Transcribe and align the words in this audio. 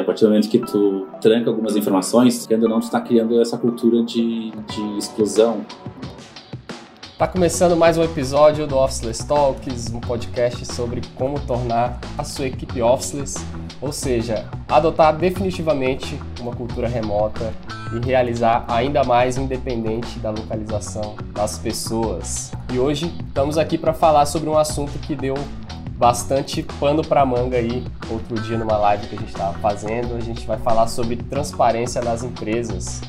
a 0.00 0.04
partir 0.04 0.24
do 0.24 0.28
momento 0.28 0.48
que 0.48 0.58
tu 0.58 1.06
tranca 1.20 1.50
algumas 1.50 1.76
informações, 1.76 2.48
ou 2.50 2.58
não, 2.58 2.80
tu 2.80 2.84
está 2.84 3.00
criando 3.00 3.40
essa 3.40 3.56
cultura 3.58 4.02
de, 4.02 4.50
de 4.50 4.98
exclusão. 4.98 5.64
Tá 7.18 7.28
começando 7.28 7.76
mais 7.76 7.98
um 7.98 8.02
episódio 8.02 8.66
do 8.66 8.78
Officeless 8.78 9.26
Talks, 9.26 9.92
um 9.92 10.00
podcast 10.00 10.64
sobre 10.64 11.02
como 11.16 11.38
tornar 11.40 12.00
a 12.16 12.24
sua 12.24 12.46
equipe 12.46 12.80
officeless, 12.80 13.44
ou 13.78 13.92
seja, 13.92 14.48
adotar 14.66 15.14
definitivamente 15.14 16.18
uma 16.40 16.56
cultura 16.56 16.88
remota 16.88 17.52
e 17.94 18.06
realizar 18.06 18.64
ainda 18.68 19.04
mais 19.04 19.36
independente 19.36 20.18
da 20.18 20.30
localização 20.30 21.14
das 21.34 21.58
pessoas. 21.58 22.52
E 22.72 22.78
hoje 22.78 23.12
estamos 23.28 23.58
aqui 23.58 23.76
para 23.76 23.92
falar 23.92 24.24
sobre 24.24 24.48
um 24.48 24.56
assunto 24.56 24.98
que 25.00 25.14
deu 25.14 25.34
bastante 26.00 26.62
pano 26.80 27.02
para 27.06 27.26
manga 27.26 27.58
aí. 27.58 27.84
Outro 28.10 28.40
dia 28.40 28.56
numa 28.56 28.78
live 28.78 29.06
que 29.06 29.16
a 29.16 29.18
gente 29.18 29.28
estava 29.28 29.58
fazendo, 29.58 30.16
a 30.16 30.20
gente 30.20 30.46
vai 30.46 30.56
falar 30.56 30.88
sobre 30.88 31.16
transparência 31.16 32.00
nas 32.00 32.24
empresas. 32.24 33.02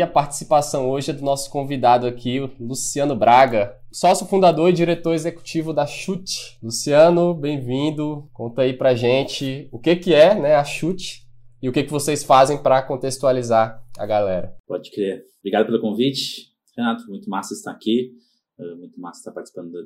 E 0.00 0.02
a 0.02 0.06
participação 0.06 0.88
hoje 0.88 1.10
é 1.10 1.12
do 1.12 1.22
nosso 1.22 1.50
convidado 1.50 2.06
aqui, 2.06 2.40
Luciano 2.58 3.14
Braga, 3.14 3.78
sócio 3.92 4.24
fundador 4.24 4.70
e 4.70 4.72
diretor 4.72 5.12
executivo 5.12 5.74
da 5.74 5.86
Chute. 5.86 6.58
Luciano, 6.62 7.34
bem-vindo. 7.34 8.26
Conta 8.32 8.62
aí 8.62 8.72
pra 8.72 8.94
gente 8.94 9.68
o 9.70 9.78
que 9.78 9.94
que 9.96 10.14
é, 10.14 10.34
né, 10.34 10.54
a 10.54 10.64
Chute 10.64 11.28
e 11.62 11.68
o 11.68 11.72
que 11.72 11.84
que 11.84 11.90
vocês 11.90 12.24
fazem 12.24 12.62
para 12.62 12.80
contextualizar 12.82 13.84
a 13.98 14.06
galera. 14.06 14.56
Pode 14.66 14.90
crer. 14.90 15.22
Obrigado 15.40 15.66
pelo 15.66 15.82
convite, 15.82 16.46
Renato. 16.74 17.06
Muito 17.06 17.28
massa 17.28 17.52
estar 17.52 17.72
aqui. 17.72 18.10
Uh, 18.58 18.78
muito 18.78 18.98
massa 18.98 19.18
estar 19.18 19.32
participando 19.32 19.70
da, 19.70 19.82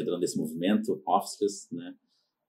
da, 0.00 0.18
desse 0.20 0.38
movimento, 0.38 1.02
Offices, 1.04 1.66
né? 1.72 1.92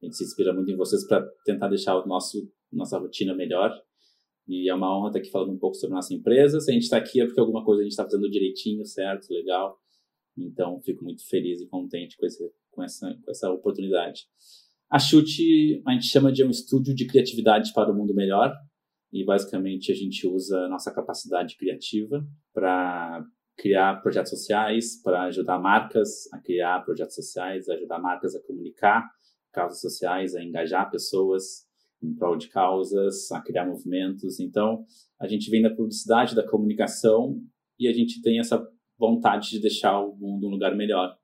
A 0.03 0.05
gente 0.05 0.17
se 0.17 0.23
inspira 0.23 0.53
muito 0.53 0.69
em 0.69 0.77
vocês 0.77 1.03
para 1.07 1.27
tentar 1.43 1.67
deixar 1.67 1.97
o 1.97 2.05
nosso 2.05 2.47
nossa 2.71 2.99
rotina 2.99 3.33
melhor 3.33 3.73
e 4.49 4.67
é 4.67 4.73
uma 4.73 4.97
honra 4.97 5.09
estar 5.09 5.19
aqui 5.19 5.29
falando 5.29 5.53
um 5.53 5.59
pouco 5.59 5.75
sobre 5.75 5.95
nossa 5.95 6.11
empresa. 6.11 6.59
Se 6.59 6.71
a 6.71 6.73
gente 6.73 6.83
está 6.83 6.97
aqui 6.97 7.21
é 7.21 7.25
porque 7.25 7.39
alguma 7.39 7.63
coisa 7.63 7.81
a 7.81 7.83
gente 7.83 7.91
está 7.91 8.03
fazendo 8.03 8.27
direitinho, 8.27 8.83
certo, 8.83 9.31
legal. 9.31 9.77
Então, 10.35 10.81
fico 10.81 11.03
muito 11.03 11.23
feliz 11.29 11.61
e 11.61 11.67
contente 11.67 12.17
com, 12.17 12.25
esse, 12.25 12.51
com, 12.71 12.83
essa, 12.83 13.15
com 13.23 13.29
essa 13.29 13.51
oportunidade. 13.51 14.23
A 14.89 14.97
Chute, 14.97 15.83
a 15.85 15.91
gente 15.91 16.07
chama 16.07 16.31
de 16.31 16.43
um 16.43 16.49
estúdio 16.49 16.95
de 16.95 17.05
criatividade 17.05 17.71
para 17.73 17.91
o 17.91 17.95
mundo 17.95 18.15
melhor. 18.15 18.51
E, 19.13 19.23
basicamente, 19.23 19.91
a 19.91 19.95
gente 19.95 20.27
usa 20.27 20.57
a 20.65 20.69
nossa 20.69 20.91
capacidade 20.91 21.55
criativa 21.55 22.25
para 22.51 23.23
criar 23.55 24.01
projetos 24.01 24.31
sociais, 24.31 24.99
para 25.03 25.25
ajudar 25.25 25.59
marcas 25.59 26.31
a 26.33 26.39
criar 26.39 26.83
projetos 26.83 27.13
sociais, 27.13 27.69
ajudar 27.69 27.99
marcas 27.99 28.35
a 28.35 28.41
comunicar 28.41 29.07
causas 29.51 29.79
sociais, 29.79 30.33
a 30.33 30.43
engajar 30.43 30.89
pessoas, 30.89 31.68
em 32.01 32.13
prol 32.13 32.37
de 32.37 32.47
causas, 32.49 33.31
a 33.31 33.41
criar 33.41 33.65
movimentos. 33.65 34.39
Então, 34.39 34.85
a 35.19 35.27
gente 35.27 35.49
vem 35.49 35.61
da 35.61 35.69
publicidade, 35.69 36.35
da 36.35 36.47
comunicação 36.47 37.41
e 37.77 37.87
a 37.87 37.93
gente 37.93 38.21
tem 38.21 38.39
essa 38.39 38.65
vontade 38.97 39.49
de 39.49 39.59
deixar 39.59 39.99
o 39.99 40.15
mundo 40.15 40.47
um 40.47 40.51
lugar 40.51 40.75
melhor. 40.75 41.17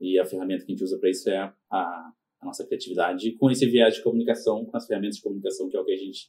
E 0.00 0.18
a 0.18 0.24
ferramenta 0.24 0.64
que 0.64 0.72
a 0.72 0.74
gente 0.74 0.84
usa 0.84 0.98
para 0.98 1.10
isso 1.10 1.28
é 1.30 1.38
a, 1.38 1.54
a, 1.70 2.12
nossa 2.42 2.66
criatividade, 2.66 3.32
com 3.32 3.50
esse 3.50 3.66
viés 3.66 3.94
de 3.94 4.02
comunicação, 4.02 4.64
com 4.66 4.76
as 4.76 4.86
ferramentas 4.86 5.16
de 5.16 5.22
comunicação, 5.22 5.68
que 5.68 5.76
é 5.76 5.80
o 5.80 5.84
que 5.84 5.92
a 5.92 5.96
gente 5.96 6.28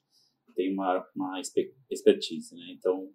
tem 0.56 0.72
uma, 0.72 1.06
uma 1.14 1.42
expertise. 1.90 2.56
Né? 2.56 2.68
Então, 2.78 3.10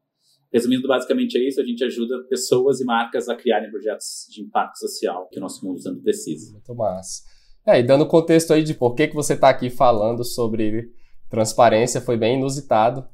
resumindo, 0.52 0.86
basicamente 0.86 1.38
é 1.38 1.48
isso: 1.48 1.60
a 1.60 1.64
gente 1.64 1.82
ajuda 1.82 2.22
pessoas 2.28 2.80
e 2.80 2.84
marcas 2.84 3.28
a 3.28 3.36
criarem 3.36 3.70
projetos 3.70 4.26
de 4.30 4.42
impacto 4.42 4.78
social 4.78 5.28
que 5.28 5.38
o 5.38 5.40
nosso 5.40 5.64
mundo 5.64 5.80
precisa. 6.02 6.52
Muito 6.52 6.74
massa. 6.74 7.22
É, 7.70 7.78
e 7.78 7.82
dando 7.84 8.04
contexto 8.04 8.52
aí 8.52 8.64
de 8.64 8.74
por 8.74 8.94
que, 8.94 9.06
que 9.06 9.14
você 9.14 9.34
está 9.34 9.48
aqui 9.48 9.70
falando 9.70 10.24
sobre 10.24 10.90
transparência, 11.28 12.00
foi 12.00 12.16
bem 12.16 12.36
inusitado. 12.36 13.04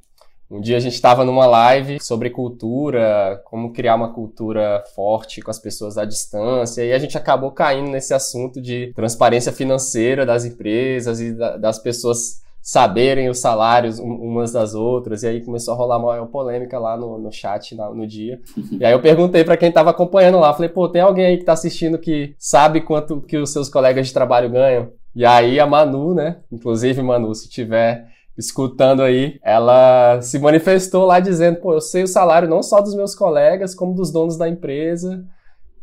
Um 0.50 0.61
dia 0.61 0.77
a 0.77 0.81
gente 0.81 0.94
estava 0.94 1.25
numa 1.25 1.44
live 1.44 1.99
sobre 2.00 2.31
cultura, 2.31 3.43
como 3.45 3.72
criar 3.72 3.97
uma 3.97 4.12
cultura 4.15 4.83
forte 4.95 5.43
com 5.43 5.50
as 5.50 5.59
pessoas 5.59 5.99
à 5.99 6.06
distância, 6.06 6.83
e 6.84 6.93
a 6.93 6.99
gente 6.99 7.19
acabou 7.19 7.50
caindo 7.50 7.91
nesse 7.91 8.15
assunto 8.15 8.62
de 8.62 8.93
transparência 8.95 9.53
financeira 9.53 10.25
das 10.25 10.45
empresas 10.47 11.21
e 11.21 11.33
das 11.33 11.78
pessoas 11.78 12.43
saberem 12.66 13.28
os 13.28 13.38
salários 13.38 14.00
umas 14.00 14.50
das 14.50 14.75
outras, 14.75 15.22
e 15.22 15.28
aí 15.28 15.41
começou 15.41 15.72
a 15.72 15.77
rolar 15.77 15.99
uma 15.99 16.27
polêmica 16.27 16.81
lá 16.81 16.97
no, 16.97 17.16
no 17.16 17.31
chat 17.31 17.77
no, 17.77 17.94
no 17.94 18.04
dia. 18.04 18.41
E 18.81 18.84
aí 18.84 18.93
eu 18.93 19.00
perguntei 19.00 19.44
para 19.44 19.56
quem 19.56 19.69
estava 19.69 19.91
acompanhando 19.91 20.41
lá, 20.41 20.53
falei, 20.53 20.69
pô, 20.69 20.88
tem 20.88 21.00
alguém 21.00 21.27
aí 21.27 21.37
que 21.37 21.44
está 21.44 21.53
assistindo 21.53 21.97
que 21.97 22.34
sabe 22.37 22.81
quanto 22.81 23.21
que 23.21 23.37
os 23.37 23.53
seus 23.53 23.69
colegas 23.69 24.09
de 24.09 24.12
trabalho 24.12 24.50
ganham? 24.50 24.91
E 25.15 25.25
aí 25.25 25.60
a 25.60 25.66
Manu, 25.66 26.12
né, 26.12 26.38
inclusive 26.50 27.00
Manu, 27.03 27.32
se 27.37 27.49
tiver 27.49 28.09
escutando 28.37 29.00
aí, 29.00 29.38
ela 29.44 30.21
se 30.21 30.37
manifestou 30.41 31.06
lá 31.06 31.21
dizendo, 31.21 31.60
pô, 31.60 31.72
eu 31.72 31.81
sei 31.81 32.03
o 32.03 32.09
salário 32.09 32.48
não 32.48 32.65
só 32.65 32.81
dos 32.81 32.97
meus 32.97 33.15
colegas, 33.15 33.77
como 33.77 33.94
dos 33.94 34.10
donos 34.10 34.37
da 34.37 34.48
empresa, 34.48 35.25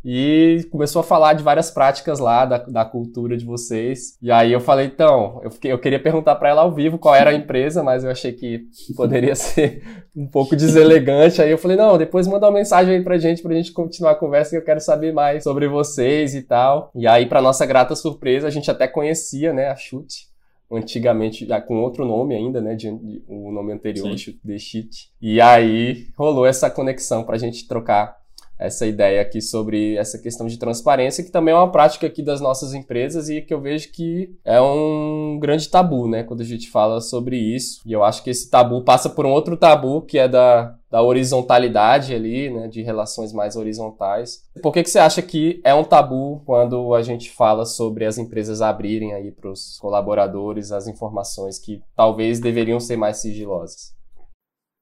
e 0.03 0.67
começou 0.69 0.99
a 0.99 1.03
falar 1.03 1.33
de 1.33 1.43
várias 1.43 1.71
práticas 1.71 2.19
lá 2.19 2.45
da, 2.45 2.57
da 2.57 2.85
cultura 2.85 3.37
de 3.37 3.45
vocês. 3.45 4.17
E 4.21 4.31
aí 4.31 4.51
eu 4.51 4.59
falei, 4.59 4.87
então, 4.87 5.39
eu, 5.43 5.49
fiquei, 5.49 5.71
eu 5.71 5.79
queria 5.79 6.01
perguntar 6.01 6.35
para 6.35 6.49
ela 6.49 6.61
ao 6.61 6.73
vivo 6.73 6.99
qual 6.99 7.15
era 7.15 7.29
a 7.29 7.33
empresa, 7.33 7.81
mas 7.81 8.03
eu 8.03 8.11
achei 8.11 8.33
que 8.33 8.67
poderia 8.95 9.33
ser 9.35 9.81
um 10.15 10.27
pouco 10.27 10.55
deselegante. 10.55 11.41
Aí 11.41 11.51
eu 11.51 11.57
falei, 11.57 11.77
não, 11.77 11.97
depois 11.97 12.27
manda 12.27 12.47
uma 12.47 12.57
mensagem 12.57 12.95
aí 12.95 13.03
pra 13.03 13.17
gente, 13.17 13.41
pra 13.41 13.53
gente 13.53 13.71
continuar 13.71 14.11
a 14.11 14.15
conversa, 14.15 14.51
que 14.51 14.57
eu 14.57 14.65
quero 14.65 14.81
saber 14.81 15.13
mais 15.13 15.43
sobre 15.43 15.67
vocês 15.67 16.35
e 16.35 16.41
tal. 16.41 16.91
E 16.93 17.07
aí, 17.07 17.25
para 17.25 17.41
nossa 17.41 17.65
grata 17.65 17.95
surpresa, 17.95 18.47
a 18.47 18.51
gente 18.51 18.69
até 18.69 18.87
conhecia, 18.87 19.53
né, 19.53 19.69
a 19.69 19.75
Chute 19.75 20.33
antigamente 20.71 21.45
já 21.45 21.61
com 21.61 21.81
outro 21.81 22.03
nome 22.03 22.35
ainda, 22.35 22.59
né, 22.59 22.75
de, 22.75 22.91
de, 22.97 23.23
o 23.27 23.51
nome 23.51 23.71
anterior, 23.71 24.17
Sim. 24.17 24.39
The 24.45 24.57
Shit. 24.57 25.11
E 25.21 25.39
aí 25.39 26.07
rolou 26.17 26.45
essa 26.45 26.69
conexão 26.69 27.23
pra 27.23 27.37
gente 27.37 27.67
trocar 27.67 28.22
essa 28.57 28.85
ideia 28.85 29.21
aqui 29.21 29.41
sobre 29.41 29.95
essa 29.95 30.17
questão 30.17 30.47
de 30.47 30.57
transparência, 30.57 31.23
que 31.23 31.31
também 31.31 31.53
é 31.53 31.57
uma 31.57 31.71
prática 31.71 32.07
aqui 32.07 32.21
das 32.21 32.39
nossas 32.39 32.73
empresas 32.73 33.29
e 33.29 33.41
que 33.41 33.53
eu 33.53 33.61
vejo 33.61 33.91
que 33.91 34.35
é 34.45 34.59
um 34.61 35.37
grande 35.39 35.69
tabu, 35.69 36.07
né, 36.07 36.23
quando 36.23 36.41
a 36.41 36.45
gente 36.45 36.69
fala 36.69 37.01
sobre 37.01 37.37
isso. 37.37 37.81
E 37.85 37.91
eu 37.91 38.03
acho 38.03 38.23
que 38.23 38.29
esse 38.29 38.49
tabu 38.49 38.83
passa 38.83 39.09
por 39.09 39.25
um 39.25 39.31
outro 39.31 39.57
tabu, 39.57 40.01
que 40.01 40.17
é 40.17 40.27
da, 40.27 40.75
da 40.89 41.01
horizontalidade 41.01 42.13
ali, 42.13 42.49
né, 42.49 42.67
de 42.67 42.81
relações 42.81 43.33
mais 43.33 43.55
horizontais. 43.55 44.43
Por 44.61 44.71
que, 44.71 44.83
que 44.83 44.89
você 44.89 44.99
acha 44.99 45.21
que 45.21 45.59
é 45.63 45.73
um 45.73 45.83
tabu 45.83 46.41
quando 46.45 46.93
a 46.93 47.01
gente 47.01 47.31
fala 47.31 47.65
sobre 47.65 48.05
as 48.05 48.17
empresas 48.17 48.61
abrirem 48.61 49.13
aí 49.13 49.31
para 49.31 49.49
os 49.49 49.77
colaboradores 49.79 50.71
as 50.71 50.87
informações 50.87 51.59
que 51.59 51.81
talvez 51.95 52.39
deveriam 52.39 52.79
ser 52.79 52.95
mais 52.95 53.17
sigilosas? 53.17 53.93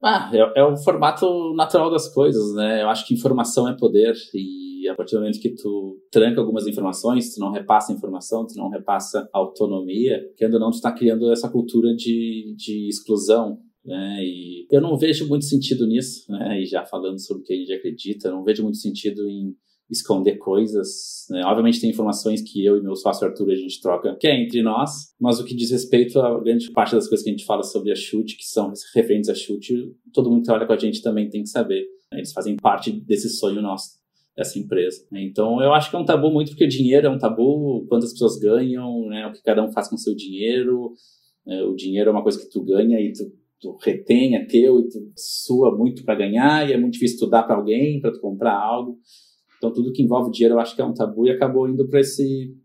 Ah, 0.03 0.31
é, 0.33 0.59
é, 0.61 0.63
o 0.63 0.75
formato 0.77 1.53
natural 1.53 1.91
das 1.91 2.11
coisas, 2.11 2.55
né? 2.55 2.81
Eu 2.81 2.89
acho 2.89 3.05
que 3.05 3.13
informação 3.13 3.67
é 3.67 3.77
poder 3.77 4.15
e 4.33 4.87
a 4.89 4.95
partir 4.95 5.15
do 5.15 5.19
momento 5.19 5.39
que 5.39 5.53
tu 5.53 5.99
tranca 6.11 6.41
algumas 6.41 6.65
informações, 6.65 7.35
tu 7.35 7.39
não 7.39 7.51
repassa 7.51 7.93
informação, 7.93 8.47
tu 8.47 8.55
não 8.55 8.67
repassa 8.69 9.29
autonomia, 9.31 10.19
querendo 10.35 10.55
ou 10.55 10.59
não, 10.59 10.71
tu 10.71 10.75
está 10.75 10.91
criando 10.91 11.31
essa 11.31 11.47
cultura 11.49 11.93
de, 11.95 12.55
de 12.57 12.89
exclusão, 12.89 13.59
né? 13.85 14.17
E 14.23 14.65
eu 14.71 14.81
não 14.81 14.97
vejo 14.97 15.27
muito 15.27 15.45
sentido 15.45 15.85
nisso, 15.85 16.31
né? 16.31 16.59
E 16.59 16.65
já 16.65 16.83
falando 16.83 17.19
sobre 17.19 17.43
o 17.43 17.45
que 17.45 17.53
a 17.53 17.57
gente 17.57 17.73
acredita, 17.73 18.31
não 18.31 18.43
vejo 18.43 18.63
muito 18.63 18.77
sentido 18.77 19.27
em 19.29 19.55
esconder 19.91 20.37
coisas. 20.37 21.25
Né? 21.29 21.43
Obviamente 21.45 21.81
tem 21.81 21.89
informações 21.89 22.41
que 22.41 22.65
eu 22.65 22.77
e 22.77 22.81
meu 22.81 22.95
sócio 22.95 23.27
Arthur 23.27 23.51
a 23.51 23.55
gente 23.55 23.81
troca, 23.81 24.15
que 24.19 24.27
é 24.27 24.41
entre 24.41 24.63
nós, 24.63 25.13
mas 25.19 25.39
o 25.39 25.43
que 25.43 25.53
diz 25.53 25.69
respeito 25.69 26.19
a 26.19 26.39
grande 26.39 26.71
parte 26.71 26.95
das 26.95 27.07
coisas 27.07 27.23
que 27.23 27.29
a 27.29 27.33
gente 27.33 27.45
fala 27.45 27.63
sobre 27.63 27.91
a 27.91 27.95
chute, 27.95 28.37
que 28.37 28.45
são 28.45 28.71
referentes 28.95 29.29
a 29.29 29.35
chute, 29.35 29.93
todo 30.13 30.29
mundo 30.29 30.43
que 30.43 30.51
olha 30.51 30.65
com 30.65 30.73
a 30.73 30.77
gente 30.77 31.01
também 31.01 31.29
tem 31.29 31.43
que 31.43 31.49
saber. 31.49 31.85
Eles 32.13 32.31
fazem 32.31 32.55
parte 32.55 32.91
desse 32.91 33.29
sonho 33.29 33.61
nosso 33.61 34.01
dessa 34.35 34.57
empresa. 34.57 35.05
Então, 35.11 35.61
eu 35.61 35.73
acho 35.73 35.89
que 35.89 35.95
é 35.95 35.99
um 35.99 36.05
tabu 36.05 36.31
muito 36.31 36.51
porque 36.51 36.65
dinheiro 36.65 37.07
é 37.07 37.09
um 37.09 37.17
tabu, 37.17 37.85
quantas 37.87 38.13
pessoas 38.13 38.39
ganham, 38.39 39.07
né? 39.07 39.27
o 39.27 39.33
que 39.33 39.43
cada 39.43 39.63
um 39.63 39.71
faz 39.71 39.89
com 39.89 39.95
o 39.95 39.99
seu 39.99 40.15
dinheiro. 40.15 40.93
Né? 41.45 41.61
O 41.63 41.75
dinheiro 41.75 42.09
é 42.09 42.13
uma 42.13 42.23
coisa 42.23 42.39
que 42.39 42.49
tu 42.49 42.63
ganha 42.63 42.99
e 42.99 43.11
tu, 43.11 43.25
tu 43.59 43.77
retém, 43.83 44.35
é 44.35 44.45
teu 44.45 44.79
e 44.79 44.87
tu 44.87 45.11
sua 45.17 45.77
muito 45.77 46.05
para 46.05 46.15
ganhar 46.15 46.67
e 46.67 46.73
é 46.73 46.77
muito 46.77 46.93
difícil 46.93 47.19
tu 47.19 47.29
dar 47.29 47.43
para 47.43 47.57
alguém, 47.57 47.99
para 47.99 48.13
tu 48.13 48.21
comprar 48.21 48.55
algo. 48.55 48.97
Então, 49.61 49.71
tudo 49.71 49.93
que 49.93 50.01
envolve 50.01 50.31
dinheiro 50.31 50.55
eu 50.55 50.59
acho 50.59 50.75
que 50.75 50.81
é 50.81 50.83
um 50.83 50.91
tabu 50.91 51.27
e 51.27 51.29
acabou 51.29 51.69
indo 51.69 51.87
para 51.87 51.99
esse, 51.99 52.57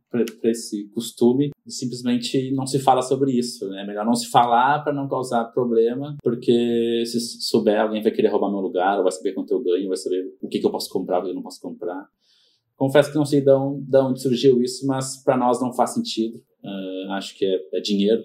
esse 0.44 0.88
costume 0.94 1.50
simplesmente 1.66 2.50
não 2.52 2.66
se 2.66 2.78
fala 2.78 3.02
sobre 3.02 3.32
isso. 3.32 3.68
Né? 3.68 3.82
É 3.82 3.86
melhor 3.86 4.06
não 4.06 4.14
se 4.14 4.30
falar 4.30 4.82
para 4.82 4.94
não 4.94 5.06
causar 5.06 5.44
problema, 5.52 6.16
porque 6.22 7.04
se 7.04 7.20
souber, 7.42 7.78
alguém 7.78 8.02
vai 8.02 8.10
querer 8.10 8.28
roubar 8.28 8.50
meu 8.50 8.60
lugar, 8.60 8.96
ou 8.96 9.02
vai 9.02 9.12
saber 9.12 9.34
quanto 9.34 9.50
eu 9.50 9.62
ganho, 9.62 9.88
vai 9.88 9.96
saber 9.98 10.24
o 10.40 10.48
que, 10.48 10.58
que 10.58 10.66
eu 10.66 10.70
posso 10.70 10.88
comprar, 10.88 11.20
o 11.20 11.24
que 11.24 11.28
eu 11.28 11.34
não 11.34 11.42
posso 11.42 11.60
comprar. 11.60 12.08
Confesso 12.76 13.12
que 13.12 13.18
não 13.18 13.26
sei 13.26 13.42
de 13.42 13.50
onde, 13.50 13.82
de 13.82 13.98
onde 13.98 14.22
surgiu 14.22 14.62
isso, 14.62 14.86
mas 14.86 15.22
para 15.22 15.36
nós 15.36 15.60
não 15.60 15.74
faz 15.74 15.92
sentido. 15.92 16.38
Uh, 16.64 17.12
acho 17.12 17.36
que 17.36 17.44
é, 17.44 17.60
é 17.74 17.80
dinheiro 17.80 18.24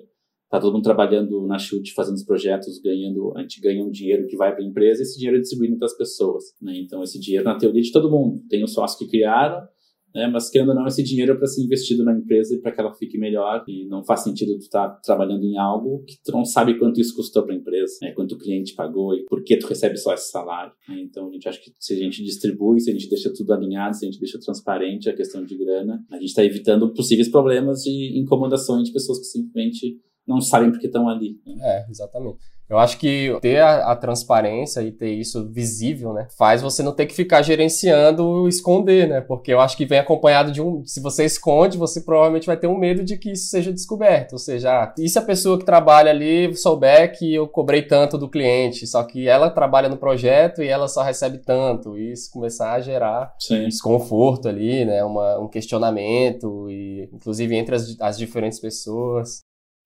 tá 0.51 0.59
todo 0.59 0.74
mundo 0.74 0.83
trabalhando 0.83 1.48
na 1.48 1.57
chute, 1.57 1.94
fazendo 1.94 2.15
os 2.15 2.25
projetos, 2.25 2.77
ganhando, 2.80 3.31
a 3.38 3.42
gente 3.42 3.62
ganha 3.62 3.81
um 3.83 3.89
dinheiro 3.89 4.27
que 4.27 4.36
vai 4.36 4.53
para 4.53 4.62
a 4.62 4.68
empresa 4.68 5.01
e 5.01 5.03
esse 5.03 5.18
dinheiro 5.18 5.38
é 5.38 5.39
distribuído 5.39 5.77
para 5.77 5.86
as 5.86 5.98
pessoas. 5.98 6.44
Né? 6.62 6.77
Então, 6.77 7.01
esse 7.01 7.18
dinheiro, 7.18 7.45
na 7.45 7.57
teoria, 7.57 7.81
de 7.81 7.92
todo 7.92 8.12
mundo. 8.12 8.44
Tem 8.50 8.62
os 8.62 8.74
sócios 8.74 9.00
que 9.00 9.07
criaram, 9.07 9.65
né? 10.13 10.27
Mas 10.27 10.50
querendo 10.50 10.69
ou 10.69 10.75
não, 10.75 10.86
esse 10.86 11.01
dinheiro 11.03 11.31
é 11.31 11.36
para 11.36 11.48
ser 11.48 11.63
investido 11.63 12.03
na 12.03 12.13
empresa 12.13 12.53
e 12.53 12.59
para 12.59 12.71
que 12.71 12.80
ela 12.80 12.94
fique 12.94 13.18
melhor. 13.18 13.63
E 13.68 13.86
não 13.88 14.03
faz 14.03 14.21
sentido 14.21 14.57
tu 14.57 14.63
estar 14.63 14.89
tá 14.89 15.00
trabalhando 15.03 15.45
em 15.45 15.57
algo 15.57 16.03
que 16.03 16.18
tu 16.24 16.31
não 16.31 16.44
sabe 16.44 16.77
quanto 16.77 17.00
isso 17.00 17.15
custou 17.15 17.44
para 17.44 17.53
a 17.53 17.57
empresa, 17.57 17.94
né? 18.01 18.12
quanto 18.12 18.36
o 18.36 18.38
cliente 18.38 18.74
pagou 18.74 19.15
e 19.15 19.24
por 19.25 19.44
que 19.44 19.57
tu 19.57 19.68
recebe 19.68 19.98
só 19.98 20.13
esse 20.13 20.30
salário. 20.30 20.74
Né? 20.88 21.01
Então 21.01 21.30
a 21.30 21.31
gente 21.31 21.48
acha 21.48 21.59
que 21.59 21.71
se 21.80 21.94
a 21.94 21.98
gente 21.98 22.24
distribui, 22.24 22.80
se 22.80 22.89
a 22.89 22.94
gente 22.94 23.09
deixa 23.09 23.31
tudo 23.33 23.53
alinhado, 23.53 23.95
se 23.95 24.06
a 24.06 24.09
gente 24.12 24.19
deixa 24.19 24.39
transparente 24.39 25.09
a 25.09 25.15
questão 25.15 25.44
de 25.45 25.57
grana, 25.57 26.03
a 26.12 26.15
gente 26.15 26.25
está 26.25 26.44
evitando 26.44 26.94
possíveis 26.94 27.30
problemas 27.30 27.83
de 27.83 28.19
incomodações 28.19 28.88
de 28.88 28.94
pessoas 28.94 29.19
que 29.19 29.25
simplesmente 29.25 29.98
não 30.27 30.41
sabem 30.41 30.71
porque 30.71 30.88
estão 30.88 31.07
ali. 31.07 31.39
Né? 31.45 31.56
É, 31.62 31.85
exatamente. 31.89 32.39
Eu 32.71 32.79
acho 32.79 32.97
que 32.97 33.38
ter 33.41 33.59
a, 33.59 33.91
a, 33.91 33.95
transparência 33.97 34.81
e 34.81 34.94
ter 34.94 35.12
isso 35.12 35.51
visível, 35.51 36.13
né, 36.13 36.29
faz 36.38 36.62
você 36.62 36.81
não 36.81 36.94
ter 36.94 37.06
que 37.06 37.13
ficar 37.13 37.41
gerenciando 37.41 38.47
esconder, 38.47 39.09
né? 39.09 39.19
Porque 39.19 39.51
eu 39.51 39.59
acho 39.59 39.75
que 39.75 39.85
vem 39.85 40.00
acompanhado 40.00 40.53
de 40.53 40.62
um. 40.62 40.81
Se 40.85 41.01
você 41.01 41.25
esconde, 41.25 41.77
você 41.77 42.00
provavelmente 42.00 42.47
vai 42.47 42.56
ter 42.56 42.68
um 42.68 42.77
medo 42.77 43.03
de 43.03 43.18
que 43.18 43.33
isso 43.33 43.50
seja 43.50 43.73
descoberto. 43.73 44.33
Ou 44.33 44.39
seja, 44.39 44.71
ah, 44.71 44.94
e 44.97 45.09
se 45.09 45.19
a 45.19 45.21
pessoa 45.21 45.59
que 45.59 45.65
trabalha 45.65 46.12
ali 46.12 46.56
souber 46.56 47.12
que 47.12 47.35
eu 47.35 47.45
cobrei 47.45 47.81
tanto 47.81 48.17
do 48.17 48.29
cliente, 48.29 48.88
só 48.88 49.03
que 49.03 49.27
ela 49.27 49.50
trabalha 49.50 49.89
no 49.89 49.97
projeto 49.97 50.63
e 50.63 50.69
ela 50.69 50.88
só 50.88 51.03
recebe 51.03 51.39
tanto, 51.39 51.97
e 51.97 52.13
isso 52.13 52.31
começar 52.31 52.71
a 52.71 52.79
gerar 52.79 53.35
Sim. 53.38 53.65
desconforto 53.65 54.47
ali, 54.47 54.85
né? 54.85 55.03
Uma, 55.03 55.39
um 55.39 55.50
questionamento, 55.50 56.69
e 56.69 57.09
inclusive 57.12 57.53
entre 57.53 57.75
as, 57.75 58.00
as 58.00 58.17
diferentes 58.17 58.62
pessoas. 58.62 59.41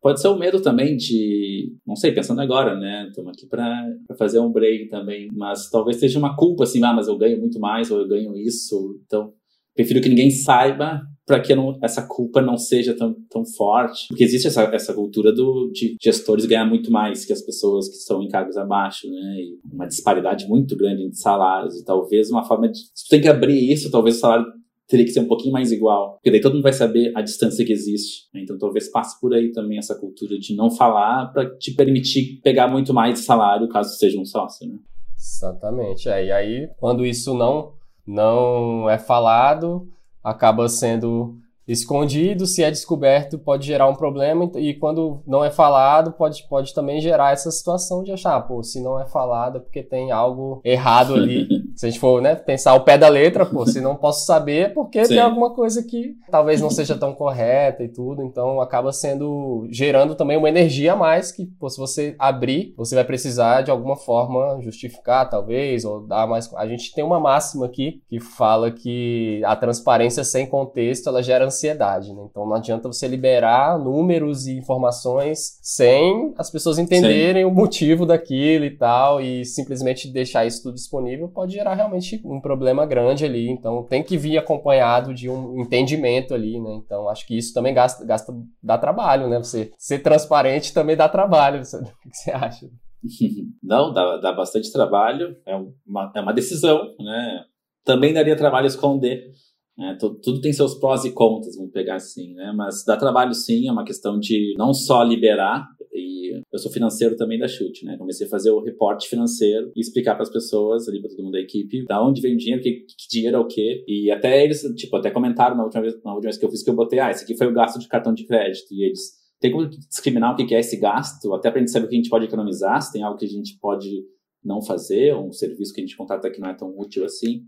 Pode 0.06 0.22
ser 0.22 0.28
o 0.28 0.38
medo 0.38 0.62
também 0.62 0.96
de, 0.96 1.74
não 1.84 1.96
sei, 1.96 2.12
pensando 2.12 2.40
agora, 2.40 2.78
né? 2.78 3.08
Estamos 3.10 3.32
aqui 3.32 3.48
para 3.48 3.92
fazer 4.20 4.38
um 4.38 4.52
break 4.52 4.88
também, 4.88 5.28
mas 5.34 5.68
talvez 5.72 5.98
seja 5.98 6.20
uma 6.20 6.36
culpa 6.36 6.64
assim, 6.64 6.84
ah, 6.84 6.94
mas 6.94 7.08
eu 7.08 7.18
ganho 7.18 7.40
muito 7.40 7.60
mais 7.60 7.90
ou 7.90 8.02
eu 8.02 8.08
ganho 8.08 8.38
isso, 8.38 9.02
então 9.04 9.34
prefiro 9.74 10.00
que 10.02 10.08
ninguém 10.08 10.30
saiba 10.30 11.02
para 11.26 11.40
que 11.40 11.56
não, 11.56 11.80
essa 11.82 12.08
culpa 12.08 12.40
não 12.40 12.56
seja 12.56 12.96
tão, 12.96 13.16
tão 13.32 13.44
forte. 13.58 14.08
Porque 14.10 14.24
existe 14.24 14.48
essa, 14.48 14.62
essa 14.66 14.94
cultura 14.94 15.34
do, 15.34 15.72
de 15.74 15.96
gestores 16.00 16.46
ganhar 16.46 16.66
muito 16.66 16.92
mais 16.92 17.26
que 17.26 17.34
as 17.34 17.42
pessoas 17.42 17.90
que 17.90 17.96
estão 17.96 18.22
em 18.22 18.28
cargos 18.28 18.58
abaixo, 18.58 19.10
né? 19.10 19.38
E 19.40 19.58
uma 19.74 19.88
disparidade 19.88 20.48
muito 20.48 20.78
grande 20.78 21.02
entre 21.02 21.18
salários. 21.18 21.76
E 21.80 21.84
talvez 21.84 22.30
uma 22.30 22.44
forma 22.44 22.70
de. 22.70 22.80
Tu 22.80 23.10
tem 23.10 23.22
que 23.22 23.28
abrir 23.28 23.74
isso, 23.74 23.90
talvez 23.90 24.18
o 24.18 24.20
salário 24.20 24.46
teria 24.88 25.06
que 25.06 25.12
ser 25.12 25.20
um 25.20 25.28
pouquinho 25.28 25.54
mais 25.54 25.72
igual, 25.72 26.14
porque 26.14 26.32
daí 26.32 26.42
todo 26.42 26.54
mundo 26.54 26.64
vai 26.64 26.74
saber 26.74 27.12
a 27.16 27.22
distância 27.22 27.66
que 27.66 27.74
existe. 27.74 28.28
Né? 28.34 28.42
Então 28.44 28.58
talvez 28.58 28.90
passe 28.90 29.20
por 29.20 29.34
aí 29.34 29.52
também 29.52 29.78
essa 29.78 29.96
cultura 29.96 30.38
de 30.38 30.56
não 30.56 30.70
falar 30.70 31.32
para 31.34 31.50
te 31.58 31.74
permitir 31.74 32.40
pegar 32.44 32.68
muito 32.68 32.94
mais 32.94 33.26
salário 33.26 33.68
caso 33.68 33.98
seja 33.98 34.20
um 34.20 34.26
sócio, 34.26 34.68
né? 34.68 34.76
Exatamente. 35.18 36.08
É, 36.10 36.26
e 36.26 36.32
aí, 36.32 36.70
quando 36.78 37.06
isso 37.06 37.34
não 37.34 37.74
não 38.08 38.88
é 38.88 39.00
falado, 39.00 39.88
acaba 40.24 40.70
sendo 40.70 41.40
escondido, 41.68 42.46
se 42.46 42.64
é 42.64 42.70
descoberto, 42.70 43.40
pode 43.40 43.66
gerar 43.66 43.88
um 43.88 43.96
problema, 43.96 44.52
e 44.56 44.76
quando 44.76 45.24
não 45.26 45.44
é 45.44 45.50
falado, 45.50 46.12
pode, 46.12 46.48
pode 46.48 46.74
também 46.76 47.02
gerar 47.02 47.34
essa 47.34 47.50
situação 47.50 48.04
de 48.04 48.12
achar, 48.12 48.40
pô, 48.42 48.62
se 48.62 48.82
não 48.84 49.00
é 49.00 49.08
falado 49.08 49.58
é 49.58 49.60
porque 49.60 49.82
tem 49.82 50.12
algo 50.12 50.62
errado 50.64 51.16
ali. 51.16 51.48
se 51.76 51.86
a 51.86 51.90
gente 51.90 52.00
for 52.00 52.22
né, 52.22 52.36
pensar 52.36 52.74
o 52.74 52.82
pé 52.82 52.98
da 52.98 53.10
letra, 53.10 53.46
pô, 53.46 53.66
se 53.66 53.82
não 53.82 53.96
posso 53.96 54.26
saber 54.26 54.56
é 54.56 54.70
porque 54.70 55.04
Sim. 55.06 55.16
tem 55.16 55.20
alguma 55.20 55.54
coisa 55.54 55.84
que 55.84 56.16
talvez 56.32 56.62
não 56.62 56.70
seja 56.70 56.98
tão 56.98 57.14
correta 57.14 57.84
e 57.84 57.90
tudo, 57.90 58.24
então 58.24 58.62
acaba 58.62 58.92
sendo, 58.92 59.68
gerando 59.70 60.16
também 60.16 60.38
uma 60.38 60.50
energia 60.50 60.94
a 60.94 60.96
mais 60.96 61.32
que, 61.32 61.46
pô, 61.46 61.70
se 61.70 61.78
você 61.78 62.16
abrir, 62.18 62.74
você 62.78 62.96
vai 62.96 63.04
precisar 63.04 63.62
de 63.62 63.72
alguma 63.72 63.96
forma 63.96 64.62
justificar, 64.62 65.30
talvez, 65.30 65.84
ou 65.84 66.06
dar 66.06 66.28
mais... 66.28 66.52
A 66.56 66.68
gente 66.68 66.94
tem 66.94 67.04
uma 67.04 67.20
máxima 67.20 67.66
aqui 67.66 68.02
que 68.08 68.20
fala 68.20 68.72
que 68.72 69.42
a 69.46 69.56
transparência 69.56 70.24
sem 70.24 70.48
contexto, 70.48 71.10
ela 71.10 71.22
gera 71.22 71.46
ansiedade, 71.46 72.14
né? 72.14 72.24
Então 72.30 72.46
não 72.46 72.56
adianta 72.56 72.88
você 72.88 73.08
liberar 73.08 73.78
números 73.78 74.48
e 74.48 74.58
informações 74.58 75.60
sem 75.62 76.34
as 76.38 76.50
pessoas 76.50 76.78
entenderem 76.78 77.44
Sim. 77.44 77.50
o 77.50 77.54
motivo 77.54 78.06
daquilo 78.06 78.66
e 78.66 78.72
tal, 78.72 79.20
e 79.20 79.44
simplesmente 79.44 80.12
deixar 80.12 80.46
isso 80.46 80.64
tudo 80.64 80.76
disponível 80.76 81.28
pode 81.28 81.54
gerar 81.54 81.65
realmente 81.74 82.22
um 82.26 82.40
problema 82.40 82.86
grande 82.86 83.26
ali. 83.26 83.50
Então 83.50 83.84
tem 83.84 84.04
que 84.04 84.18
vir 84.18 84.38
acompanhado 84.38 85.14
de 85.14 85.30
um 85.30 85.60
entendimento 85.60 86.34
ali, 86.34 86.60
né? 86.60 86.76
Então 86.84 87.10
acho 87.10 87.26
que 87.26 87.38
isso 87.38 87.54
também 87.54 87.74
gasta, 87.74 88.06
gasta 88.06 88.34
dá 88.62 88.78
trabalho, 88.78 89.28
né? 89.28 89.38
Você 89.38 89.72
ser 89.78 90.00
transparente 90.00 90.74
também 90.74 90.96
dá 90.96 91.10
trabalho. 91.10 91.60
o 91.62 91.62
que 92.10 92.16
você 92.16 92.32
acha? 92.32 92.70
Não, 93.64 93.94
dá, 93.94 94.18
dá 94.18 94.34
bastante 94.34 94.72
trabalho. 94.72 95.36
É 95.46 95.56
uma, 95.88 96.12
é 96.16 96.22
uma 96.22 96.34
decisão, 96.34 96.82
né? 97.00 97.44
Também 97.84 98.14
daria 98.14 98.36
trabalho 98.36 98.68
esconder 98.68 99.32
é, 99.78 99.94
tudo 99.96 100.40
tem 100.40 100.54
seus 100.54 100.76
prós 100.76 101.04
e 101.04 101.12
contras, 101.12 101.58
vamos 101.58 101.72
pegar 101.72 101.96
assim, 101.96 102.34
né? 102.34 102.54
Mas 102.56 102.86
dá 102.86 102.96
trabalho 102.96 103.34
sim, 103.34 103.68
é 103.68 103.72
uma 103.72 103.84
questão 103.84 104.18
de 104.18 104.54
não 104.58 104.74
só 104.74 105.04
liberar, 105.04 105.68
e 105.96 106.42
eu 106.52 106.60
sou 106.60 106.72
financeiro 106.72 107.16
também 107.16 107.40
da 107.40 107.48
Chute, 107.48 107.86
né? 107.86 107.98
Comecei 107.98 108.28
a 108.28 108.30
fazer 108.30 108.52
o 108.52 108.62
reporte 108.62 109.08
financeiro 109.08 109.72
e 109.76 109.80
explicar 109.80 110.16
para 110.16 110.24
as 110.24 110.32
pessoas, 110.32 110.88
ali 110.88 111.00
para 111.00 111.10
todo 111.10 111.24
mundo 111.24 111.34
da 111.34 111.40
equipe, 111.40 111.86
da 111.86 112.06
onde 112.06 112.22
vem 112.22 112.34
o 112.34 112.38
dinheiro, 112.38 112.62
que, 112.62 112.72
que 112.82 113.08
dinheiro 113.10 113.38
é 113.38 113.40
o 113.40 113.48
quê. 113.48 113.84
E 113.88 114.12
até 114.12 114.44
eles, 114.44 114.62
tipo, 114.76 114.96
até 114.96 115.10
comentaram 115.10 115.56
na 115.56 115.64
última, 115.64 115.82
vez, 115.82 115.94
na 116.04 116.14
última 116.14 116.30
vez 116.30 116.38
que 116.38 116.46
eu 116.46 116.50
fiz 116.50 116.64
que 116.64 116.70
eu 116.70 116.76
botei, 116.76 117.00
ah, 117.00 117.12
esse 117.12 117.24
aqui 117.24 117.38
foi 117.38 117.48
o 117.48 117.54
gasto 117.54 117.80
de 117.80 117.88
cartão 117.88 118.14
de 118.14 118.26
crédito. 118.26 118.74
E 118.74 118.84
eles, 118.84 119.14
tem 119.40 119.52
como 119.52 119.68
discriminar 119.68 120.34
o 120.34 120.36
que 120.36 120.54
é 120.54 120.60
esse 120.60 120.78
gasto, 120.78 121.34
até 121.34 121.50
para 121.50 121.60
a 121.60 121.62
gente 121.62 121.72
saber 121.72 121.86
o 121.86 121.90
que 121.90 121.96
a 121.96 122.00
gente 122.00 122.10
pode 122.10 122.26
economizar, 122.26 122.82
se 122.82 122.92
tem 122.92 123.04
algo 123.04 123.18
que 123.18 123.26
a 123.26 123.30
gente 123.30 123.58
pode 123.60 124.04
não 124.44 124.62
fazer, 124.62 125.14
ou 125.14 125.28
um 125.28 125.32
serviço 125.32 125.74
que 125.74 125.82
a 125.82 125.84
gente 125.84 125.98
contrata 125.98 126.30
que 126.30 126.40
não 126.40 126.50
é 126.50 126.54
tão 126.54 126.78
útil 126.78 127.04
assim. 127.04 127.44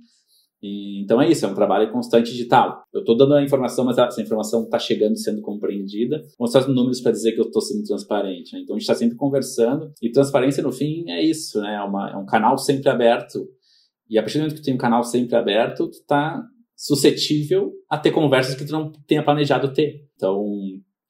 E, 0.62 1.04
então 1.04 1.22
é 1.22 1.30
isso, 1.30 1.46
é 1.46 1.50
um 1.50 1.54
trabalho 1.54 1.92
constante 1.92 2.34
de 2.34 2.46
tal. 2.46 2.84
Eu 2.94 3.02
estou 3.02 3.16
dando 3.16 3.36
a 3.36 3.44
informação, 3.44 3.86
mas 3.86 3.98
essa 3.98 4.22
informação 4.22 4.64
está 4.64 4.80
chegando 4.80 5.18
sendo 5.18 5.42
compreendida. 5.42 6.22
Mostrar 6.40 6.62
os 6.62 6.68
números 6.68 7.02
para 7.02 7.12
dizer 7.12 7.34
que 7.34 7.40
eu 7.40 7.46
estou 7.46 7.62
sendo 7.62 7.84
transparente. 7.84 8.54
Né? 8.54 8.62
Então 8.62 8.76
a 8.76 8.80
gente 8.80 8.90
está 8.90 8.96
sempre 8.96 9.16
conversando. 9.16 9.92
E 10.02 10.12
transparência, 10.12 10.64
no 10.64 10.72
fim, 10.72 11.10
é 11.10 11.24
isso, 11.24 11.62
né? 11.62 11.76
É, 11.76 11.82
uma, 11.82 12.12
é 12.12 12.18
um 12.18 12.26
canal 12.26 12.58
sempre 12.58 12.90
aberto. 12.90 13.48
E 14.10 14.18
a 14.18 14.22
partir 14.22 14.38
do 14.38 14.42
momento 14.42 14.56
que 14.56 14.64
tem 14.64 14.74
um 14.74 14.80
canal 14.80 15.04
sempre 15.04 15.36
aberto, 15.36 15.88
tu 15.90 15.98
está 15.98 16.44
suscetível 16.76 17.74
a 17.90 17.98
ter 17.98 18.12
conversas 18.12 18.56
que 18.56 18.66
tu 18.66 18.72
não 18.72 18.92
tenha 19.08 19.24
planejado 19.24 19.74
ter. 19.74 20.08
Então, 20.16 20.44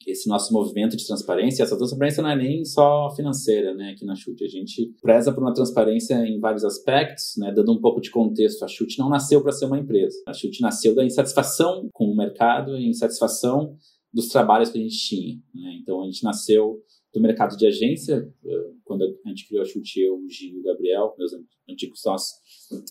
esse 0.07 0.29
nosso 0.29 0.53
movimento 0.53 0.95
de 0.95 1.05
transparência, 1.05 1.61
essa 1.61 1.77
transparência 1.77 2.23
não 2.23 2.29
é 2.29 2.35
nem 2.35 2.63
só 2.63 3.13
financeira, 3.13 3.75
né, 3.75 3.91
aqui 3.91 4.05
na 4.05 4.15
Chute. 4.15 4.45
A 4.45 4.47
gente 4.47 4.95
preza 5.01 5.33
por 5.33 5.43
uma 5.43 5.53
transparência 5.53 6.15
em 6.25 6.39
vários 6.39 6.63
aspectos, 6.63 7.33
né, 7.37 7.51
dando 7.53 7.73
um 7.73 7.81
pouco 7.81 7.99
de 7.99 8.09
contexto. 8.09 8.63
A 8.63 8.67
Chute 8.69 8.97
não 8.97 9.09
nasceu 9.09 9.41
para 9.43 9.51
ser 9.51 9.65
uma 9.65 9.77
empresa. 9.77 10.17
A 10.25 10.33
Chute 10.33 10.61
nasceu 10.61 10.95
da 10.95 11.03
insatisfação 11.03 11.89
com 11.91 12.05
o 12.05 12.15
mercado 12.15 12.77
e 12.77 12.87
insatisfação 12.87 13.75
dos 14.13 14.29
trabalhos 14.29 14.69
que 14.69 14.79
a 14.79 14.81
gente 14.81 14.97
tinha. 14.97 15.35
Né? 15.53 15.77
Então, 15.81 16.01
a 16.01 16.05
gente 16.05 16.23
nasceu 16.23 16.81
do 17.13 17.21
mercado 17.21 17.57
de 17.57 17.67
agência, 17.67 18.31
quando 18.85 19.03
a 19.03 19.29
gente 19.29 19.47
criou 19.47 19.61
a 19.61 19.65
Chute, 19.65 19.99
eu, 19.99 20.15
o 20.15 20.29
Gil 20.29 20.55
e 20.55 20.59
o 20.59 20.63
Gabriel, 20.63 21.15
meus 21.17 21.31
antigos 21.69 21.99
sócios, 21.99 22.37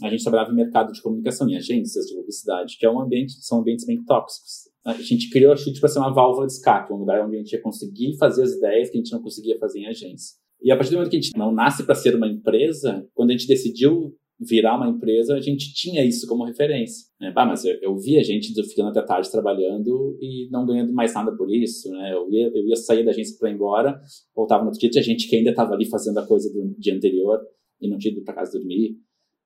a 0.02 0.10
gente 0.10 0.22
trabalhava 0.22 0.50
em 0.50 0.56
mercado 0.56 0.92
de 0.92 1.00
comunicação, 1.00 1.48
em 1.48 1.56
agências 1.56 2.06
de 2.06 2.14
publicidade, 2.14 2.76
que 2.78 2.84
é 2.84 2.90
um 2.90 3.00
ambiente, 3.00 3.32
são 3.40 3.60
ambientes 3.60 3.86
bem 3.86 4.04
tóxicos 4.04 4.75
a 4.86 5.02
gente 5.02 5.28
criou 5.30 5.52
a 5.52 5.56
Chute 5.56 5.80
para 5.80 5.88
ser 5.88 5.98
uma 5.98 6.14
válvula 6.14 6.46
de 6.46 6.52
escape, 6.52 6.92
um 6.92 6.98
lugar 6.98 7.24
onde 7.26 7.36
a 7.36 7.38
gente 7.38 7.52
ia 7.52 7.60
conseguir 7.60 8.16
fazer 8.18 8.42
as 8.44 8.52
ideias 8.52 8.88
que 8.88 8.96
a 8.96 9.00
gente 9.00 9.12
não 9.12 9.20
conseguia 9.20 9.58
fazer 9.58 9.80
em 9.80 9.86
agência. 9.86 10.36
E 10.62 10.70
a 10.70 10.76
partir 10.76 10.90
do 10.90 10.96
momento 10.96 11.10
que 11.10 11.16
a 11.16 11.20
gente 11.20 11.36
não 11.36 11.52
nasce 11.52 11.84
para 11.84 11.94
ser 11.94 12.14
uma 12.14 12.28
empresa, 12.28 13.06
quando 13.12 13.30
a 13.30 13.32
gente 13.32 13.48
decidiu 13.48 14.14
virar 14.38 14.76
uma 14.76 14.88
empresa, 14.88 15.34
a 15.34 15.40
gente 15.40 15.72
tinha 15.74 16.04
isso 16.04 16.26
como 16.26 16.44
referência. 16.44 17.06
Né? 17.20 17.32
Bah, 17.32 17.46
mas 17.46 17.64
eu, 17.64 17.74
eu 17.80 17.96
via 17.96 18.22
gente 18.22 18.52
ficando 18.68 18.90
até 18.90 19.02
tarde 19.02 19.30
trabalhando 19.30 20.16
e 20.20 20.48
não 20.50 20.66
ganhando 20.66 20.92
mais 20.92 21.14
nada 21.14 21.34
por 21.34 21.50
isso. 21.50 21.90
Né? 21.90 22.12
Eu, 22.12 22.30
ia, 22.30 22.48
eu 22.48 22.68
ia 22.68 22.76
sair 22.76 23.04
da 23.04 23.10
agência 23.10 23.36
para 23.38 23.50
ir 23.50 23.54
embora, 23.54 23.98
voltava 24.34 24.62
no 24.62 24.68
outro 24.68 24.80
dia, 24.80 24.90
tinha 24.90 25.02
gente 25.02 25.28
que 25.28 25.36
ainda 25.36 25.50
estava 25.50 25.74
ali 25.74 25.86
fazendo 25.86 26.18
a 26.18 26.26
coisa 26.26 26.52
do 26.52 26.78
dia 26.78 26.94
anterior 26.94 27.40
e 27.80 27.88
não 27.88 27.98
tinha 27.98 28.12
ido 28.12 28.22
para 28.22 28.34
casa 28.34 28.58
dormir. 28.58 28.96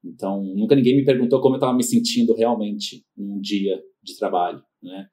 Então, 0.04 0.42
nunca 0.42 0.74
ninguém 0.74 0.96
me 0.96 1.04
perguntou 1.04 1.40
como 1.40 1.54
eu 1.54 1.58
estava 1.58 1.76
me 1.76 1.84
sentindo 1.84 2.34
realmente 2.34 3.04
num 3.16 3.40
dia 3.40 3.80
de 4.02 4.18
trabalho. 4.18 4.62
Né? 4.82 5.06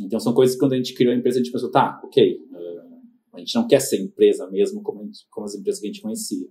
Então, 0.00 0.18
são 0.18 0.34
coisas 0.34 0.56
que 0.56 0.60
quando 0.60 0.72
a 0.72 0.76
gente 0.76 0.94
criou 0.94 1.12
a 1.12 1.16
empresa, 1.16 1.38
a 1.38 1.42
gente 1.42 1.52
pensou, 1.52 1.70
tá, 1.70 2.00
ok, 2.04 2.36
uh, 2.36 3.34
a 3.34 3.38
gente 3.38 3.54
não 3.54 3.66
quer 3.66 3.80
ser 3.80 4.00
empresa 4.00 4.50
mesmo 4.50 4.82
como, 4.82 5.04
gente, 5.04 5.20
como 5.30 5.46
as 5.46 5.54
empresas 5.54 5.80
que 5.80 5.86
a 5.86 5.90
gente 5.92 6.02
conhecia. 6.02 6.48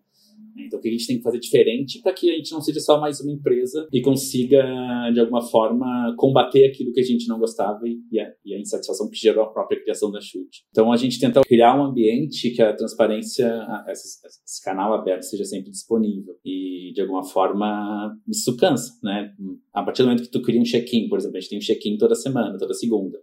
Então, 0.56 0.78
o 0.78 0.82
que 0.82 0.88
a 0.88 0.92
gente 0.92 1.08
tem 1.08 1.18
que 1.18 1.24
fazer 1.24 1.40
diferente 1.40 2.00
para 2.02 2.14
que 2.14 2.30
a 2.30 2.36
gente 2.36 2.52
não 2.52 2.62
seja 2.62 2.80
só 2.80 3.00
mais 3.00 3.20
uma 3.20 3.32
empresa 3.32 3.88
e 3.92 4.02
consiga, 4.02 4.64
de 5.12 5.20
alguma 5.20 5.42
forma, 5.42 6.14
combater 6.18 6.66
aquilo 6.66 6.92
que 6.92 7.00
a 7.00 7.04
gente 7.04 7.28
não 7.28 7.40
gostava 7.40 7.82
e 7.88 8.20
a, 8.20 8.32
e 8.46 8.54
a 8.54 8.60
insatisfação 8.60 9.10
que 9.10 9.18
gerou 9.18 9.44
a 9.44 9.52
própria 9.52 9.82
criação 9.82 10.12
da 10.12 10.22
Chute. 10.22 10.64
Então, 10.70 10.92
a 10.92 10.98
gente 10.98 11.20
tenta 11.20 11.42
criar 11.42 11.76
um 11.76 11.84
ambiente 11.84 12.52
que 12.52 12.62
a 12.62 12.74
transparência, 12.76 13.52
esse, 13.90 14.20
esse 14.26 14.64
canal 14.64 14.94
aberto, 14.94 15.24
seja 15.24 15.46
sempre 15.46 15.72
disponível. 15.72 16.36
E, 16.46 16.92
de 16.94 17.02
alguma 17.02 17.24
forma, 17.24 18.16
isso 18.28 18.56
cansa, 18.56 18.94
né? 19.02 19.34
A 19.74 19.84
partir 19.84 20.04
do 20.04 20.10
momento 20.10 20.24
que 20.24 20.32
tu 20.32 20.42
cria 20.42 20.62
um 20.62 20.66
check-in, 20.66 21.08
por 21.10 21.18
exemplo, 21.18 21.38
a 21.38 21.40
gente 21.40 21.50
tem 21.50 21.58
um 21.58 21.62
check-in 21.62 21.98
toda 21.98 22.16
semana, 22.16 22.58
toda 22.60 22.74
segunda 22.74 23.18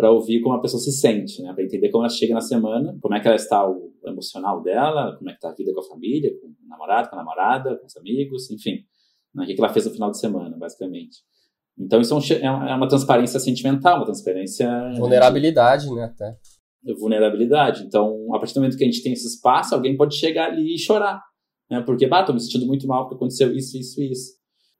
para 0.00 0.10
ouvir 0.10 0.40
como 0.40 0.54
a 0.54 0.62
pessoa 0.62 0.80
se 0.80 0.90
sente, 0.92 1.42
né? 1.42 1.52
Para 1.52 1.62
entender 1.62 1.90
como 1.90 2.02
ela 2.02 2.08
chega 2.08 2.32
na 2.32 2.40
semana, 2.40 2.96
como 3.02 3.14
é 3.14 3.20
que 3.20 3.28
ela 3.28 3.36
está 3.36 3.68
o 3.68 3.92
emocional 4.06 4.62
dela, 4.62 5.14
como 5.18 5.28
é 5.28 5.32
que 5.34 5.36
está 5.36 5.50
a 5.50 5.54
vida 5.54 5.74
com 5.74 5.80
a 5.80 5.84
família, 5.84 6.32
com 6.40 6.46
o 6.46 6.68
namorado, 6.68 7.10
com 7.10 7.16
a 7.16 7.18
namorada, 7.18 7.76
com 7.76 7.86
os 7.86 7.96
amigos, 7.98 8.50
enfim. 8.50 8.78
Né? 9.34 9.44
O 9.44 9.46
que 9.46 9.56
ela 9.58 9.68
fez 9.68 9.84
no 9.84 9.92
final 9.92 10.10
de 10.10 10.18
semana, 10.18 10.56
basicamente. 10.56 11.18
Então 11.78 12.00
isso 12.00 12.18
é, 12.32 12.36
é, 12.36 12.46
é 12.46 12.74
uma 12.74 12.88
transparência 12.88 13.38
sentimental, 13.38 13.98
uma 13.98 14.06
transparência... 14.06 14.68
Vulnerabilidade, 14.96 15.86
de... 15.86 15.94
né, 15.94 16.04
até. 16.04 16.34
Vulnerabilidade. 16.98 17.84
Então, 17.84 18.34
a 18.34 18.38
partir 18.38 18.54
do 18.54 18.60
momento 18.60 18.78
que 18.78 18.84
a 18.84 18.86
gente 18.86 19.02
tem 19.02 19.12
esse 19.12 19.26
espaço, 19.26 19.74
alguém 19.74 19.98
pode 19.98 20.14
chegar 20.14 20.50
ali 20.50 20.74
e 20.74 20.78
chorar. 20.78 21.22
Né? 21.70 21.82
Porque, 21.82 22.06
bah, 22.06 22.24
tô 22.24 22.32
me 22.32 22.40
sentindo 22.40 22.66
muito 22.66 22.86
mal 22.86 23.02
porque 23.02 23.16
aconteceu 23.16 23.54
isso, 23.54 23.76
isso, 23.76 24.00
isso. 24.00 24.32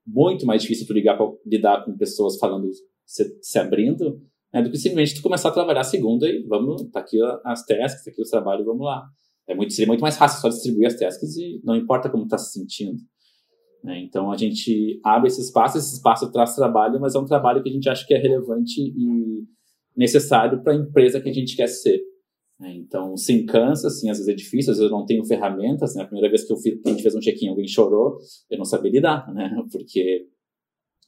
Muito 0.06 0.46
mais 0.46 0.62
difícil 0.62 0.86
tu 0.86 0.94
ligar 0.94 1.18
pra, 1.18 1.26
lidar 1.44 1.84
com 1.84 1.94
pessoas 1.94 2.38
falando, 2.38 2.70
se, 3.04 3.38
se 3.42 3.58
abrindo, 3.58 4.18
né, 4.52 4.62
do 4.62 4.70
que 4.70 4.78
simplesmente 4.78 5.16
tu 5.16 5.22
começar 5.22 5.48
a 5.48 5.52
trabalhar 5.52 5.80
a 5.80 5.84
segunda 5.84 6.26
e 6.26 6.42
vamos, 6.42 6.82
tá 6.90 7.00
aqui 7.00 7.18
as 7.44 7.64
tasks, 7.64 8.04
tá 8.04 8.10
aqui 8.10 8.20
os 8.20 8.30
trabalhos, 8.30 8.66
vamos 8.66 8.84
lá. 8.84 9.06
É 9.46 9.54
muito, 9.54 9.72
seria 9.72 9.88
muito 9.88 10.00
mais 10.00 10.16
fácil 10.16 10.40
só 10.40 10.48
distribuir 10.48 10.86
as 10.86 10.96
tasks 10.96 11.36
e 11.36 11.60
não 11.64 11.76
importa 11.76 12.08
como 12.08 12.26
tá 12.26 12.38
se 12.38 12.52
sentindo. 12.52 12.98
Né? 13.82 14.00
Então 14.02 14.30
a 14.30 14.36
gente 14.36 15.00
abre 15.04 15.28
esse 15.28 15.40
espaço, 15.40 15.78
esse 15.78 15.94
espaço 15.94 16.30
traz 16.30 16.54
trabalho, 16.54 17.00
mas 17.00 17.14
é 17.14 17.18
um 17.18 17.24
trabalho 17.24 17.62
que 17.62 17.68
a 17.68 17.72
gente 17.72 17.88
acha 17.88 18.06
que 18.06 18.14
é 18.14 18.18
relevante 18.18 18.80
e 18.80 19.44
necessário 19.96 20.62
para 20.62 20.72
a 20.72 20.76
empresa 20.76 21.20
que 21.20 21.28
a 21.28 21.32
gente 21.32 21.56
quer 21.56 21.66
ser. 21.66 22.00
Né? 22.58 22.74
Então, 22.76 23.16
sim, 23.16 23.46
cansa, 23.46 23.88
assim, 23.88 24.10
às 24.10 24.18
vezes 24.18 24.28
é 24.28 24.36
difícil, 24.36 24.72
às 24.72 24.78
vezes 24.78 24.92
eu 24.92 24.96
não 24.96 25.06
tenho 25.06 25.24
ferramentas. 25.24 25.94
Né? 25.94 26.02
A 26.02 26.06
primeira 26.06 26.28
vez 26.28 26.44
que, 26.44 26.52
eu 26.52 26.56
fiz, 26.58 26.80
que 26.80 26.88
a 26.88 26.90
gente 26.92 27.02
fez 27.02 27.14
um 27.14 27.20
check-in, 27.20 27.48
alguém 27.48 27.66
chorou, 27.66 28.18
eu 28.50 28.58
não 28.58 28.64
sabia 28.64 28.90
lidar, 28.90 29.32
né? 29.32 29.50
porque 29.72 30.26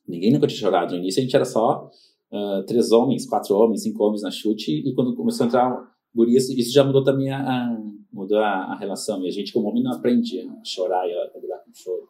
ninguém 0.09 0.33
nunca 0.33 0.47
tinha 0.47 0.61
chorado. 0.61 0.93
No 0.93 0.99
início 0.99 1.21
a 1.21 1.23
gente 1.23 1.37
era 1.37 1.45
só 1.45 1.91
uh, 2.33 2.65
três 2.67 2.91
homens, 2.91 3.27
quatro 3.27 3.55
homens, 3.57 3.83
cinco 3.83 4.03
homens 4.05 4.23
na 4.23 4.31
chute, 4.31 4.73
e 4.73 4.95
quando 4.95 5.15
começou 5.15 5.45
a 5.45 5.47
entrar 5.47 5.93
gurias, 6.15 6.49
isso 6.49 6.73
já 6.73 6.83
mudou 6.85 7.05
também 7.05 7.31
a, 7.31 7.39
a 7.39 7.83
mudou 8.13 8.39
a, 8.39 8.73
a, 8.73 8.77
relação. 8.77 9.23
E 9.25 9.29
a 9.29 9.31
gente, 9.31 9.53
como 9.53 9.69
homem, 9.69 9.83
não 9.83 9.93
aprende 9.93 10.41
a 10.41 10.65
chorar 10.65 11.09
e 11.09 11.13
a, 11.13 11.39
lidar 11.39 11.59
com 11.59 11.73
choro. 11.73 12.09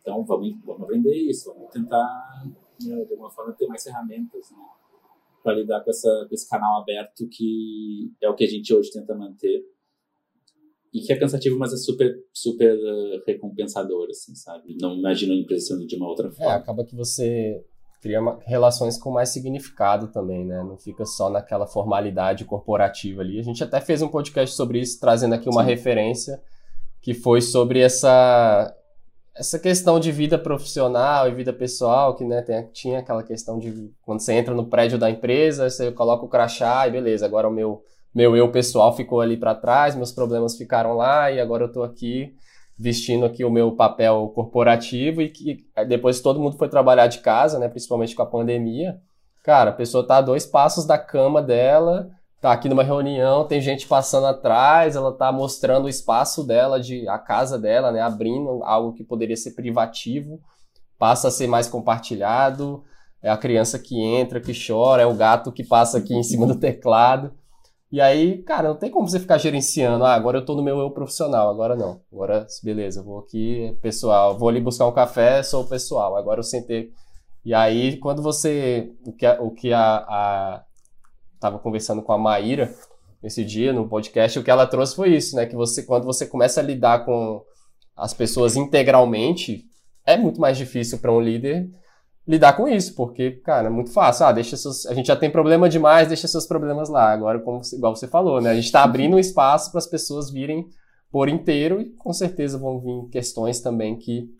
Então, 0.00 0.24
vamos, 0.24 0.54
vamos 0.64 0.82
aprender 0.82 1.14
isso, 1.14 1.52
vamos 1.54 1.70
tentar, 1.70 2.44
né, 2.84 3.04
de 3.04 3.12
alguma 3.12 3.30
forma, 3.30 3.52
ter 3.52 3.66
mais 3.66 3.82
ferramentas 3.82 4.50
né, 4.50 4.58
para 5.42 5.54
lidar 5.54 5.80
com, 5.82 5.90
essa, 5.90 6.26
com 6.28 6.34
esse 6.34 6.48
canal 6.48 6.80
aberto 6.80 7.28
que 7.28 8.12
é 8.20 8.28
o 8.28 8.34
que 8.34 8.44
a 8.44 8.48
gente 8.48 8.74
hoje 8.74 8.90
tenta 8.90 9.14
manter. 9.14 9.64
E 10.92 11.00
que 11.00 11.10
é 11.10 11.18
cansativo, 11.18 11.58
mas 11.58 11.72
é 11.72 11.78
super, 11.78 12.22
super 12.34 12.76
uh, 12.76 13.22
recompensador, 13.26 14.08
assim, 14.10 14.34
sabe? 14.34 14.76
Não 14.78 14.94
imagino 14.94 15.32
a 15.32 15.36
empresa 15.36 15.68
sendo 15.68 15.86
de 15.86 15.96
uma 15.96 16.06
outra 16.06 16.28
é, 16.28 16.32
forma. 16.32 16.52
É, 16.52 16.56
acaba 16.56 16.84
que 16.84 16.94
você 16.94 17.64
cria 18.02 18.20
relações 18.44 18.98
com 18.98 19.12
mais 19.12 19.28
significado 19.28 20.08
também, 20.08 20.44
né? 20.44 20.60
Não 20.64 20.76
fica 20.76 21.06
só 21.06 21.30
naquela 21.30 21.68
formalidade 21.68 22.44
corporativa 22.44 23.22
ali. 23.22 23.38
A 23.38 23.44
gente 23.44 23.62
até 23.62 23.80
fez 23.80 24.02
um 24.02 24.08
podcast 24.08 24.56
sobre 24.56 24.80
isso, 24.80 24.98
trazendo 24.98 25.36
aqui 25.36 25.48
uma 25.48 25.62
Sim. 25.62 25.68
referência 25.68 26.42
que 27.00 27.14
foi 27.14 27.40
sobre 27.40 27.80
essa 27.80 28.76
essa 29.34 29.58
questão 29.58 29.98
de 29.98 30.12
vida 30.12 30.36
profissional 30.36 31.26
e 31.26 31.34
vida 31.34 31.54
pessoal, 31.54 32.14
que 32.14 32.22
né, 32.22 32.42
tem, 32.42 32.66
tinha 32.70 32.98
aquela 32.98 33.22
questão 33.22 33.58
de 33.58 33.90
quando 34.02 34.20
você 34.20 34.34
entra 34.34 34.52
no 34.54 34.66
prédio 34.66 34.98
da 34.98 35.08
empresa, 35.08 35.70
você 35.70 35.90
coloca 35.90 36.26
o 36.26 36.28
crachá 36.28 36.86
e 36.86 36.90
beleza, 36.90 37.24
agora 37.24 37.48
o 37.48 37.50
meu, 37.50 37.82
meu 38.14 38.36
eu 38.36 38.52
pessoal 38.52 38.94
ficou 38.94 39.22
ali 39.22 39.38
para 39.38 39.54
trás, 39.54 39.94
meus 39.94 40.12
problemas 40.12 40.54
ficaram 40.54 40.92
lá 40.94 41.30
e 41.30 41.40
agora 41.40 41.62
eu 41.62 41.68
estou 41.68 41.82
aqui 41.82 42.34
vestindo 42.82 43.24
aqui 43.24 43.44
o 43.44 43.50
meu 43.50 43.70
papel 43.76 44.32
corporativo 44.34 45.22
e 45.22 45.28
que 45.28 45.64
depois 45.86 46.20
todo 46.20 46.40
mundo 46.40 46.58
foi 46.58 46.68
trabalhar 46.68 47.06
de 47.06 47.20
casa, 47.20 47.56
né, 47.60 47.68
principalmente 47.68 48.14
com 48.14 48.22
a 48.22 48.26
pandemia, 48.26 49.00
cara, 49.44 49.70
a 49.70 49.72
pessoa 49.72 50.04
tá 50.04 50.16
a 50.16 50.20
dois 50.20 50.44
passos 50.44 50.84
da 50.84 50.98
cama 50.98 51.40
dela, 51.40 52.10
tá 52.40 52.50
aqui 52.50 52.68
numa 52.68 52.82
reunião, 52.82 53.44
tem 53.46 53.60
gente 53.60 53.86
passando 53.86 54.26
atrás, 54.26 54.96
ela 54.96 55.12
tá 55.12 55.30
mostrando 55.30 55.84
o 55.84 55.88
espaço 55.88 56.44
dela, 56.44 56.80
de 56.80 57.08
a 57.08 57.18
casa 57.18 57.56
dela, 57.56 57.92
né, 57.92 58.00
abrindo 58.00 58.64
algo 58.64 58.92
que 58.94 59.04
poderia 59.04 59.36
ser 59.36 59.52
privativo, 59.52 60.40
passa 60.98 61.28
a 61.28 61.30
ser 61.30 61.46
mais 61.46 61.68
compartilhado, 61.68 62.82
é 63.22 63.30
a 63.30 63.36
criança 63.36 63.78
que 63.78 63.96
entra, 64.00 64.40
que 64.40 64.52
chora, 64.52 65.02
é 65.02 65.06
o 65.06 65.14
gato 65.14 65.52
que 65.52 65.62
passa 65.62 65.98
aqui 65.98 66.14
em 66.14 66.24
cima 66.24 66.46
do 66.48 66.56
teclado. 66.58 67.32
E 67.92 68.00
aí, 68.00 68.42
cara, 68.42 68.70
não 68.70 68.76
tem 68.76 68.90
como 68.90 69.06
você 69.06 69.20
ficar 69.20 69.36
gerenciando, 69.36 70.02
ah, 70.06 70.14
agora 70.14 70.38
eu 70.38 70.44
tô 70.46 70.54
no 70.54 70.62
meu 70.62 70.78
eu 70.78 70.90
profissional, 70.90 71.50
agora 71.50 71.76
não. 71.76 72.00
Agora, 72.10 72.46
beleza, 72.64 73.02
vou 73.02 73.18
aqui, 73.18 73.76
pessoal, 73.82 74.38
vou 74.38 74.48
ali 74.48 74.62
buscar 74.62 74.86
um 74.88 74.92
café, 74.92 75.42
sou 75.42 75.64
o 75.64 75.68
pessoal, 75.68 76.16
agora 76.16 76.40
eu 76.40 76.44
sentei. 76.44 76.90
E 77.44 77.52
aí, 77.52 77.98
quando 77.98 78.22
você, 78.22 78.90
o 79.04 79.12
que 79.12 79.26
a, 79.26 79.42
o 79.42 79.50
que 79.50 79.74
a, 79.74 79.96
a 80.08 80.64
estava 81.34 81.58
conversando 81.58 82.00
com 82.00 82.14
a 82.14 82.18
Maíra 82.18 82.72
esse 83.22 83.44
dia 83.44 83.74
no 83.74 83.86
podcast, 83.86 84.38
o 84.38 84.42
que 84.42 84.50
ela 84.50 84.66
trouxe 84.66 84.96
foi 84.96 85.14
isso, 85.14 85.36
né? 85.36 85.44
Que 85.44 85.54
você, 85.54 85.82
quando 85.82 86.04
você 86.04 86.24
começa 86.24 86.60
a 86.60 86.64
lidar 86.64 87.04
com 87.04 87.44
as 87.94 88.14
pessoas 88.14 88.56
integralmente, 88.56 89.66
é 90.06 90.16
muito 90.16 90.40
mais 90.40 90.56
difícil 90.56 90.98
para 90.98 91.12
um 91.12 91.20
líder 91.20 91.68
lidar 92.26 92.52
com 92.54 92.68
isso, 92.68 92.94
porque, 92.94 93.32
cara, 93.32 93.66
é 93.66 93.70
muito 93.70 93.92
fácil. 93.92 94.26
Ah, 94.26 94.32
deixa 94.32 94.56
seus, 94.56 94.86
a 94.86 94.94
gente 94.94 95.06
já 95.06 95.16
tem 95.16 95.30
problema 95.30 95.68
demais, 95.68 96.08
deixa 96.08 96.28
seus 96.28 96.46
problemas 96.46 96.88
lá. 96.88 97.12
Agora, 97.12 97.40
como 97.40 97.60
igual 97.72 97.94
você 97.94 98.06
falou, 98.06 98.40
né? 98.40 98.50
A 98.50 98.54
gente 98.54 98.66
está 98.66 98.82
abrindo 98.82 99.16
um 99.16 99.18
espaço 99.18 99.70
para 99.70 99.78
as 99.78 99.86
pessoas 99.86 100.30
virem 100.30 100.66
por 101.10 101.28
inteiro 101.28 101.80
e 101.80 101.90
com 101.90 102.12
certeza 102.12 102.56
vão 102.58 102.80
vir 102.80 103.08
questões 103.10 103.60
também 103.60 103.98
que 103.98 104.30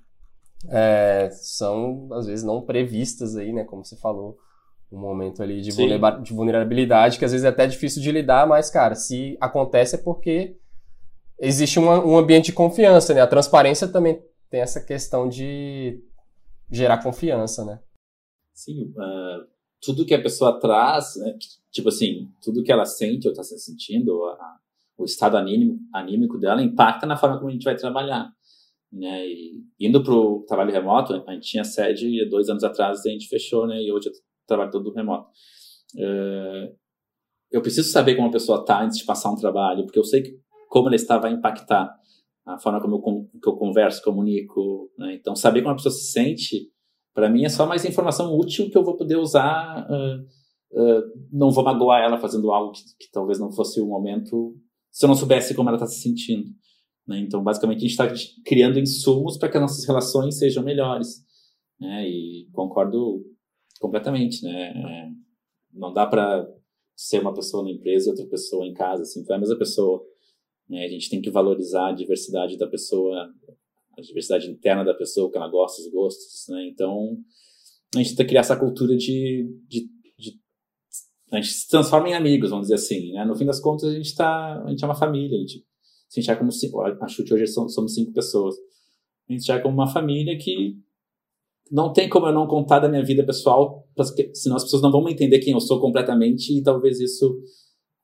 é, 0.71 1.29
são 1.33 2.09
às 2.13 2.27
vezes 2.27 2.45
não 2.45 2.63
previstas 2.63 3.37
aí, 3.37 3.53
né? 3.53 3.65
Como 3.65 3.85
você 3.85 3.97
falou 3.97 4.39
um 4.91 4.99
momento 4.99 5.43
ali 5.43 5.61
de, 5.61 5.71
de 5.71 6.33
vulnerabilidade 6.35 7.19
que 7.19 7.25
às 7.25 7.33
vezes 7.33 7.45
é 7.45 7.49
até 7.49 7.67
difícil 7.67 8.03
de 8.03 8.13
lidar, 8.13 8.47
mas, 8.47 8.71
cara, 8.71 8.95
se 8.95 9.37
acontece 9.41 9.97
é 9.97 9.99
porque 9.99 10.57
existe 11.39 11.79
uma, 11.79 11.99
um 12.05 12.17
ambiente 12.17 12.47
de 12.47 12.53
confiança, 12.53 13.13
né? 13.13 13.21
A 13.21 13.27
transparência 13.27 13.89
também 13.89 14.23
tem 14.49 14.61
essa 14.61 14.81
questão 14.81 15.29
de 15.29 15.99
gerar 16.73 17.03
confiança, 17.03 17.65
né? 17.65 17.81
Sim, 18.55 18.93
uh, 18.97 19.47
tudo 19.81 20.07
que 20.07 20.15
a 20.15 20.23
pessoa 20.23 20.59
traz, 20.59 21.17
né? 21.17 21.37
tipo 21.71 21.89
assim, 21.89 22.31
tudo 22.43 22.63
que 22.63 22.73
ela 22.73 22.85
sente 22.85 23.27
ou 23.27 23.33
está 23.33 23.43
se 23.43 23.59
sentindo, 23.59 24.25
a, 24.25 24.57
o 24.97 25.05
estado 25.05 25.37
anímico, 25.37 25.79
anímico 25.93 26.39
dela 26.39 26.63
impacta 26.63 27.07
na 27.07 27.17
forma 27.17 27.37
como 27.37 27.51
a 27.51 27.53
gente 27.53 27.65
vai 27.65 27.77
trabalhar. 27.77 28.33
Né? 28.91 29.27
E 29.27 29.65
indo 29.81 30.03
para 30.03 30.13
o 30.13 30.45
trabalho 30.47 30.73
remoto, 30.73 31.25
a 31.27 31.33
gente 31.33 31.49
tinha 31.49 31.65
sede 31.65 32.29
dois 32.29 32.49
anos 32.49 32.65
atrás, 32.65 33.05
a 33.05 33.11
gente 33.11 33.29
fechou, 33.29 33.67
né? 33.67 33.83
E 33.83 33.91
hoje 33.91 34.11
trabalho 34.47 34.71
todo 34.71 34.93
remoto. 34.93 35.29
Uh, 35.97 36.77
eu 37.51 37.61
preciso 37.63 37.91
saber 37.91 38.17
como 38.17 38.29
a 38.29 38.33
pessoa 38.33 38.61
está 38.61 38.83
antes 38.83 38.99
de 38.99 39.05
passar 39.05 39.31
um 39.31 39.37
trabalho, 39.37 39.85
porque 39.85 39.99
eu 39.99 40.05
sei 40.05 40.23
que 40.23 40.39
como 40.69 40.89
ela 40.89 40.97
está 40.97 41.19
vai 41.19 41.33
impactar 41.33 41.95
a 42.47 42.59
forma 42.59 42.81
como 42.81 42.97
eu, 42.97 43.41
que 43.41 43.49
eu 43.49 43.57
converso, 43.57 44.03
comunico. 44.03 44.91
Né? 44.99 45.15
Então, 45.15 45.35
saber 45.35 45.63
como 45.63 45.73
a 45.73 45.77
pessoa 45.77 45.93
se 45.93 46.11
sente, 46.11 46.71
para 47.15 47.29
mim, 47.31 47.45
é 47.45 47.49
só 47.49 47.67
mais 47.67 47.85
informação 47.85 48.37
útil 48.37 48.71
que 48.71 48.77
eu 48.77 48.85
vou 48.85 48.97
poder 48.97 49.17
usar. 49.17 49.87
Uh, 49.89 50.81
uh, 50.81 51.03
não 51.31 51.51
vou 51.51 51.65
magoar 51.65 52.03
ela 52.03 52.19
fazendo 52.19 52.51
algo 52.51 52.73
que, 52.73 52.83
que, 52.99 53.11
talvez 53.13 53.39
não 53.39 53.53
fosse 53.53 53.81
o 53.81 53.87
momento, 53.87 54.57
se 54.91 55.05
eu 55.05 55.09
não 55.09 55.15
soubesse 55.15 55.55
como 55.55 55.69
ela 55.69 55.77
está 55.77 55.87
se 55.87 56.01
sentindo. 56.01 56.49
Né? 57.07 57.21
Então, 57.21 57.43
basicamente, 57.43 57.79
a 57.79 57.81
gente 57.81 57.91
está 57.91 58.33
criando 58.45 58.79
insumos 58.79 59.37
para 59.37 59.49
que 59.49 59.57
as 59.57 59.63
nossas 59.63 59.87
relações 59.87 60.39
sejam 60.39 60.63
melhores. 60.63 61.25
Né? 61.81 62.09
E 62.09 62.49
concordo 62.53 63.23
completamente, 63.81 64.43
né? 64.45 64.69
É, 64.71 65.09
não 65.73 65.93
dá 65.93 66.07
para 66.07 66.47
ser 66.95 67.21
uma 67.21 67.35
pessoa 67.35 67.65
na 67.65 67.71
empresa 67.71 68.09
e 68.09 68.11
outra 68.11 68.27
pessoa 68.27 68.65
em 68.65 68.73
casa, 68.73 69.03
assim, 69.03 69.25
foi 69.25 69.35
a 69.35 69.39
mesma 69.39 69.59
pessoa. 69.59 70.01
Né? 70.69 70.85
A 70.85 70.89
gente 70.89 71.11
tem 71.11 71.21
que 71.21 71.31
valorizar 71.31 71.89
a 71.89 71.93
diversidade 71.93 72.57
da 72.57 72.67
pessoa, 72.67 73.29
a 73.97 74.01
diversidade 74.01 74.51
interna 74.51 74.85
da 74.85 74.95
pessoa, 74.95 75.31
que 75.31 75.37
ela 75.37 75.49
gosta, 75.49 75.83
os 75.83 75.91
gostos, 75.91 76.47
né? 76.49 76.67
Então, 76.69 77.17
a 77.95 77.99
gente 77.99 78.15
que 78.15 78.25
criar 78.25 78.41
essa 78.41 78.57
cultura 78.57 78.97
de, 78.97 79.47
de, 79.69 79.89
de 80.19 80.41
a 81.31 81.37
gente 81.37 81.49
se 81.49 81.69
transforma 81.69 82.09
em 82.09 82.15
amigos, 82.15 82.51
vamos 82.51 82.69
dizer 82.69 82.77
assim, 82.77 83.13
né? 83.13 83.25
No 83.25 83.37
fim 83.37 83.45
das 83.45 83.61
contas, 83.61 83.89
a 83.89 83.95
gente 83.95 84.15
tá, 84.15 84.63
a 84.65 84.71
gente 84.71 84.83
é 84.83 84.87
uma 84.87 84.95
família, 84.95 85.37
a 85.37 85.41
gente 85.41 85.65
se 86.09 86.21
enxerga 86.21 86.41
como 86.41 86.53
cinco, 86.53 86.81
a 86.81 87.09
chute 87.09 87.33
hoje 87.33 87.47
somos 87.47 87.95
cinco 87.95 88.13
pessoas. 88.13 88.55
A 89.29 89.33
gente 89.33 89.43
enxerga 89.43 89.63
como 89.63 89.75
uma 89.75 89.91
família 89.91 90.37
que 90.39 90.77
não 91.71 91.91
tem 91.91 92.09
como 92.09 92.27
eu 92.27 92.35
não 92.35 92.47
contar 92.47 92.81
da 92.81 92.89
minha 92.89 93.03
vida 93.03 93.25
pessoal, 93.25 93.89
senão 94.35 94.57
as 94.57 94.65
pessoas 94.65 94.83
não 94.83 94.93
vão 94.93 95.09
entender 95.09 95.39
quem 95.39 95.55
eu 95.55 95.61
sou 95.61 95.81
completamente 95.81 96.59
e 96.59 96.63
talvez 96.63 97.01
isso 97.01 97.41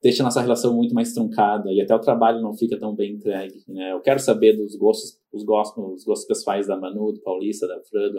deixe 0.01 0.21
a 0.21 0.25
nossa 0.25 0.41
relação 0.41 0.73
muito 0.73 0.93
mais 0.93 1.13
truncada 1.13 1.71
e 1.71 1.81
até 1.81 1.93
o 1.93 1.99
trabalho 1.99 2.41
não 2.41 2.53
fica 2.53 2.79
tão 2.79 2.95
bem 2.95 3.15
entregue. 3.15 3.63
Né? 3.67 3.91
Eu 3.91 4.01
quero 4.01 4.19
saber 4.19 4.55
dos 4.55 4.75
gostos, 4.75 5.19
os 5.31 5.43
gostos, 5.43 5.83
os 5.93 6.03
gostos 6.03 6.27
pessoais 6.27 6.67
da 6.67 6.77
Manu, 6.77 7.11
do 7.11 7.21
Paulista, 7.21 7.67
da 7.67 7.79
Fran, 7.81 8.11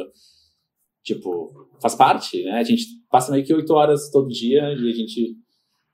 tipo, 1.03 1.69
faz 1.81 1.95
parte, 1.95 2.45
né? 2.45 2.53
A 2.53 2.63
gente 2.63 2.85
passa 3.11 3.33
meio 3.33 3.45
que 3.45 3.55
oito 3.55 3.73
horas 3.73 4.11
todo 4.11 4.29
dia 4.29 4.61
e 4.73 4.91
a 4.91 4.95
gente 4.95 5.37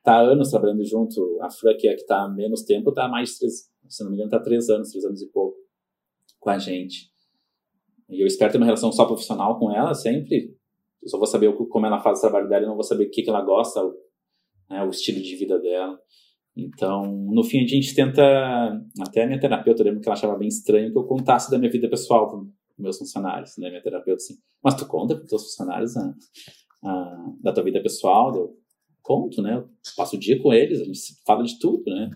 tá 0.03 0.21
anos 0.21 0.51
trabalhando 0.51 0.85
junto. 0.85 1.39
A 1.41 1.51
Fran, 1.51 1.77
que 1.77 1.89
é 1.89 1.95
que 1.95 2.05
tá 2.05 2.23
há 2.23 2.29
menos 2.29 2.63
tempo, 2.63 2.93
tá 2.93 3.05
há 3.05 3.09
mais 3.09 3.31
de 3.31 3.39
três, 3.39 3.71
se 3.89 4.03
não 4.03 4.11
me 4.11 4.17
engano, 4.17 4.31
tá 4.31 4.41
três 4.41 4.69
anos, 4.69 4.91
três 4.91 5.05
anos 5.05 5.23
e 5.23 5.27
pouco 5.29 5.57
com 6.41 6.51
a 6.51 6.59
gente. 6.59 7.11
E 8.09 8.21
eu 8.21 8.27
espero 8.27 8.53
ter 8.53 8.59
uma 8.59 8.67
relação 8.67 8.93
só 8.93 9.05
profissional 9.05 9.59
com 9.59 9.73
ela 9.73 9.95
sempre. 9.95 10.57
Eu 11.03 11.09
só 11.09 11.19
vou 11.19 11.27
saber 11.27 11.53
como 11.69 11.87
ela 11.87 12.01
faz 12.01 12.19
o 12.19 12.23
trabalho 12.23 12.49
dela 12.49 12.65
e 12.65 12.67
não 12.67 12.75
vou 12.75 12.85
saber 12.85 13.07
o 13.07 13.11
que, 13.11 13.23
que 13.23 13.31
ela 13.31 13.43
gosta, 13.43 13.81
né, 14.69 14.83
o 14.83 14.91
estilo 14.91 15.21
de 15.21 15.37
vida 15.37 15.59
dela. 15.59 15.99
Então, 16.57 17.05
no 17.07 17.45
fim, 17.45 17.63
a 17.63 17.67
gente 17.67 17.95
tenta. 17.95 18.23
Até 19.01 19.25
a 19.25 19.27
minha 19.27 19.39
terapeuta, 19.39 19.83
eu 19.83 19.87
lembro 19.87 20.01
que 20.01 20.09
ela 20.09 20.17
achava 20.17 20.39
bem 20.39 20.49
estranho 20.49 20.91
que 20.91 20.99
eu 20.99 21.05
contasse 21.05 21.51
da 21.51 21.59
minha 21.59 21.71
vida 21.71 21.89
pessoal 21.89 22.29
para 22.29 22.41
meus 22.79 22.99
funcionários, 22.99 23.57
né? 23.59 23.69
Minha 23.69 23.83
terapeuta 23.83 24.23
assim, 24.23 24.37
mas 24.65 24.75
tu 24.75 24.87
conta 24.87 25.15
para 25.15 25.25
os 25.25 25.29
teus 25.29 25.43
funcionários 25.43 25.97
a, 25.97 26.15
a, 26.85 27.33
da 27.43 27.53
tua 27.53 27.63
vida 27.63 27.83
pessoal? 27.83 28.35
Eu 28.35 28.57
conto, 29.03 29.43
né? 29.43 29.57
Eu 29.57 29.69
passo 29.97 30.17
o 30.17 30.19
dia 30.19 30.41
com 30.43 30.53
eles, 30.53 30.81
a 30.81 30.85
gente 30.85 30.99
fala 31.27 31.45
de 31.45 31.59
tudo, 31.59 31.85
né? 31.87 32.11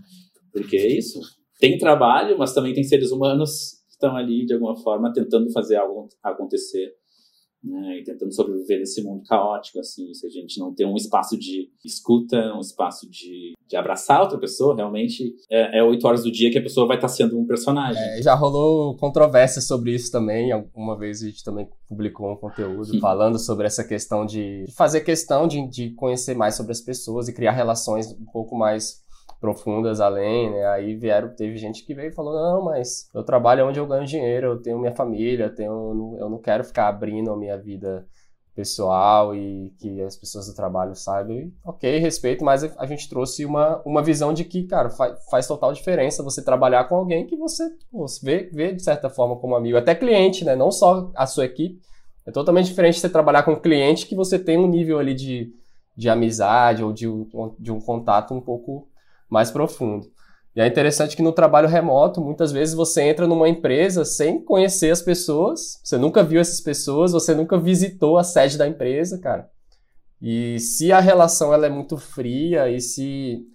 Porque 0.53 0.77
é 0.77 0.97
isso. 0.97 1.21
Tem 1.59 1.77
trabalho, 1.77 2.39
mas 2.39 2.55
também 2.55 2.73
tem 2.73 2.83
seres 2.83 3.11
humanos 3.11 3.83
que 3.87 3.93
estão 3.93 4.17
ali, 4.17 4.47
de 4.47 4.55
alguma 4.55 4.77
forma, 4.77 5.13
tentando 5.13 5.53
fazer 5.53 5.77
algo 5.77 6.09
acontecer 6.23 6.95
né, 7.63 7.99
e 7.99 8.05
tentando 8.05 8.35
sobreviver 8.35 8.79
nesse 8.79 9.03
mundo 9.03 9.23
caótico, 9.25 9.79
assim, 9.79 10.13
se 10.15 10.27
a 10.27 10.31
gente 10.31 10.59
não 10.59 10.75
tem 10.75 10.87
um 10.87 10.97
espaço 10.97 11.39
de 11.39 11.71
escuta, 11.85 12.55
um 12.55 12.61
espaço 12.61 13.09
de, 13.09 13.53
de 13.69 13.77
abraçar 13.77 14.23
outra 14.23 14.39
pessoa, 14.39 14.75
realmente 14.75 15.35
é 15.51 15.83
oito 15.83 16.07
horas 16.07 16.25
do 16.25 16.33
dia 16.33 16.51
que 16.51 16.59
a 16.59 16.63
pessoa 16.63 16.87
vai 16.87 16.97
estar 16.97 17.09
sendo 17.09 17.39
um 17.39 17.47
personagem. 17.47 18.03
É, 18.03 18.23
já 18.23 18.35
rolou 18.35 18.97
controvérsia 18.97 19.61
sobre 19.61 19.95
isso 19.95 20.11
também, 20.11 20.53
alguma 20.53 20.97
vez 20.97 21.23
a 21.23 21.27
gente 21.27 21.45
também 21.45 21.69
publicou 21.89 22.33
um 22.33 22.37
conteúdo 22.37 22.99
falando 22.99 23.39
sobre 23.39 23.67
essa 23.67 23.85
questão 23.85 24.25
de 24.25 24.65
fazer 24.77 25.01
questão 25.03 25.47
de, 25.47 25.69
de 25.69 25.91
conhecer 25.91 26.35
mais 26.35 26.55
sobre 26.55 26.73
as 26.73 26.81
pessoas 26.81 27.29
e 27.29 27.35
criar 27.35 27.53
relações 27.53 28.11
um 28.13 28.27
pouco 28.33 28.57
mais 28.57 29.01
profundas 29.41 30.01
além, 30.01 30.51
né? 30.51 30.67
Aí 30.67 30.95
vieram, 30.95 31.31
teve 31.31 31.57
gente 31.57 31.85
que 31.85 31.95
veio 31.95 32.11
e 32.11 32.15
falou, 32.15 32.35
não, 32.35 32.63
mas 32.63 33.09
eu 33.15 33.25
trabalho 33.25 33.67
onde 33.67 33.81
eu 33.81 33.87
ganho 33.87 34.07
dinheiro, 34.07 34.49
eu 34.49 34.63
tenho 34.63 34.79
minha 34.79 34.93
família, 34.93 35.45
eu, 35.45 35.55
tenho, 35.55 36.17
eu 36.19 36.29
não 36.29 36.39
quero 36.39 36.63
ficar 36.63 36.89
abrindo 36.89 37.33
a 37.33 37.37
minha 37.37 37.57
vida 37.57 38.07
pessoal 38.55 39.35
e 39.35 39.73
que 39.79 40.03
as 40.03 40.17
pessoas 40.17 40.47
do 40.47 40.55
trabalho 40.55 40.95
saibam. 40.95 41.37
E, 41.37 41.55
ok, 41.65 41.99
respeito, 41.99 42.45
mas 42.45 42.63
a 42.77 42.85
gente 42.85 43.09
trouxe 43.09 43.47
uma, 43.47 43.81
uma 43.85 44.03
visão 44.03 44.35
de 44.35 44.45
que, 44.45 44.65
cara, 44.65 44.91
faz, 44.91 45.19
faz 45.31 45.47
total 45.47 45.73
diferença 45.73 46.23
você 46.23 46.45
trabalhar 46.45 46.85
com 46.85 46.97
alguém 46.97 47.27
que 47.27 47.37
você, 47.37 47.65
pô, 47.91 48.05
vê, 48.23 48.51
vê 48.53 48.73
de 48.73 48.83
certa 48.83 49.09
forma 49.09 49.37
como 49.37 49.57
amigo, 49.57 49.79
até 49.79 49.95
cliente, 49.95 50.45
né? 50.45 50.55
Não 50.55 50.71
só 50.71 51.11
a 51.17 51.27
sua 51.27 51.47
equipe. 51.47 51.81
É 52.27 52.31
totalmente 52.31 52.67
diferente 52.67 53.01
você 53.01 53.09
trabalhar 53.09 53.43
com 53.43 53.53
um 53.53 53.61
cliente 53.61 54.07
que 54.07 54.15
você 54.15 54.39
tem 54.39 54.59
um 54.59 54.69
nível 54.69 54.99
ali 54.99 55.15
de, 55.15 55.55
de 55.97 56.11
amizade 56.11 56.85
ou 56.85 56.93
de, 56.93 57.07
de 57.59 57.73
um 57.73 57.81
contato 57.81 58.35
um 58.35 58.41
pouco 58.41 58.90
mais 59.31 59.51
profundo. 59.51 60.11
E 60.55 60.61
é 60.61 60.67
interessante 60.67 61.17
que 61.17 61.23
no 61.23 61.33
trabalho 61.33 61.69
remoto, 61.69 62.21
muitas 62.21 62.51
vezes 62.51 62.75
você 62.75 63.03
entra 63.03 63.27
numa 63.27 63.49
empresa 63.49 64.05
sem 64.05 64.45
conhecer 64.45 64.91
as 64.91 65.01
pessoas, 65.01 65.81
você 65.85 65.97
nunca 65.97 66.25
viu 66.25 66.41
essas 66.41 66.61
pessoas, 66.61 67.13
você 67.13 67.35
nunca 67.35 67.57
visitou 67.57 68.19
a 68.19 68.25
sede 68.25 68.59
da 68.59 68.67
empresa, 68.67 69.19
cara. 69.19 69.49
E 70.21 70.59
se 70.59 70.93
a 70.93 71.01
relação 71.01 71.55
ela 71.55 71.67
é 71.67 71.71
muito 71.71 71.97
fria 71.97 72.69
e 72.69 72.81
se, 72.81 73.47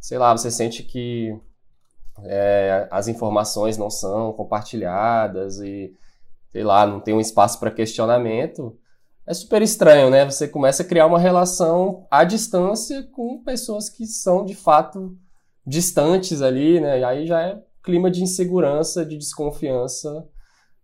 sei 0.00 0.18
lá, 0.18 0.36
você 0.36 0.50
sente 0.50 0.82
que 0.82 1.38
é, 2.24 2.88
as 2.90 3.08
informações 3.08 3.76
não 3.76 3.90
são 3.90 4.32
compartilhadas 4.32 5.60
e, 5.60 5.94
sei 6.50 6.64
lá, 6.64 6.86
não 6.86 6.98
tem 6.98 7.14
um 7.14 7.20
espaço 7.20 7.60
para 7.60 7.70
questionamento, 7.70 8.76
é 9.28 9.34
super 9.34 9.60
estranho, 9.60 10.08
né? 10.08 10.24
Você 10.24 10.48
começa 10.48 10.82
a 10.82 10.86
criar 10.86 11.04
uma 11.04 11.18
relação 11.18 12.06
à 12.10 12.24
distância 12.24 13.02
com 13.12 13.42
pessoas 13.44 13.90
que 13.90 14.06
são 14.06 14.42
de 14.42 14.54
fato 14.54 15.14
distantes 15.66 16.40
ali, 16.40 16.80
né? 16.80 17.00
E 17.00 17.04
aí 17.04 17.26
já 17.26 17.42
é 17.42 17.62
clima 17.82 18.10
de 18.10 18.22
insegurança, 18.22 19.04
de 19.04 19.18
desconfiança, 19.18 20.26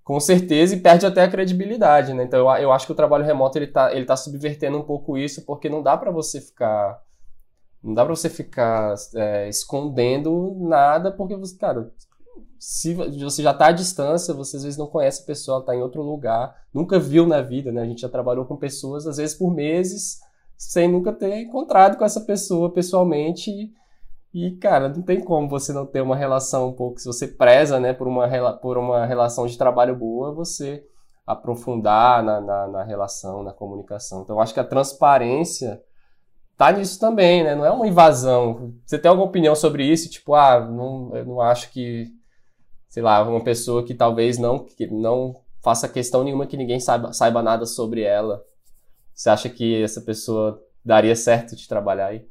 com 0.03 0.21
certeza, 0.21 0.75
e 0.75 0.81
perde 0.81 1.07
até 1.07 1.23
a 1.23 1.31
credibilidade, 1.31 2.13
né? 2.13 2.25
Então 2.25 2.39
eu, 2.39 2.63
eu 2.63 2.71
acho 2.71 2.85
que 2.85 2.93
o 2.93 2.95
trabalho 2.95 3.25
remoto 3.25 3.57
ele 3.57 3.69
tá, 3.69 3.95
ele 3.95 4.05
tá 4.05 4.15
subvertendo 4.15 4.77
um 4.77 4.85
pouco 4.85 5.17
isso, 5.17 5.43
porque 5.47 5.71
não 5.71 5.83
dá 5.83 5.97
para 5.97 6.11
você 6.11 6.39
ficar. 6.39 7.03
Não 7.83 7.95
dá 7.95 8.05
para 8.05 8.15
você 8.15 8.29
ficar 8.29 8.95
é, 9.15 9.49
escondendo 9.49 10.55
nada, 10.61 11.11
porque 11.11 11.35
você, 11.35 11.57
cara, 11.57 11.91
se 12.67 12.95
você 12.95 13.43
já 13.43 13.51
está 13.51 13.67
à 13.67 13.73
distância, 13.73 14.33
você 14.33 14.57
às 14.57 14.63
vezes 14.63 14.79
não 14.79 14.87
conhece 14.87 15.23
a 15.23 15.27
pessoa, 15.27 15.59
está 15.59 15.77
em 15.77 15.83
outro 15.83 16.01
lugar, 16.01 16.57
nunca 16.73 16.99
viu 16.99 17.27
na 17.27 17.43
vida, 17.43 17.71
né? 17.71 17.83
A 17.83 17.85
gente 17.85 18.01
já 18.01 18.09
trabalhou 18.09 18.47
com 18.47 18.57
pessoas, 18.57 19.07
às 19.07 19.19
vezes 19.19 19.37
por 19.37 19.53
meses, 19.53 20.19
sem 20.57 20.91
nunca 20.91 21.13
ter 21.13 21.43
encontrado 21.43 21.99
com 21.99 22.07
essa 22.07 22.23
pessoa 22.23 22.73
pessoalmente. 22.73 23.51
E, 24.33 24.53
cara, 24.53 24.89
não 24.89 25.03
tem 25.03 25.21
como 25.21 25.47
você 25.47 25.75
não 25.75 25.85
ter 25.85 26.01
uma 26.01 26.17
relação 26.17 26.71
um 26.71 26.73
pouco. 26.73 26.99
Se 26.99 27.07
você 27.07 27.29
preza, 27.29 27.79
né, 27.79 27.93
por 27.93 28.09
uma, 28.09 28.27
por 28.55 28.79
uma 28.79 29.05
relação 29.05 29.47
de 29.47 29.59
trabalho 29.59 29.95
boa, 29.95 30.33
você 30.33 30.83
aprofundar 31.27 32.23
na, 32.23 32.41
na, 32.41 32.67
na 32.67 32.83
relação, 32.83 33.43
na 33.43 33.53
comunicação. 33.53 34.23
Então, 34.23 34.41
acho 34.41 34.55
que 34.55 34.61
a 34.61 34.65
transparência 34.65 35.83
tá 36.57 36.73
nisso 36.73 36.99
também, 36.99 37.45
né? 37.45 37.55
Não 37.55 37.67
é 37.67 37.71
uma 37.71 37.87
invasão. 37.87 38.73
Você 38.87 38.99
tem 38.99 39.11
alguma 39.11 39.29
opinião 39.29 39.55
sobre 39.55 39.85
isso? 39.85 40.09
Tipo, 40.09 40.35
ah, 40.35 40.61
não, 40.61 41.15
eu 41.15 41.27
não 41.27 41.41
acho 41.43 41.71
que 41.71 42.24
sei 42.95 43.03
lá, 43.03 43.29
uma 43.29 43.43
pessoa 43.43 43.85
que 43.85 43.93
talvez 43.93 44.39
não, 44.39 44.65
que 44.65 44.87
não 44.87 45.35
faça 45.61 45.89
questão 45.89 46.23
nenhuma 46.23 46.47
que 46.47 46.57
ninguém 46.57 46.79
saiba, 46.79 47.13
saiba 47.13 47.43
nada 47.43 47.67
sobre 47.67 48.03
ela. 48.03 48.41
Você 49.13 49.29
acha 49.29 49.51
que 49.51 49.83
essa 49.83 50.01
pessoa 50.01 50.63
daria 50.85 51.17
certo 51.17 51.57
de 51.57 51.67
trabalhar 51.67 52.07
aí? 52.07 52.25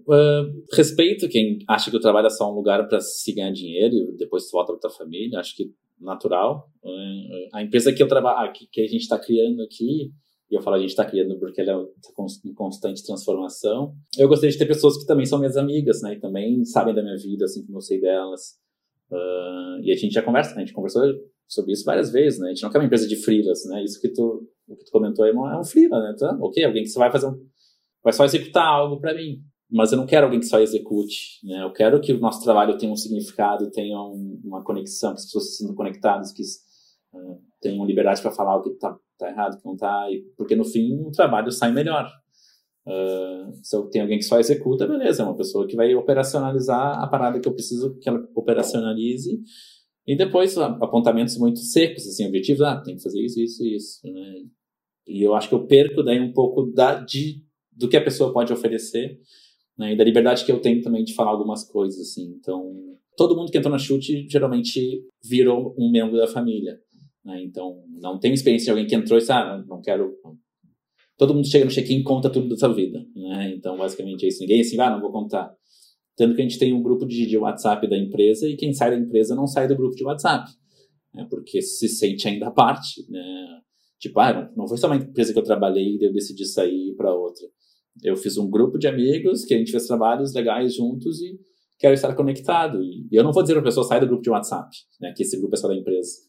Uh, 0.00 0.62
respeito 0.74 1.26
quem 1.30 1.60
acha 1.66 1.90
que 1.90 1.96
o 1.96 2.00
trabalho 2.00 2.26
é 2.26 2.30
só 2.30 2.52
um 2.52 2.54
lugar 2.54 2.86
para 2.86 3.00
se 3.00 3.32
ganhar 3.32 3.50
dinheiro 3.50 3.94
e 3.94 4.16
depois 4.18 4.50
volta 4.52 4.72
para 4.72 4.90
tua 4.90 4.90
família. 4.90 5.40
Acho 5.40 5.56
que 5.56 5.72
natural. 5.98 6.70
Uh, 6.84 7.48
a 7.54 7.62
empresa 7.62 7.90
que 7.90 8.02
eu 8.02 8.08
trabalho, 8.08 8.52
que 8.52 8.82
a 8.82 8.86
gente 8.86 9.00
está 9.00 9.18
criando 9.18 9.62
aqui, 9.62 10.12
e 10.50 10.54
eu 10.54 10.60
falo 10.60 10.76
a 10.76 10.80
gente 10.80 10.90
está 10.90 11.06
criando 11.06 11.38
porque 11.38 11.62
ela 11.62 11.82
está 11.96 12.12
em 12.44 12.52
constante 12.52 13.02
transformação. 13.02 13.94
Eu 14.18 14.28
gostaria 14.28 14.52
de 14.52 14.58
ter 14.58 14.66
pessoas 14.66 14.98
que 14.98 15.06
também 15.06 15.24
são 15.24 15.38
minhas 15.38 15.56
amigas, 15.56 16.02
né? 16.02 16.12
E 16.12 16.20
também 16.20 16.62
sabem 16.66 16.94
da 16.94 17.02
minha 17.02 17.16
vida, 17.16 17.46
assim 17.46 17.64
como 17.64 17.78
eu 17.78 17.82
sei 17.82 17.98
delas. 17.98 18.67
Uh, 19.10 19.80
e 19.82 19.92
a 19.92 19.96
gente 19.96 20.12
já 20.12 20.22
conversa, 20.22 20.54
a 20.54 20.60
gente 20.60 20.72
conversou 20.72 21.02
sobre 21.46 21.72
isso 21.72 21.84
várias 21.84 22.12
vezes, 22.12 22.38
né? 22.38 22.48
A 22.48 22.50
gente 22.50 22.62
não 22.62 22.70
quer 22.70 22.78
uma 22.78 22.84
empresa 22.84 23.08
de 23.08 23.16
freelas, 23.16 23.64
né? 23.66 23.82
Isso 23.82 24.00
que 24.00 24.08
tu, 24.08 24.46
o 24.68 24.76
que 24.76 24.84
tu 24.84 24.90
comentou 24.92 25.24
aí 25.24 25.30
é 25.30 25.58
um 25.58 25.64
freela, 25.64 26.00
né? 26.00 26.14
Tá? 26.18 26.36
Ok, 26.40 26.62
alguém 26.62 26.84
que 26.84 26.92
vai 26.92 27.10
fazer 27.10 27.26
um, 27.26 27.38
vai 28.04 28.12
só 28.12 28.24
executar 28.24 28.66
algo 28.66 29.00
para 29.00 29.14
mim, 29.14 29.42
mas 29.70 29.90
eu 29.90 29.98
não 29.98 30.06
quero 30.06 30.26
alguém 30.26 30.40
que 30.40 30.46
só 30.46 30.60
execute, 30.60 31.40
né? 31.44 31.62
Eu 31.62 31.72
quero 31.72 32.00
que 32.00 32.12
o 32.12 32.20
nosso 32.20 32.44
trabalho 32.44 32.76
tenha 32.76 32.92
um 32.92 32.96
significado, 32.96 33.70
tenha 33.70 33.98
um, 33.98 34.40
uma 34.44 34.62
conexão, 34.62 35.12
que 35.12 35.20
as 35.20 35.24
pessoas 35.24 35.50
se 35.50 35.56
sintam 35.58 35.74
conectadas, 35.74 36.32
que 36.32 36.42
uh, 36.42 37.40
tenham 37.60 37.86
liberdade 37.86 38.20
para 38.20 38.30
falar 38.30 38.56
o 38.56 38.62
que 38.62 38.70
tá, 38.78 38.94
tá 39.18 39.30
errado, 39.30 39.54
o 39.54 39.58
que 39.58 39.66
não 39.66 39.76
tá, 39.76 40.06
e, 40.10 40.22
porque 40.36 40.54
no 40.54 40.64
fim 40.64 41.00
o 41.00 41.10
trabalho 41.10 41.50
sai 41.50 41.72
melhor. 41.72 42.10
Uh, 42.88 43.52
se 43.62 43.76
eu 43.76 43.82
tenho 43.90 44.04
alguém 44.06 44.16
que 44.16 44.24
só 44.24 44.40
executa, 44.40 44.86
beleza, 44.86 45.22
é 45.22 45.26
uma 45.26 45.36
pessoa 45.36 45.66
que 45.66 45.76
vai 45.76 45.94
operacionalizar 45.94 46.98
a 46.98 47.06
parada 47.06 47.38
que 47.38 47.46
eu 47.46 47.52
preciso 47.52 47.98
que 47.98 48.08
ela 48.08 48.26
operacionalize. 48.34 49.38
E 50.06 50.16
depois 50.16 50.56
apontamentos 50.56 51.36
muito 51.36 51.58
secos, 51.58 52.06
assim, 52.06 52.26
objetivos, 52.26 52.62
ah, 52.62 52.80
tem 52.80 52.96
que 52.96 53.02
fazer 53.02 53.20
isso, 53.20 53.38
isso 53.42 53.62
isso. 53.66 54.00
Né? 54.10 54.36
E 55.06 55.22
eu 55.22 55.34
acho 55.34 55.50
que 55.50 55.54
eu 55.54 55.66
perco 55.66 56.02
daí 56.02 56.18
um 56.18 56.32
pouco 56.32 56.64
da, 56.72 56.94
de, 56.94 57.44
do 57.70 57.90
que 57.90 57.96
a 57.96 58.02
pessoa 58.02 58.32
pode 58.32 58.50
oferecer 58.50 59.20
né? 59.76 59.92
e 59.92 59.96
da 59.96 60.04
liberdade 60.04 60.46
que 60.46 60.50
eu 60.50 60.60
tenho 60.60 60.80
também 60.80 61.04
de 61.04 61.12
falar 61.12 61.32
algumas 61.32 61.62
coisas, 61.64 62.00
assim. 62.00 62.36
Então, 62.38 62.74
todo 63.18 63.36
mundo 63.36 63.52
que 63.52 63.58
entrou 63.58 63.70
na 63.70 63.78
chute 63.78 64.26
geralmente 64.30 65.04
virou 65.22 65.74
um 65.78 65.90
membro 65.90 66.16
da 66.16 66.26
família. 66.26 66.80
Né? 67.22 67.42
Então, 67.42 67.84
não 68.00 68.18
tenho 68.18 68.32
experiência 68.32 68.64
de 68.64 68.70
alguém 68.70 68.86
que 68.86 68.94
entrou 68.94 69.18
e 69.18 69.20
disse, 69.20 69.32
ah, 69.32 69.62
não 69.68 69.82
quero 69.82 70.16
todo 71.18 71.34
mundo 71.34 71.46
chega 71.48 71.64
no 71.64 71.70
check-in 71.70 71.98
e 71.98 72.02
conta 72.02 72.30
tudo 72.30 72.48
da 72.48 72.56
sua 72.56 72.72
vida, 72.72 73.04
né? 73.14 73.52
Então, 73.54 73.76
basicamente 73.76 74.24
é 74.24 74.28
isso. 74.28 74.40
Ninguém 74.40 74.60
assim, 74.60 74.80
ah, 74.80 74.88
não 74.88 75.00
vou 75.00 75.10
contar. 75.10 75.52
Tanto 76.16 76.34
que 76.34 76.40
a 76.40 76.44
gente 76.44 76.58
tem 76.58 76.72
um 76.72 76.82
grupo 76.82 77.04
de, 77.04 77.26
de 77.26 77.36
WhatsApp 77.36 77.86
da 77.88 77.98
empresa 77.98 78.48
e 78.48 78.56
quem 78.56 78.72
sai 78.72 78.90
da 78.90 78.96
empresa 78.96 79.34
não 79.34 79.46
sai 79.46 79.68
do 79.68 79.76
grupo 79.76 79.94
de 79.94 80.04
WhatsApp, 80.04 80.48
né? 81.12 81.26
porque 81.28 81.60
se 81.60 81.88
sente 81.88 82.26
ainda 82.28 82.50
parte, 82.50 83.04
né? 83.10 83.60
Tipo, 84.00 84.20
ah, 84.20 84.32
não, 84.32 84.62
não 84.62 84.68
foi 84.68 84.78
só 84.78 84.86
uma 84.86 84.96
empresa 84.96 85.32
que 85.32 85.38
eu 85.38 85.42
trabalhei 85.42 85.96
e 85.96 86.04
eu 86.04 86.12
decidi 86.12 86.46
sair 86.46 86.94
para 86.96 87.12
outra. 87.12 87.44
Eu 88.02 88.16
fiz 88.16 88.38
um 88.38 88.48
grupo 88.48 88.78
de 88.78 88.86
amigos 88.86 89.44
que 89.44 89.54
a 89.54 89.58
gente 89.58 89.72
fez 89.72 89.86
trabalhos 89.88 90.32
legais 90.32 90.74
juntos 90.76 91.20
e 91.20 91.36
quero 91.80 91.94
estar 91.94 92.14
conectado. 92.14 92.80
E 92.80 93.08
eu 93.10 93.24
não 93.24 93.32
vou 93.32 93.42
dizer 93.42 93.54
para 93.54 93.62
a 93.62 93.64
pessoa 93.64 93.84
sair 93.84 94.00
do 94.00 94.06
grupo 94.06 94.22
de 94.22 94.30
WhatsApp, 94.30 94.68
né? 95.00 95.12
Que 95.16 95.24
esse 95.24 95.36
grupo 95.36 95.56
é 95.56 95.58
só 95.58 95.66
da 95.66 95.74
empresa 95.74 96.27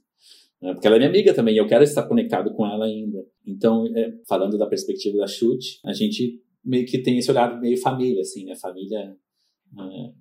né? 0.61 0.73
porque 0.73 0.87
ela 0.87 0.95
é 0.95 0.99
minha 0.99 1.09
amiga 1.09 1.33
também, 1.33 1.55
eu 1.55 1.67
quero 1.67 1.83
estar 1.83 2.03
conectado 2.03 2.53
com 2.53 2.65
ela 2.65 2.85
ainda. 2.85 3.25
Então, 3.45 3.85
é, 3.95 4.13
falando 4.27 4.57
da 4.57 4.67
perspectiva 4.67 5.17
da 5.17 5.27
chute, 5.27 5.79
a 5.85 5.93
gente 5.93 6.41
meio 6.63 6.85
que 6.85 7.01
tem 7.01 7.17
esse 7.17 7.31
olhar 7.31 7.59
meio 7.59 7.79
família, 7.81 8.21
assim, 8.21 8.45
né? 8.45 8.55
Família, 8.55 9.15
é, 9.77 10.11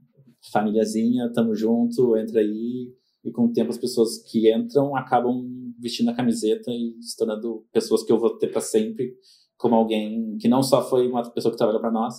famíliazinha, 0.52 1.32
tamo 1.32 1.54
junto, 1.54 2.16
entra 2.16 2.40
aí, 2.40 2.92
e 3.24 3.30
com 3.30 3.46
o 3.46 3.52
tempo 3.52 3.70
as 3.70 3.78
pessoas 3.78 4.22
que 4.30 4.52
entram 4.52 4.96
acabam 4.96 5.44
vestindo 5.78 6.10
a 6.10 6.14
camiseta 6.14 6.70
e 6.70 6.96
se 7.00 7.16
tornando 7.16 7.64
pessoas 7.72 8.02
que 8.02 8.12
eu 8.12 8.18
vou 8.18 8.36
ter 8.36 8.48
para 8.48 8.60
sempre, 8.60 9.14
como 9.56 9.74
alguém 9.74 10.36
que 10.38 10.48
não 10.48 10.62
só 10.62 10.88
foi 10.88 11.08
uma 11.08 11.28
pessoa 11.30 11.52
que 11.52 11.58
trabalhou 11.58 11.80
para 11.80 11.90
nós, 11.90 12.14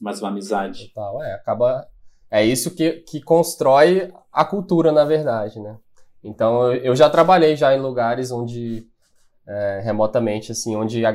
mas 0.00 0.20
uma 0.20 0.28
amizade. 0.28 0.88
Total, 0.88 1.22
é, 1.22 1.34
acaba 1.34 1.86
é 2.30 2.46
isso 2.46 2.74
que, 2.74 3.00
que 3.00 3.20
constrói 3.20 4.12
a 4.32 4.44
cultura, 4.44 4.92
na 4.92 5.04
verdade, 5.04 5.58
né? 5.58 5.76
Então 6.22 6.72
eu 6.72 6.94
já 6.94 7.08
trabalhei 7.08 7.56
já 7.56 7.74
em 7.74 7.80
lugares 7.80 8.30
onde 8.30 8.86
é, 9.46 9.80
remotamente 9.82 10.52
assim, 10.52 10.76
onde 10.76 11.04
a, 11.04 11.12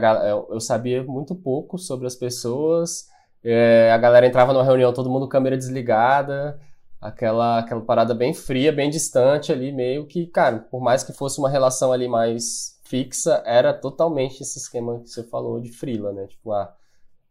eu 0.49 0.59
sabia 0.59 1.03
muito 1.03 1.35
pouco 1.35 1.77
sobre 1.77 2.07
as 2.07 2.15
pessoas. 2.15 3.07
É, 3.43 3.91
a 3.91 3.97
galera 3.97 4.25
entrava 4.25 4.51
numa 4.51 4.63
reunião, 4.63 4.91
todo 4.91 5.09
mundo 5.09 5.27
câmera 5.27 5.55
desligada, 5.55 6.59
aquela, 6.99 7.59
aquela 7.59 7.81
parada 7.81 8.13
bem 8.13 8.33
fria, 8.33 8.71
bem 8.71 8.89
distante 8.89 9.51
ali, 9.51 9.71
meio 9.71 10.07
que, 10.07 10.25
cara, 10.27 10.59
por 10.71 10.81
mais 10.81 11.03
que 11.03 11.13
fosse 11.13 11.39
uma 11.39 11.49
relação 11.49 11.91
ali 11.93 12.07
mais 12.07 12.79
fixa, 12.83 13.41
era 13.45 13.73
totalmente 13.73 14.41
esse 14.41 14.57
esquema 14.57 14.99
que 14.99 15.09
você 15.09 15.23
falou 15.23 15.59
de 15.59 15.71
frila, 15.71 16.11
né? 16.11 16.27
Tipo, 16.27 16.51
ah, 16.51 16.73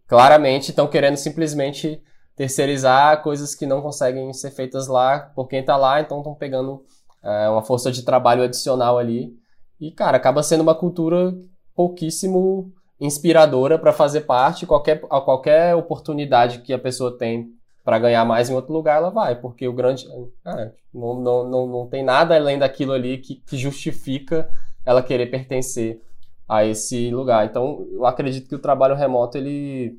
claramente 0.06 0.70
estão 0.70 0.86
querendo 0.86 1.16
simplesmente 1.16 2.02
terceirizar 2.36 3.22
coisas 3.22 3.54
que 3.54 3.66
não 3.66 3.80
conseguem 3.80 4.32
ser 4.32 4.50
feitas 4.50 4.86
lá 4.86 5.18
por 5.18 5.48
quem 5.48 5.60
está 5.60 5.76
lá, 5.76 6.00
então 6.00 6.18
estão 6.18 6.34
pegando 6.34 6.84
é, 7.24 7.48
uma 7.48 7.62
força 7.62 7.90
de 7.90 8.04
trabalho 8.04 8.42
adicional 8.42 8.98
ali. 8.98 9.34
E, 9.80 9.90
cara, 9.90 10.16
acaba 10.16 10.42
sendo 10.42 10.60
uma 10.60 10.74
cultura 10.74 11.34
pouquíssimo 11.74 12.72
inspiradora 13.00 13.78
para 13.78 13.92
fazer 13.92 14.22
parte. 14.22 14.66
Qualquer, 14.66 15.00
qualquer 15.00 15.74
oportunidade 15.74 16.60
que 16.60 16.72
a 16.72 16.78
pessoa 16.78 17.16
tem 17.16 17.48
para 17.84 17.98
ganhar 17.98 18.24
mais 18.24 18.48
em 18.48 18.54
outro 18.54 18.72
lugar, 18.72 18.96
ela 18.96 19.10
vai, 19.10 19.34
porque 19.34 19.68
o 19.68 19.72
grande. 19.72 20.06
Ah, 20.44 20.70
não, 20.92 21.20
não, 21.20 21.48
não, 21.48 21.66
não 21.66 21.86
tem 21.86 22.02
nada 22.02 22.34
além 22.34 22.58
daquilo 22.58 22.92
ali 22.92 23.18
que, 23.18 23.36
que 23.36 23.56
justifica 23.56 24.48
ela 24.86 25.02
querer 25.02 25.26
pertencer 25.26 26.00
a 26.48 26.64
esse 26.64 27.10
lugar. 27.10 27.46
Então, 27.46 27.86
eu 27.90 28.06
acredito 28.06 28.48
que 28.48 28.54
o 28.54 28.60
trabalho 28.60 28.94
remoto 28.94 29.36
ele 29.36 29.98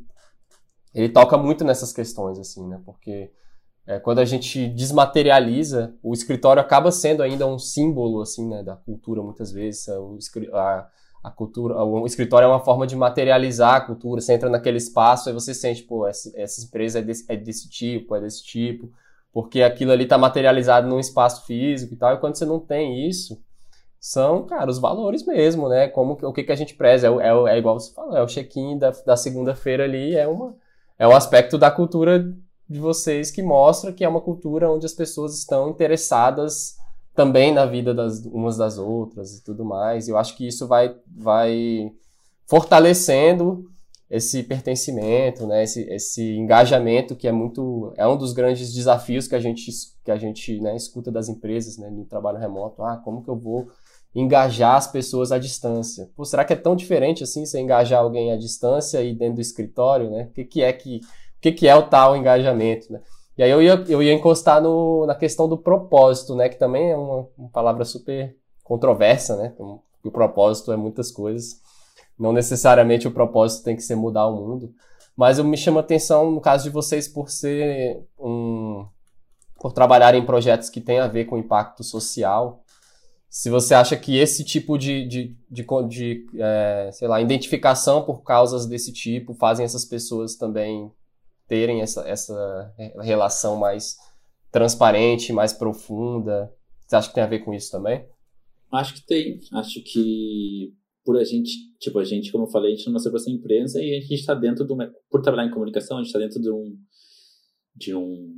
ele 0.93 1.09
toca 1.09 1.37
muito 1.37 1.65
nessas 1.65 1.91
questões, 1.91 2.39
assim, 2.39 2.65
né? 2.67 2.81
Porque 2.85 3.29
é, 3.87 3.99
quando 3.99 4.19
a 4.19 4.25
gente 4.25 4.67
desmaterializa, 4.69 5.93
o 6.01 6.13
escritório 6.13 6.59
acaba 6.59 6.91
sendo 6.91 7.21
ainda 7.21 7.45
um 7.45 7.59
símbolo, 7.59 8.21
assim, 8.21 8.47
né, 8.47 8.63
da 8.63 8.75
cultura, 8.75 9.21
muitas 9.21 9.51
vezes. 9.51 9.87
O, 9.87 10.17
a, 10.53 10.87
a 11.23 11.29
cultura, 11.29 11.75
o 11.83 12.05
escritório 12.05 12.45
é 12.45 12.47
uma 12.47 12.63
forma 12.63 12.87
de 12.87 12.95
materializar 12.95 13.75
a 13.75 13.81
cultura. 13.81 14.21
Você 14.21 14.33
entra 14.33 14.49
naquele 14.49 14.77
espaço 14.77 15.29
e 15.29 15.33
você 15.33 15.53
sente, 15.53 15.83
pô, 15.83 16.07
essa, 16.07 16.31
essa 16.35 16.63
empresa 16.65 16.99
é 16.99 17.01
desse, 17.03 17.25
é 17.31 17.37
desse 17.37 17.69
tipo, 17.69 18.15
é 18.15 18.21
desse 18.21 18.43
tipo, 18.43 18.91
porque 19.31 19.61
aquilo 19.61 19.91
ali 19.91 20.03
está 20.05 20.17
materializado 20.17 20.87
num 20.87 20.99
espaço 20.99 21.45
físico 21.45 21.93
e 21.93 21.97
tal. 21.97 22.15
E 22.15 22.17
quando 22.17 22.35
você 22.35 22.45
não 22.45 22.59
tem 22.59 23.07
isso, 23.07 23.39
são, 23.99 24.45
cara, 24.45 24.69
os 24.69 24.79
valores 24.79 25.23
mesmo, 25.25 25.69
né? 25.69 25.87
Como 25.87 26.17
o 26.23 26.33
que, 26.33 26.43
que 26.43 26.51
a 26.51 26.55
gente 26.55 26.73
preza. 26.73 27.07
É, 27.07 27.27
é, 27.27 27.55
é 27.55 27.57
igual 27.59 27.79
você 27.79 27.93
falou, 27.93 28.17
é 28.17 28.23
o 28.23 28.27
check-in 28.27 28.79
da, 28.79 28.91
da 29.05 29.15
segunda-feira 29.15 29.83
ali, 29.83 30.15
é 30.15 30.27
uma 30.27 30.55
é 30.97 31.07
um 31.07 31.15
aspecto 31.15 31.57
da 31.57 31.69
cultura 31.69 32.33
de 32.69 32.79
vocês 32.79 33.29
que 33.29 33.43
mostra 33.43 33.93
que 33.93 34.03
é 34.03 34.09
uma 34.09 34.21
cultura 34.21 34.71
onde 34.71 34.85
as 34.85 34.93
pessoas 34.93 35.37
estão 35.37 35.69
interessadas 35.69 36.75
também 37.13 37.53
na 37.53 37.65
vida 37.65 37.93
das 37.93 38.25
umas 38.25 38.57
das 38.57 38.77
outras 38.77 39.37
e 39.37 39.43
tudo 39.43 39.63
mais. 39.63 40.07
Eu 40.07 40.17
acho 40.17 40.35
que 40.35 40.47
isso 40.47 40.67
vai, 40.67 40.95
vai 41.07 41.91
fortalecendo 42.45 43.69
esse 44.09 44.43
pertencimento, 44.43 45.47
né, 45.47 45.63
esse, 45.63 45.81
esse 45.89 46.35
engajamento 46.35 47.15
que 47.15 47.27
é 47.27 47.31
muito 47.31 47.91
é 47.97 48.07
um 48.07 48.15
dos 48.15 48.33
grandes 48.33 48.71
desafios 48.71 49.27
que 49.27 49.33
a 49.33 49.39
gente 49.39 49.71
que 50.03 50.11
a 50.11 50.17
gente 50.17 50.59
né, 50.61 50.75
escuta 50.75 51.11
das 51.11 51.27
empresas 51.27 51.77
né, 51.77 51.89
no 51.89 52.05
trabalho 52.05 52.37
remoto. 52.37 52.83
Ah, 52.83 52.97
como 53.03 53.23
que 53.23 53.29
eu 53.29 53.35
vou 53.35 53.67
engajar 54.13 54.75
as 54.75 54.87
pessoas 54.87 55.31
à 55.31 55.37
distância. 55.37 56.09
Pô, 56.15 56.23
será 56.23 56.45
que 56.45 56.53
é 56.53 56.55
tão 56.55 56.75
diferente 56.75 57.21
assim 57.21 57.45
você 57.45 57.59
engajar 57.59 57.99
alguém 57.99 58.31
à 58.31 58.37
distância 58.37 59.03
e 59.03 59.13
dentro 59.13 59.35
do 59.35 59.41
escritório, 59.41 60.09
né? 60.09 60.27
O 60.29 60.33
que, 60.33 60.45
que 60.45 60.61
é 60.61 60.71
que 60.71 61.01
que, 61.45 61.51
que 61.51 61.67
é 61.67 61.75
o 61.75 61.83
tal 61.83 62.15
engajamento, 62.15 62.91
né? 62.91 63.01
E 63.37 63.43
aí 63.43 63.51
eu 63.51 63.61
ia, 63.61 63.83
eu 63.87 64.01
ia 64.01 64.13
encostar 64.13 64.61
no, 64.61 65.05
na 65.05 65.13
questão 65.13 65.47
do 65.47 65.57
propósito, 65.57 66.35
né? 66.35 66.49
Que 66.49 66.57
também 66.57 66.91
é 66.91 66.97
uma, 66.97 67.27
uma 67.37 67.49
palavra 67.49 67.85
super 67.85 68.35
controversa, 68.63 69.35
né? 69.35 69.53
O 70.03 70.09
propósito 70.09 70.71
é 70.71 70.77
muitas 70.77 71.11
coisas. 71.11 71.61
Não 72.17 72.31
necessariamente 72.31 73.07
o 73.07 73.11
propósito 73.11 73.63
tem 73.63 73.75
que 73.75 73.83
ser 73.83 73.95
mudar 73.95 74.25
o 74.27 74.35
mundo. 74.35 74.73
Mas 75.15 75.37
eu 75.37 75.43
me 75.43 75.57
chama 75.57 75.81
atenção 75.81 76.31
no 76.31 76.41
caso 76.41 76.63
de 76.63 76.69
vocês 76.69 77.07
por 77.07 77.29
ser 77.29 78.01
um 78.19 78.85
por 79.59 79.71
trabalhar 79.71 80.13
em 80.13 80.25
projetos 80.25 80.69
que 80.69 80.81
têm 80.81 80.99
a 80.99 81.07
ver 81.07 81.25
com 81.25 81.37
impacto 81.37 81.83
social 81.83 82.63
se 83.29 83.49
você 83.49 83.73
acha 83.73 83.97
que 83.97 84.17
esse 84.17 84.45
tipo 84.45 84.77
de, 84.77 85.05
de, 85.07 85.37
de, 85.49 85.65
de 85.89 86.25
é, 86.37 86.89
sei 86.93 87.05
lá, 87.05 87.19
identificação 87.19 88.03
por 88.03 88.23
causas 88.23 88.65
desse 88.65 88.93
tipo 88.93 89.33
fazem 89.33 89.65
essas 89.65 89.83
pessoas 89.83 90.35
também 90.35 90.89
terem 91.47 91.81
essa, 91.81 92.07
essa 92.07 92.73
relação 93.01 93.57
mais 93.57 93.97
transparente, 94.51 95.33
mais 95.33 95.53
profunda. 95.53 96.51
Você 96.85 96.95
acha 96.95 97.09
que 97.09 97.15
tem 97.15 97.23
a 97.23 97.27
ver 97.27 97.39
com 97.39 97.53
isso 97.53 97.71
também? 97.71 98.05
Acho 98.71 98.93
que 98.93 99.05
tem. 99.05 99.39
Acho 99.53 99.81
que 99.83 100.73
por 101.05 101.17
a 101.17 101.23
gente, 101.23 101.51
tipo, 101.79 101.99
a 101.99 102.03
gente, 102.03 102.31
como 102.31 102.45
eu 102.45 102.49
falei, 102.49 102.73
a 102.73 102.75
gente 102.75 102.87
não 102.87 102.93
nasceu 102.93 103.11
para 103.11 103.19
ser 103.19 103.31
empresa 103.31 103.79
e 103.79 103.95
a 103.95 104.01
gente 104.01 104.15
está 104.15 104.33
dentro 104.33 104.65
de 104.65 104.73
uma, 104.73 104.91
por 105.09 105.21
trabalhar 105.21 105.47
em 105.47 105.53
comunicação, 105.53 105.97
a 105.97 106.01
gente 106.01 106.07
está 106.07 106.19
dentro 106.19 106.41
de 106.41 106.51
um, 106.51 106.75
de 107.75 107.95
um, 107.95 108.33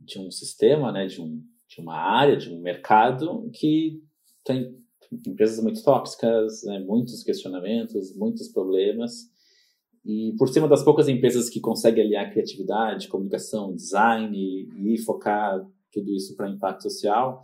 de 0.00 0.18
um 0.18 0.30
sistema, 0.30 0.90
né, 0.90 1.06
de, 1.06 1.20
um, 1.20 1.40
de 1.68 1.80
uma 1.80 1.94
área, 1.94 2.36
de 2.36 2.50
um 2.50 2.60
mercado 2.60 3.48
que 3.54 4.02
tem 4.44 4.76
empresas 5.24 5.62
muito 5.62 5.82
tóxicas, 5.84 6.64
né, 6.64 6.80
muitos 6.80 7.22
questionamentos, 7.22 8.16
muitos 8.16 8.48
problemas. 8.48 9.32
E 10.04 10.34
por 10.38 10.48
cima 10.48 10.68
das 10.68 10.82
poucas 10.82 11.08
empresas 11.08 11.48
que 11.48 11.60
conseguem 11.60 12.04
aliar 12.04 12.30
criatividade, 12.30 13.08
comunicação, 13.08 13.74
design 13.74 14.36
e, 14.36 14.94
e 14.94 14.98
focar 14.98 15.64
tudo 15.90 16.12
isso 16.12 16.36
para 16.36 16.50
impacto 16.50 16.82
social, 16.82 17.42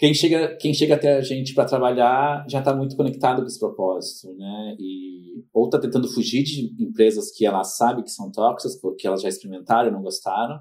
quem 0.00 0.14
chega, 0.14 0.56
quem 0.56 0.72
chega 0.72 0.94
até 0.94 1.18
a 1.18 1.20
gente 1.20 1.52
para 1.52 1.66
trabalhar 1.66 2.46
já 2.48 2.60
está 2.60 2.74
muito 2.74 2.96
conectado 2.96 3.42
com 3.42 3.46
esse 3.46 3.58
propósito, 3.58 4.34
né? 4.34 4.74
E, 4.80 5.44
ou 5.52 5.66
está 5.66 5.78
tentando 5.78 6.08
fugir 6.08 6.42
de 6.42 6.74
empresas 6.82 7.30
que 7.30 7.44
ela 7.44 7.62
sabe 7.64 8.02
que 8.02 8.10
são 8.10 8.32
tóxicas, 8.32 8.80
porque 8.80 9.06
elas 9.06 9.20
já 9.20 9.28
experimentaram 9.28 9.90
e 9.90 9.92
não 9.92 10.00
gostaram, 10.00 10.58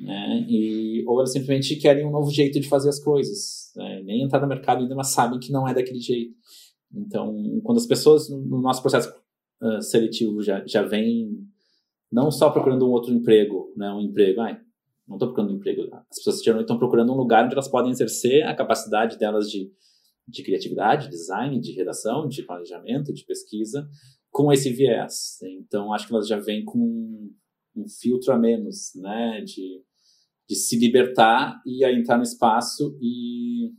né? 0.00 0.44
E, 0.48 1.04
ou 1.06 1.20
elas 1.20 1.30
simplesmente 1.30 1.76
querem 1.76 2.04
um 2.04 2.10
novo 2.10 2.28
jeito 2.28 2.58
de 2.58 2.68
fazer 2.68 2.88
as 2.88 2.98
coisas. 2.98 3.70
Né? 3.76 4.02
Nem 4.02 4.24
entrar 4.24 4.40
no 4.40 4.48
mercado 4.48 4.82
ainda, 4.82 4.96
mas 4.96 5.12
sabem 5.12 5.38
que 5.38 5.52
não 5.52 5.68
é 5.68 5.72
daquele 5.72 6.00
jeito. 6.00 6.34
Então, 6.92 7.60
quando 7.62 7.78
as 7.78 7.86
pessoas 7.86 8.28
no 8.28 8.60
nosso 8.60 8.82
processo 8.82 9.14
uh, 9.62 9.82
seletivo 9.82 10.42
já, 10.42 10.64
já 10.66 10.82
vêm 10.82 11.46
não 12.10 12.30
só 12.30 12.50
procurando 12.50 12.86
um 12.86 12.90
outro 12.90 13.12
emprego, 13.12 13.72
né? 13.76 13.90
um 13.92 14.00
emprego, 14.00 14.40
ai, 14.40 14.60
não 15.06 15.16
estou 15.16 15.28
procurando 15.28 15.52
um 15.52 15.56
emprego. 15.56 15.82
As 16.10 16.18
pessoas 16.18 16.42
geralmente 16.42 16.64
estão 16.64 16.78
procurando 16.78 17.12
um 17.12 17.16
lugar 17.16 17.44
onde 17.44 17.54
elas 17.54 17.68
podem 17.68 17.92
exercer 17.92 18.44
a 18.44 18.54
capacidade 18.54 19.18
delas 19.18 19.50
de, 19.50 19.70
de 20.26 20.42
criatividade, 20.42 21.08
design, 21.08 21.60
de 21.60 21.72
redação, 21.72 22.28
de 22.28 22.42
planejamento, 22.42 23.12
de 23.12 23.24
pesquisa, 23.24 23.88
com 24.30 24.52
esse 24.52 24.70
viés. 24.70 25.38
Então, 25.42 25.92
acho 25.92 26.06
que 26.08 26.14
elas 26.14 26.26
já 26.26 26.38
vêm 26.38 26.64
com 26.64 27.30
um 27.76 27.88
filtro 27.88 28.32
a 28.32 28.38
menos, 28.38 28.92
né? 28.96 29.40
De, 29.42 29.82
de 30.48 30.56
se 30.56 30.78
libertar 30.78 31.60
e 31.64 31.84
a 31.84 31.92
entrar 31.92 32.16
no 32.16 32.22
espaço 32.22 32.98
e, 33.00 33.72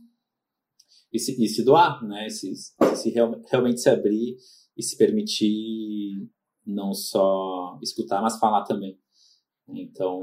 e, 1.12 1.18
se, 1.18 1.42
e 1.42 1.48
se 1.48 1.64
doar, 1.64 2.02
né? 2.06 2.28
Se, 2.28 2.52
se 2.54 3.10
real, 3.10 3.40
realmente 3.50 3.80
se 3.80 3.90
abrir 3.90 4.36
e 4.78 4.82
se 4.82 4.96
permitir 4.96 6.28
não 6.64 6.94
só 6.94 7.78
escutar, 7.82 8.22
mas 8.22 8.38
falar 8.38 8.62
também. 8.64 8.98
Então, 9.68 10.22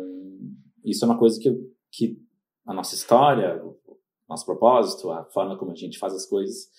isso 0.84 1.04
é 1.04 1.08
uma 1.08 1.18
coisa 1.18 1.40
que, 1.40 1.52
que 1.92 2.18
a 2.66 2.74
nossa 2.74 2.96
história, 2.96 3.62
o 3.64 3.78
nosso 4.30 4.46
propósito, 4.46 5.12
a 5.12 5.26
forma 5.26 5.58
como 5.58 5.72
a 5.72 5.76
gente 5.76 6.00
faz 6.00 6.14
as 6.14 6.26
coisas, 6.26 6.70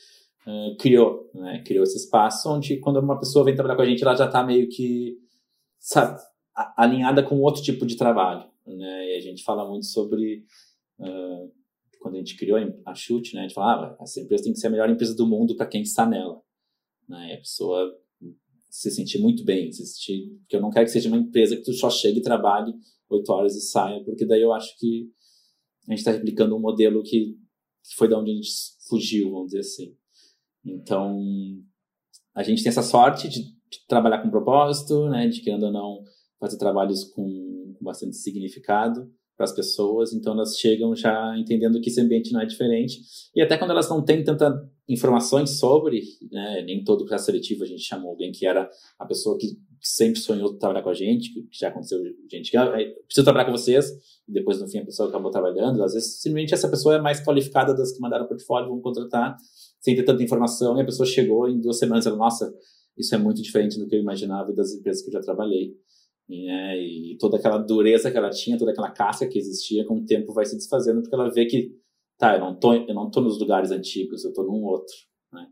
uh, 0.46 0.76
criou, 0.78 1.30
né? 1.34 1.62
Criou 1.64 1.84
esse 1.84 1.98
espaço 1.98 2.48
onde, 2.50 2.78
quando 2.78 2.98
uma 2.98 3.18
pessoa 3.18 3.44
vem 3.44 3.54
trabalhar 3.54 3.76
com 3.76 3.82
a 3.82 3.86
gente, 3.86 4.02
ela 4.02 4.16
já 4.16 4.26
está 4.26 4.42
meio 4.42 4.68
que, 4.68 5.18
sabe, 5.78 6.20
alinhada 6.76 7.22
com 7.22 7.40
outro 7.40 7.62
tipo 7.62 7.84
de 7.84 7.96
trabalho 7.96 8.48
né? 8.74 9.12
E 9.12 9.16
a 9.16 9.20
gente 9.20 9.44
fala 9.44 9.68
muito 9.68 9.86
sobre 9.86 10.44
uh, 10.98 11.52
quando 12.00 12.14
a 12.14 12.18
gente 12.18 12.36
criou 12.36 12.58
a 12.84 12.94
Chute, 12.94 13.34
né? 13.34 13.40
A 13.40 13.42
gente 13.44 13.54
falava, 13.54 13.96
ah, 13.98 14.02
essa 14.02 14.20
empresa 14.20 14.44
tem 14.44 14.52
que 14.52 14.58
ser 14.58 14.66
a 14.66 14.70
melhor 14.70 14.90
empresa 14.90 15.14
do 15.14 15.26
mundo 15.26 15.56
para 15.56 15.66
quem 15.66 15.82
está 15.82 16.06
nela, 16.06 16.40
né? 17.09 17.31
E 17.31 17.35
a 17.35 17.38
pessoa 17.38 17.92
se 18.71 18.90
sentir 18.90 19.19
muito 19.19 19.45
bem, 19.45 19.73
se 19.73 19.87
sentir, 19.87 20.37
porque 20.40 20.57
eu 20.57 20.61
não 20.61 20.71
quero 20.71 20.85
que 20.85 20.92
seja 20.92 21.09
uma 21.09 21.16
empresa 21.16 21.57
que 21.57 21.62
tu 21.62 21.73
só 21.73 21.88
chegue 21.88 22.19
e 22.19 22.23
trabalhe 22.23 22.75
oito 23.09 23.33
horas 23.33 23.57
e 23.57 23.61
saia, 23.61 24.05
porque 24.05 24.27
daí 24.27 24.42
eu 24.42 24.53
acho 24.53 24.77
que 24.79 25.09
a 25.88 25.92
gente 25.92 26.01
está 26.01 26.11
replicando 26.11 26.57
um 26.57 26.61
modelo 26.61 27.03
que, 27.03 27.37
que 27.85 27.97
foi 27.97 28.09
da 28.09 28.19
onde 28.19 28.33
a 28.33 28.35
gente 28.35 28.51
fugiu, 28.88 29.31
vamos 29.31 29.47
dizer 29.47 29.61
assim. 29.61 29.97
Então, 30.64 31.16
a 32.35 32.42
gente 32.42 32.62
tem 32.62 32.71
essa 32.71 32.83
sorte 32.83 33.29
de, 33.29 33.45
de 33.45 33.87
trabalhar 33.88 34.21
com 34.21 34.31
propósito, 34.31 35.09
né, 35.09 35.29
de 35.29 35.40
querendo 35.40 35.66
ou 35.66 35.73
não 35.73 36.05
fazer 36.38 36.59
trabalhos 36.59 37.05
com 37.05 37.57
com 37.77 37.85
bastante 37.85 38.16
significado 38.16 39.11
para 39.37 39.44
as 39.44 39.53
pessoas, 39.53 40.14
então 40.14 40.33
elas 40.33 40.57
chegam 40.57 40.96
já 40.96 41.37
entendendo 41.38 41.81
que 41.81 41.90
esse 41.90 42.01
ambiente 42.01 42.33
não 42.33 42.40
é 42.40 42.46
diferente. 42.46 43.01
E 43.35 43.42
até 43.42 43.59
quando 43.59 43.70
elas 43.70 43.88
não 43.88 44.03
têm 44.03 44.25
tanta 44.25 44.51
informações 44.88 45.59
sobre, 45.59 46.01
né, 46.31 46.62
nem 46.62 46.83
todo 46.83 47.03
o 47.03 47.05
processo 47.05 47.27
seletivo 47.27 47.64
a 47.64 47.66
gente 47.66 47.83
chamou 47.83 48.11
alguém 48.11 48.33
que 48.33 48.46
era 48.46 48.68
a 48.99 49.05
pessoa 49.05 49.37
que 49.37 49.49
sempre 49.81 50.18
sonhou 50.18 50.55
trabalhar 50.55 50.83
com 50.83 50.88
a 50.88 50.94
gente, 50.94 51.33
que 51.35 51.59
já 51.59 51.68
aconteceu 51.68 52.01
gente 52.31 52.51
que 52.51 52.57
ah, 52.57 52.70
preciso 53.07 53.25
trabalhar 53.25 53.44
com 53.44 53.53
vocês, 53.53 53.90
e 54.27 54.33
depois 54.33 54.61
no 54.61 54.68
fim 54.68 54.79
a 54.79 54.85
pessoa 54.85 55.09
acabou 55.09 55.31
trabalhando. 55.31 55.83
Às 55.83 55.92
vezes 55.92 56.20
simplesmente 56.20 56.55
essa 56.55 56.68
pessoa 56.68 56.96
é 56.96 57.01
mais 57.01 57.22
qualificada 57.22 57.75
das 57.75 57.92
que 57.92 58.01
mandaram 58.01 58.25
o 58.25 58.29
portfólio, 58.29 58.70
vão 58.70 58.81
contratar 58.81 59.37
sem 59.81 59.94
ter 59.94 60.03
tanta 60.05 60.22
informação, 60.22 60.79
e 60.79 60.81
a 60.81 60.85
pessoa 60.85 61.07
chegou 61.07 61.49
em 61.49 61.61
duas 61.61 61.79
semanas 61.79 62.05
e 62.05 62.09
falou, 62.09 62.25
nossa, 62.25 62.53
isso 62.96 63.14
é 63.14 63.18
muito 63.18 63.42
diferente 63.42 63.79
do 63.79 63.87
que 63.87 63.94
eu 63.94 64.01
imaginava 64.01 64.53
das 64.53 64.72
empresas 64.72 65.03
que 65.03 65.09
eu 65.09 65.12
já 65.12 65.20
trabalhei. 65.20 65.75
Né? 66.28 66.78
E 66.78 67.16
toda 67.18 67.36
aquela 67.36 67.58
dureza 67.58 68.10
que 68.10 68.16
ela 68.16 68.30
tinha, 68.30 68.58
toda 68.58 68.72
aquela 68.72 68.90
casca 68.90 69.26
que 69.26 69.38
existia, 69.38 69.86
com 69.86 69.98
o 69.98 70.04
tempo 70.04 70.32
vai 70.32 70.44
se 70.44 70.56
desfazendo, 70.56 71.02
porque 71.02 71.14
ela 71.14 71.30
vê 71.30 71.46
que, 71.46 71.70
tá, 72.18 72.34
eu 72.34 72.40
não 72.40 72.58
tô, 72.58 72.74
eu 72.74 72.94
não 72.94 73.10
tô 73.10 73.20
nos 73.20 73.38
lugares 73.38 73.70
antigos, 73.70 74.24
eu 74.24 74.32
tô 74.32 74.42
num 74.42 74.64
outro. 74.64 74.94
Né? 75.32 75.46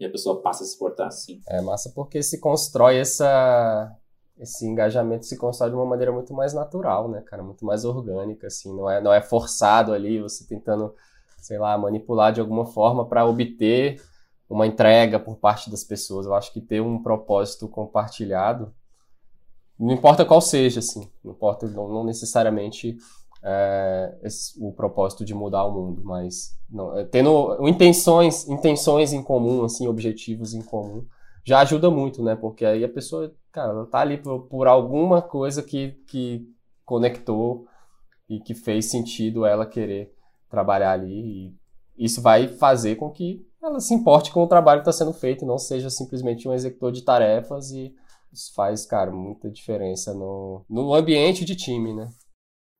E 0.00 0.04
a 0.04 0.10
pessoa 0.10 0.42
passa 0.42 0.64
a 0.64 0.66
se 0.66 0.78
portar 0.78 1.06
assim. 1.06 1.40
É 1.48 1.60
massa 1.60 1.92
porque 1.94 2.22
se 2.22 2.40
constrói 2.40 2.98
essa, 2.98 3.90
esse 4.38 4.66
engajamento 4.66 5.26
se 5.26 5.36
constrói 5.36 5.70
de 5.70 5.76
uma 5.76 5.86
maneira 5.86 6.12
muito 6.12 6.32
mais 6.32 6.54
natural, 6.54 7.10
né, 7.10 7.22
cara? 7.22 7.42
Muito 7.42 7.64
mais 7.64 7.84
orgânica, 7.84 8.46
assim. 8.46 8.74
Não 8.74 8.88
é, 8.88 9.00
não 9.00 9.12
é 9.12 9.20
forçado 9.20 9.92
ali, 9.92 10.20
você 10.20 10.46
tentando, 10.46 10.94
sei 11.38 11.58
lá, 11.58 11.76
manipular 11.76 12.32
de 12.32 12.40
alguma 12.40 12.64
forma 12.64 13.08
para 13.08 13.26
obter 13.26 14.00
uma 14.48 14.66
entrega 14.66 15.18
por 15.18 15.36
parte 15.36 15.70
das 15.70 15.82
pessoas. 15.82 16.26
Eu 16.26 16.34
acho 16.34 16.52
que 16.52 16.60
ter 16.60 16.80
um 16.80 17.02
propósito 17.02 17.68
compartilhado, 17.68 18.72
não 19.78 19.94
importa 19.94 20.24
qual 20.24 20.40
seja, 20.40 20.80
assim, 20.80 21.08
não 21.22 21.32
importa, 21.32 21.66
não, 21.68 21.88
não 21.88 22.04
necessariamente 22.04 22.96
é, 23.42 24.18
esse, 24.22 24.62
o 24.62 24.72
propósito 24.72 25.24
de 25.24 25.34
mudar 25.34 25.64
o 25.64 25.72
mundo, 25.72 26.02
mas 26.04 26.58
não, 26.68 26.96
é, 26.98 27.04
tendo 27.04 27.56
intenções, 27.66 28.48
intenções 28.48 29.12
em 29.12 29.22
comum, 29.22 29.64
assim, 29.64 29.86
objetivos 29.86 30.52
em 30.54 30.62
comum, 30.62 31.06
já 31.44 31.60
ajuda 31.60 31.90
muito, 31.90 32.22
né? 32.22 32.36
Porque 32.36 32.64
aí 32.64 32.84
a 32.84 32.88
pessoa, 32.88 33.32
cara, 33.52 33.72
ela 33.72 33.86
tá 33.86 34.00
ali 34.00 34.18
por, 34.18 34.40
por 34.42 34.66
alguma 34.66 35.22
coisa 35.22 35.62
que, 35.62 35.92
que 36.06 36.46
conectou 36.84 37.66
e 38.28 38.40
que 38.40 38.54
fez 38.54 38.90
sentido 38.90 39.46
ela 39.46 39.64
querer 39.64 40.12
trabalhar 40.50 40.92
ali. 40.92 41.54
E 41.96 42.04
isso 42.04 42.20
vai 42.20 42.48
fazer 42.48 42.96
com 42.96 43.10
que 43.10 43.46
ela 43.62 43.80
se 43.80 43.94
importe 43.94 44.30
com 44.30 44.42
o 44.42 44.46
trabalho 44.46 44.82
que 44.82 44.88
está 44.88 45.04
sendo 45.04 45.12
feito, 45.12 45.46
não 45.46 45.58
seja 45.58 45.88
simplesmente 45.88 46.48
um 46.48 46.52
executor 46.52 46.92
de 46.92 47.02
tarefas 47.02 47.70
e 47.70 47.94
isso 48.32 48.52
faz, 48.54 48.86
cara, 48.86 49.10
muita 49.10 49.50
diferença 49.50 50.14
no, 50.14 50.64
no 50.68 50.94
ambiente 50.94 51.44
de 51.44 51.56
time, 51.56 51.94
né? 51.94 52.08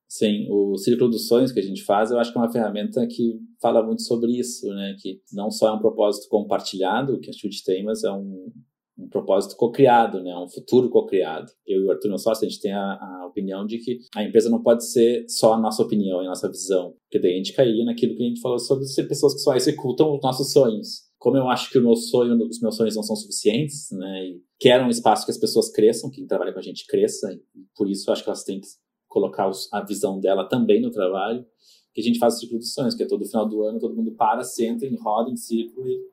Sim, 0.09 0.47
o 0.51 0.77
Círculo 0.79 1.11
dos 1.11 1.29
Sonhos 1.29 1.53
que 1.53 1.61
a 1.61 1.63
gente 1.63 1.85
faz, 1.85 2.11
eu 2.11 2.19
acho 2.19 2.33
que 2.33 2.39
é 2.39 2.41
uma 2.41 2.51
ferramenta 2.51 3.07
que 3.07 3.39
fala 3.61 3.85
muito 3.85 4.03
sobre 4.03 4.39
isso, 4.39 4.67
né? 4.69 4.97
Que 4.99 5.21
não 5.33 5.51
só 5.51 5.69
é 5.69 5.73
um 5.73 5.79
propósito 5.79 6.29
compartilhado, 6.31 7.21
que 7.21 7.29
a 7.29 7.33
Chute 7.33 7.63
tem, 7.63 7.85
mas 7.85 8.03
é 8.03 8.11
um, 8.11 8.51
um 8.99 9.09
propósito 9.09 9.55
co-criado, 9.57 10.23
né? 10.23 10.35
Um 10.35 10.49
futuro 10.49 10.89
co-criado. 10.89 11.53
Eu 11.67 11.83
e 11.83 11.87
o 11.87 11.91
Arthur, 11.91 12.09
meu 12.09 12.19
sócio, 12.19 12.47
a 12.47 12.49
gente 12.49 12.61
tem 12.61 12.73
a, 12.73 12.81
a, 12.81 13.27
opinião 13.27 13.67
de 13.67 13.79
que 13.79 13.99
a 14.17 14.25
empresa 14.25 14.49
não 14.49 14.63
pode 14.63 14.91
ser 14.91 15.27
só 15.29 15.53
a 15.53 15.61
nossa 15.61 15.83
opinião 15.83 16.23
e 16.23 16.25
a 16.27 16.31
nossa 16.31 16.49
visão, 16.49 16.95
porque 17.03 17.21
daí 17.21 17.35
a 17.35 17.37
gente 17.37 17.53
caía 17.53 17.85
naquilo 17.85 18.17
que 18.17 18.23
a 18.23 18.29
gente 18.29 18.41
falou 18.41 18.59
sobre 18.59 18.87
ser 18.87 19.05
pessoas 19.05 19.35
que 19.35 19.41
só 19.41 19.55
executam 19.55 20.15
os 20.15 20.23
nossos 20.23 20.53
sonhos. 20.53 21.08
Como 21.19 21.37
eu 21.37 21.49
acho 21.49 21.71
que 21.71 21.79
o 21.79 21.83
meu 21.83 21.97
sonho, 21.97 22.37
os 22.47 22.61
meus 22.61 22.77
sonhos 22.77 22.95
não 22.95 23.03
são 23.03 23.17
suficientes, 23.17 23.91
né? 23.91 24.27
E 24.27 24.43
quero 24.59 24.85
um 24.85 24.89
espaço 24.89 25.25
que 25.25 25.33
as 25.33 25.39
pessoas 25.39 25.71
cresçam, 25.71 26.11
que 26.11 26.25
trabalha 26.27 26.53
com 26.53 26.59
a 26.59 26.63
gente 26.63 26.87
cresça, 26.87 27.33
e 27.33 27.41
por 27.77 27.91
isso 27.91 28.09
eu 28.09 28.13
acho 28.13 28.23
que 28.23 28.29
elas 28.29 28.45
têm 28.45 28.61
que 28.61 28.69
colocar 29.09 29.49
os, 29.49 29.73
a 29.73 29.81
visão 29.81 30.21
dela 30.21 30.49
também 30.49 30.81
no 30.81 30.91
trabalho, 30.91 31.45
que 31.93 32.01
a 32.01 32.05
gente 32.05 32.19
faz 32.19 32.37
o 32.37 32.39
ciclo 32.39 32.59
dos 32.59 32.73
sonhos, 32.73 32.95
que 32.95 33.03
é 33.03 33.07
todo 33.07 33.25
final 33.25 33.49
do 33.49 33.63
ano, 33.65 33.81
todo 33.81 33.97
mundo 33.97 34.13
para, 34.13 34.45
senta, 34.45 34.87
roda 35.01 35.31
em 35.31 35.37
círculo 35.37 35.89
e 35.89 36.09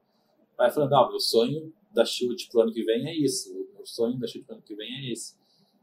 vai 0.57 0.71
falando, 0.71 0.93
ah, 0.93 1.09
meu 1.09 1.19
sonho 1.19 1.71
da 1.93 2.03
chute 2.03 2.49
pro 2.49 2.61
ano 2.61 2.73
que 2.73 2.83
vem 2.83 3.07
é 3.07 3.15
isso, 3.15 3.53
o 3.53 3.75
meu 3.75 3.85
sonho 3.85 4.17
da 4.17 4.25
chute 4.25 4.45
pro 4.45 4.55
ano 4.55 4.63
que 4.63 4.75
vem 4.75 4.91
é 4.91 5.11
esse. 5.11 5.35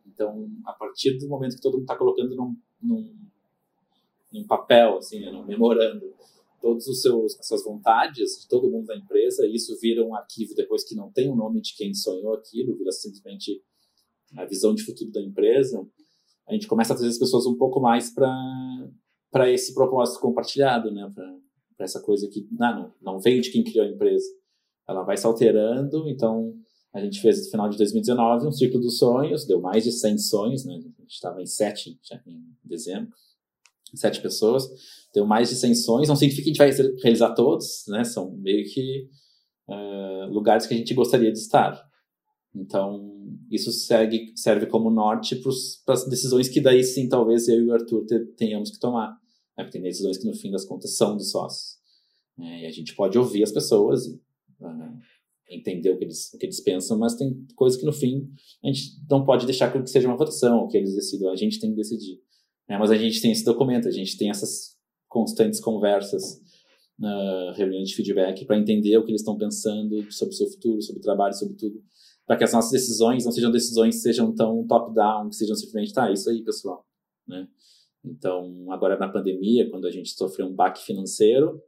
Então, 0.06 0.50
a 0.66 0.72
partir 0.72 1.16
do 1.18 1.28
momento 1.28 1.54
que 1.54 1.62
todo 1.62 1.74
mundo 1.74 1.82
está 1.82 1.96
colocando 1.96 2.34
num, 2.34 2.56
num, 2.82 3.14
num, 4.32 4.44
papel, 4.46 4.98
assim, 4.98 5.20
né, 5.20 5.30
num 5.30 5.44
memorando, 5.44 6.12
todos 6.62 6.86
os 6.86 7.02
seus 7.02 7.38
as 7.38 7.46
suas 7.46 7.64
vontades 7.64 8.40
de 8.40 8.48
todo 8.48 8.70
mundo 8.70 8.86
da 8.86 8.96
empresa, 8.96 9.46
isso 9.46 9.76
vira 9.78 10.02
um 10.02 10.14
arquivo 10.14 10.54
depois 10.54 10.84
que 10.84 10.94
não 10.94 11.10
tem 11.10 11.28
o 11.28 11.36
nome 11.36 11.60
de 11.60 11.74
quem 11.76 11.92
sonhou 11.92 12.32
aquilo, 12.32 12.76
vira 12.76 12.92
simplesmente 12.92 13.60
a 14.36 14.46
visão 14.46 14.74
de 14.74 14.82
futuro 14.82 15.10
da 15.10 15.20
empresa 15.20 15.86
a 16.48 16.52
gente 16.52 16.66
começa 16.66 16.92
a 16.92 16.96
trazer 16.96 17.10
as 17.10 17.18
pessoas 17.18 17.46
um 17.46 17.56
pouco 17.56 17.80
mais 17.80 18.12
para 18.12 19.50
esse 19.50 19.74
propósito 19.74 20.20
compartilhado, 20.20 20.90
né? 20.90 21.10
Para 21.14 21.84
essa 21.84 22.00
coisa 22.00 22.28
que 22.28 22.46
não, 22.52 22.92
não 23.00 23.20
veio 23.20 23.40
de 23.40 23.50
quem 23.50 23.64
criou 23.64 23.86
a 23.86 23.88
empresa. 23.88 24.26
Ela 24.88 25.02
vai 25.02 25.16
se 25.16 25.26
alterando, 25.26 26.08
então 26.08 26.54
a 26.92 27.00
gente 27.00 27.20
fez 27.20 27.44
no 27.44 27.50
final 27.50 27.68
de 27.68 27.78
2019 27.78 28.46
um 28.46 28.52
ciclo 28.52 28.80
dos 28.80 28.98
sonhos, 28.98 29.46
deu 29.46 29.60
mais 29.60 29.84
de 29.84 29.92
100 29.92 30.18
sonhos, 30.18 30.64
né? 30.64 30.74
A 30.74 31.02
gente 31.02 31.12
estava 31.12 31.40
em 31.40 31.46
sete 31.46 31.98
já 32.02 32.20
em 32.26 32.42
dezembro, 32.64 33.10
sete 33.94 34.20
pessoas, 34.20 34.68
deu 35.14 35.26
mais 35.26 35.48
de 35.48 35.56
100 35.56 35.74
sonhos. 35.74 36.08
Não 36.08 36.16
significa 36.16 36.44
que 36.44 36.62
a 36.62 36.66
gente 36.66 36.78
vai 36.78 36.92
realizar 37.02 37.34
todos, 37.34 37.84
né? 37.88 38.04
São 38.04 38.32
meio 38.36 38.64
que 38.64 39.08
uh, 39.68 40.32
lugares 40.32 40.66
que 40.66 40.74
a 40.74 40.76
gente 40.76 40.94
gostaria 40.94 41.32
de 41.32 41.38
estar. 41.38 41.82
Então, 42.54 43.10
isso 43.50 43.72
segue, 43.72 44.32
serve 44.36 44.66
como 44.66 44.90
norte 44.90 45.40
para 45.84 45.94
as 45.94 46.06
decisões 46.08 46.48
que 46.48 46.60
daí 46.60 46.84
sim, 46.84 47.08
talvez 47.08 47.48
eu 47.48 47.60
e 47.60 47.68
o 47.68 47.72
Arthur 47.72 48.04
te, 48.04 48.18
tenhamos 48.36 48.70
que 48.70 48.78
tomar. 48.78 49.10
Né? 49.56 49.64
Porque 49.64 49.72
tem 49.72 49.82
decisões 49.82 50.18
que 50.18 50.26
no 50.26 50.34
fim 50.34 50.50
das 50.50 50.64
contas 50.64 50.96
são 50.96 51.16
dos 51.16 51.30
sócios. 51.30 51.78
É, 52.38 52.62
e 52.62 52.66
a 52.66 52.70
gente 52.70 52.94
pode 52.94 53.18
ouvir 53.18 53.42
as 53.42 53.52
pessoas 53.52 54.06
e 54.06 54.14
uh, 54.60 54.98
entender 55.50 55.90
o 55.90 55.98
que, 55.98 56.04
eles, 56.04 56.32
o 56.32 56.38
que 56.38 56.46
eles 56.46 56.60
pensam, 56.60 56.98
mas 56.98 57.14
tem 57.14 57.46
coisas 57.54 57.78
que 57.78 57.84
no 57.84 57.92
fim 57.92 58.26
a 58.64 58.68
gente 58.68 58.98
não 59.08 59.24
pode 59.24 59.44
deixar 59.44 59.70
que 59.70 59.86
seja 59.86 60.08
uma 60.08 60.16
votação, 60.16 60.66
que 60.68 60.76
eles 60.76 60.94
decidam, 60.94 61.30
a 61.30 61.36
gente 61.36 61.60
tem 61.60 61.70
que 61.70 61.76
decidir. 61.76 62.20
É, 62.72 62.78
mas 62.78 62.90
a 62.90 62.96
gente 62.96 63.20
tem 63.20 63.32
esse 63.32 63.44
documento, 63.44 63.88
a 63.88 63.90
gente 63.90 64.16
tem 64.16 64.30
essas 64.30 64.76
constantes 65.08 65.60
conversas, 65.60 66.40
uh, 67.00 67.52
reuniões 67.54 67.88
de 67.88 67.94
feedback 67.94 68.44
para 68.46 68.56
entender 68.56 68.96
o 68.96 69.04
que 69.04 69.10
eles 69.10 69.20
estão 69.20 69.36
pensando 69.36 70.10
sobre 70.10 70.34
o 70.34 70.36
seu 70.36 70.46
futuro, 70.48 70.80
sobre 70.80 71.00
o 71.00 71.02
trabalho, 71.02 71.34
sobre 71.34 71.54
tudo 71.56 71.82
para 72.26 72.36
que 72.36 72.44
as 72.44 72.52
nossas 72.52 72.70
decisões 72.70 73.24
não 73.24 73.32
sejam 73.32 73.50
decisões 73.50 73.96
que 73.96 74.00
sejam 74.02 74.34
tão 74.34 74.66
top-down, 74.66 75.28
que 75.28 75.36
sejam 75.36 75.54
simplesmente, 75.56 75.92
tá, 75.92 76.10
isso 76.10 76.30
aí, 76.30 76.42
pessoal, 76.42 76.86
né? 77.26 77.48
Então, 78.04 78.66
agora 78.70 78.98
na 78.98 79.08
pandemia, 79.08 79.68
quando 79.70 79.86
a 79.86 79.90
gente 79.90 80.10
sofreu 80.10 80.46
um 80.46 80.54
baque 80.54 80.82
financeiro, 80.84 81.62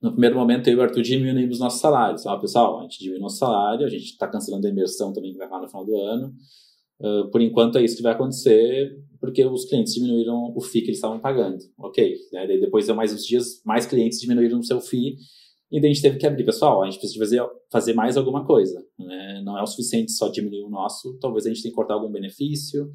no 0.00 0.12
primeiro 0.12 0.36
momento 0.36 0.68
eu 0.68 0.74
e 0.74 0.76
o 0.76 0.82
Arthur 0.82 1.02
diminuímos 1.02 1.58
nossos 1.58 1.80
salários. 1.80 2.26
Ah, 2.26 2.38
pessoal, 2.38 2.78
a 2.78 2.82
gente 2.84 2.98
diminui 2.98 3.20
nosso 3.20 3.36
salário, 3.36 3.84
a 3.84 3.90
gente 3.90 4.04
está 4.04 4.26
cancelando 4.26 4.66
a 4.66 4.70
imersão 4.70 5.12
também 5.12 5.32
que 5.32 5.38
vai 5.38 5.46
rolar 5.46 5.62
no 5.62 5.68
final 5.68 5.84
do 5.84 5.96
ano. 5.96 6.34
Uh, 7.00 7.30
por 7.30 7.40
enquanto 7.40 7.78
é 7.78 7.84
isso 7.84 7.96
que 7.96 8.02
vai 8.02 8.12
acontecer, 8.12 8.98
porque 9.20 9.44
os 9.44 9.64
clientes 9.64 9.94
diminuíram 9.94 10.52
o 10.54 10.60
FII 10.60 10.82
que 10.82 10.88
eles 10.88 10.98
estavam 10.98 11.20
pagando. 11.20 11.58
Ok, 11.78 12.16
né? 12.32 12.46
Daí 12.46 12.60
depois 12.60 12.86
de 12.86 12.92
mais 12.92 13.12
uns 13.12 13.24
dias, 13.24 13.62
mais 13.64 13.86
clientes 13.86 14.20
diminuíram 14.20 14.58
o 14.58 14.64
seu 14.64 14.80
FII 14.80 15.16
e 15.70 15.80
daí 15.80 15.90
a 15.90 15.92
gente 15.92 16.02
teve 16.02 16.18
que 16.18 16.26
abrir, 16.26 16.44
pessoal, 16.44 16.82
a 16.82 16.86
gente 16.86 16.98
precisa 16.98 17.18
fazer, 17.18 17.42
fazer 17.70 17.92
mais 17.92 18.16
alguma 18.16 18.44
coisa. 18.46 18.82
Né? 18.98 19.42
Não 19.44 19.58
é 19.58 19.62
o 19.62 19.66
suficiente 19.66 20.12
só 20.12 20.28
diminuir 20.28 20.62
o 20.62 20.70
nosso, 20.70 21.18
talvez 21.20 21.44
a 21.44 21.50
gente 21.50 21.62
tenha 21.62 21.72
que 21.72 21.76
cortar 21.76 21.94
algum 21.94 22.10
benefício. 22.10 22.90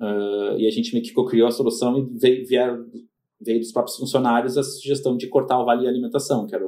Uh, 0.00 0.56
e 0.56 0.66
a 0.66 0.70
gente 0.70 0.92
meio 0.92 1.04
que 1.04 1.12
criou 1.26 1.48
a 1.48 1.50
solução 1.50 1.98
e 1.98 2.18
veio, 2.18 2.46
veio 3.40 3.58
dos 3.58 3.72
próprios 3.72 3.96
funcionários 3.96 4.56
a 4.56 4.62
sugestão 4.62 5.16
de 5.16 5.28
cortar 5.28 5.60
o 5.60 5.64
vale 5.64 5.86
alimentação, 5.86 6.46
que 6.46 6.54
era, 6.54 6.64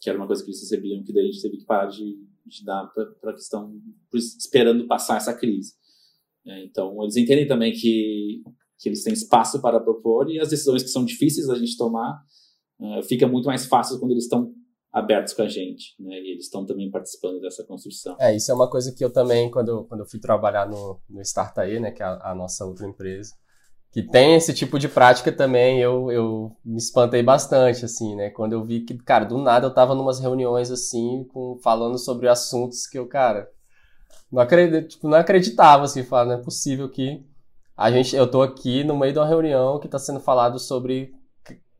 que 0.00 0.08
era 0.08 0.18
uma 0.18 0.26
coisa 0.26 0.42
que 0.42 0.50
eles 0.50 0.60
recebiam, 0.62 1.04
que 1.04 1.12
daí 1.12 1.24
a 1.24 1.26
gente 1.26 1.42
teve 1.42 1.58
que 1.58 1.64
parar 1.64 1.86
de, 1.86 2.16
de 2.48 2.64
dar 2.64 2.86
para 3.20 3.30
a 3.30 3.34
questão, 3.34 3.72
esperando 4.12 4.86
passar 4.86 5.16
essa 5.16 5.34
crise. 5.34 5.74
É, 6.46 6.64
então, 6.64 7.02
eles 7.02 7.16
entendem 7.16 7.46
também 7.46 7.72
que, 7.72 8.42
que 8.78 8.88
eles 8.88 9.02
têm 9.02 9.12
espaço 9.12 9.60
para 9.60 9.80
propor 9.80 10.30
e 10.30 10.40
as 10.40 10.48
decisões 10.48 10.82
que 10.82 10.88
são 10.88 11.04
difíceis 11.04 11.46
da 11.46 11.54
gente 11.54 11.76
tomar 11.76 12.22
uh, 12.80 13.02
fica 13.02 13.28
muito 13.28 13.46
mais 13.46 13.66
fácil 13.66 13.98
quando 13.98 14.12
eles 14.12 14.24
estão 14.24 14.52
abertos 14.92 15.34
com 15.34 15.42
a 15.42 15.48
gente, 15.48 15.94
né? 16.00 16.18
E 16.18 16.32
eles 16.32 16.44
estão 16.44 16.64
também 16.64 16.90
participando 16.90 17.40
dessa 17.40 17.64
construção. 17.64 18.16
É, 18.18 18.34
isso 18.34 18.50
é 18.50 18.54
uma 18.54 18.70
coisa 18.70 18.92
que 18.94 19.04
eu 19.04 19.12
também, 19.12 19.50
quando, 19.50 19.84
quando 19.84 20.00
eu 20.00 20.06
fui 20.06 20.18
trabalhar 20.18 20.66
no, 20.66 21.00
no 21.08 21.20
né, 21.80 21.90
que 21.90 22.02
é 22.02 22.06
a, 22.06 22.30
a, 22.30 22.34
nossa 22.34 22.64
outra 22.64 22.86
empresa, 22.86 23.34
que 23.90 24.02
tem 24.02 24.34
esse 24.34 24.52
tipo 24.52 24.78
de 24.78 24.88
prática 24.88 25.32
também, 25.32 25.80
eu, 25.80 26.10
eu 26.12 26.56
me 26.64 26.76
espantei 26.76 27.22
bastante, 27.22 27.84
assim, 27.84 28.14
né? 28.14 28.30
Quando 28.30 28.52
eu 28.52 28.64
vi 28.64 28.80
que, 28.80 28.96
cara, 28.98 29.24
do 29.24 29.38
nada 29.38 29.66
eu 29.66 29.74
tava 29.74 29.94
numas 29.94 30.20
reuniões, 30.20 30.70
assim, 30.70 31.24
com, 31.32 31.58
falando 31.62 31.98
sobre 31.98 32.28
assuntos 32.28 32.86
que 32.86 32.98
eu, 32.98 33.06
cara, 33.06 33.48
não, 34.30 34.42
acredito, 34.42 34.88
tipo, 34.88 35.08
não 35.08 35.16
acreditava, 35.16 35.84
assim, 35.84 36.02
falar, 36.02 36.26
não 36.26 36.34
é 36.34 36.42
possível 36.42 36.88
que 36.88 37.24
a 37.76 37.90
gente, 37.90 38.14
eu 38.14 38.30
tô 38.30 38.42
aqui 38.42 38.84
no 38.84 38.96
meio 38.96 39.12
de 39.12 39.18
uma 39.18 39.26
reunião 39.26 39.78
que 39.78 39.86
está 39.86 39.98
sendo 39.98 40.20
falado 40.20 40.58
sobre 40.58 41.14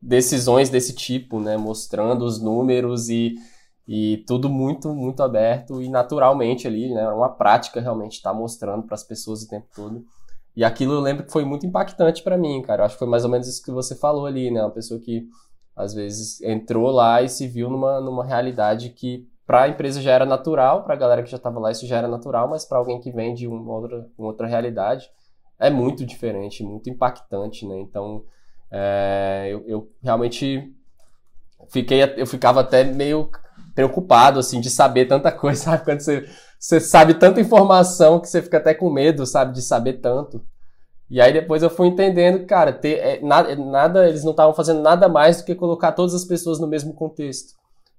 decisões 0.01 0.69
desse 0.69 0.93
tipo, 0.93 1.39
né? 1.39 1.57
Mostrando 1.57 2.23
os 2.25 2.41
números 2.41 3.09
e, 3.09 3.35
e 3.87 4.23
tudo 4.25 4.49
muito, 4.49 4.93
muito 4.95 5.21
aberto 5.21 5.81
e 5.81 5.89
naturalmente 5.89 6.67
ali, 6.67 6.93
né? 6.93 7.07
Uma 7.09 7.29
prática 7.29 7.81
realmente 7.81 8.21
tá 8.21 8.33
mostrando 8.33 8.83
para 8.83 8.95
as 8.95 9.03
pessoas 9.03 9.43
o 9.43 9.47
tempo 9.47 9.67
todo. 9.75 10.05
E 10.55 10.63
aquilo 10.63 10.93
eu 10.93 10.99
lembro 10.99 11.25
que 11.25 11.31
foi 11.31 11.45
muito 11.45 11.65
impactante 11.65 12.23
para 12.23 12.37
mim, 12.37 12.61
cara. 12.61 12.81
Eu 12.81 12.85
acho 12.85 12.95
que 12.95 12.99
foi 12.99 13.07
mais 13.07 13.23
ou 13.23 13.29
menos 13.29 13.47
isso 13.47 13.63
que 13.63 13.71
você 13.71 13.95
falou 13.95 14.25
ali, 14.25 14.51
né? 14.51 14.61
Uma 14.61 14.71
pessoa 14.71 14.99
que 14.99 15.27
às 15.75 15.93
vezes 15.93 16.41
entrou 16.41 16.91
lá 16.91 17.21
e 17.21 17.29
se 17.29 17.47
viu 17.47 17.69
numa, 17.69 18.01
numa 18.01 18.25
realidade 18.25 18.89
que 18.89 19.27
para 19.45 19.63
a 19.63 19.67
empresa 19.69 20.01
já 20.01 20.11
era 20.11 20.25
natural, 20.25 20.83
para 20.83 20.93
a 20.93 20.97
galera 20.97 21.23
que 21.23 21.31
já 21.31 21.37
estava 21.37 21.59
lá 21.59 21.71
isso 21.71 21.87
já 21.87 21.97
era 21.97 22.07
natural, 22.07 22.47
mas 22.49 22.65
para 22.65 22.77
alguém 22.77 22.99
que 22.99 23.11
vem 23.11 23.33
de 23.33 23.47
uma 23.47 23.73
outra, 23.73 24.07
uma 24.17 24.27
outra 24.27 24.45
realidade 24.45 25.09
é 25.59 25.69
muito 25.69 26.05
diferente, 26.05 26.63
muito 26.63 26.89
impactante, 26.89 27.67
né? 27.67 27.79
Então, 27.79 28.23
é, 28.71 29.47
eu, 29.49 29.63
eu, 29.67 29.91
realmente 30.01 30.73
fiquei, 31.69 32.01
eu 32.15 32.25
ficava 32.25 32.61
até 32.61 32.83
meio 32.83 33.29
preocupado, 33.75 34.39
assim, 34.39 34.61
de 34.61 34.69
saber 34.69 35.05
tanta 35.05 35.31
coisa, 35.31 35.63
sabe? 35.63 35.83
Quando 35.83 35.99
você, 35.99 36.27
você 36.59 36.81
sabe 36.81 37.13
tanta 37.13 37.39
informação 37.39 38.19
que 38.19 38.27
você 38.27 38.41
fica 38.41 38.57
até 38.57 38.73
com 38.73 38.89
medo, 38.89 39.25
sabe, 39.25 39.53
de 39.53 39.61
saber 39.61 39.93
tanto. 39.93 40.43
E 41.09 41.21
aí 41.21 41.31
depois 41.31 41.63
eu 41.63 41.69
fui 41.69 41.87
entendendo, 41.87 42.45
cara, 42.45 42.73
ter, 42.73 42.99
é, 42.99 43.21
nada, 43.21 43.55
nada, 43.55 44.07
eles 44.07 44.25
não 44.25 44.31
estavam 44.31 44.53
fazendo 44.53 44.81
nada 44.81 45.07
mais 45.07 45.37
do 45.37 45.45
que 45.45 45.55
colocar 45.55 45.93
todas 45.93 46.13
as 46.13 46.25
pessoas 46.25 46.59
no 46.59 46.67
mesmo 46.67 46.93
contexto. 46.93 47.53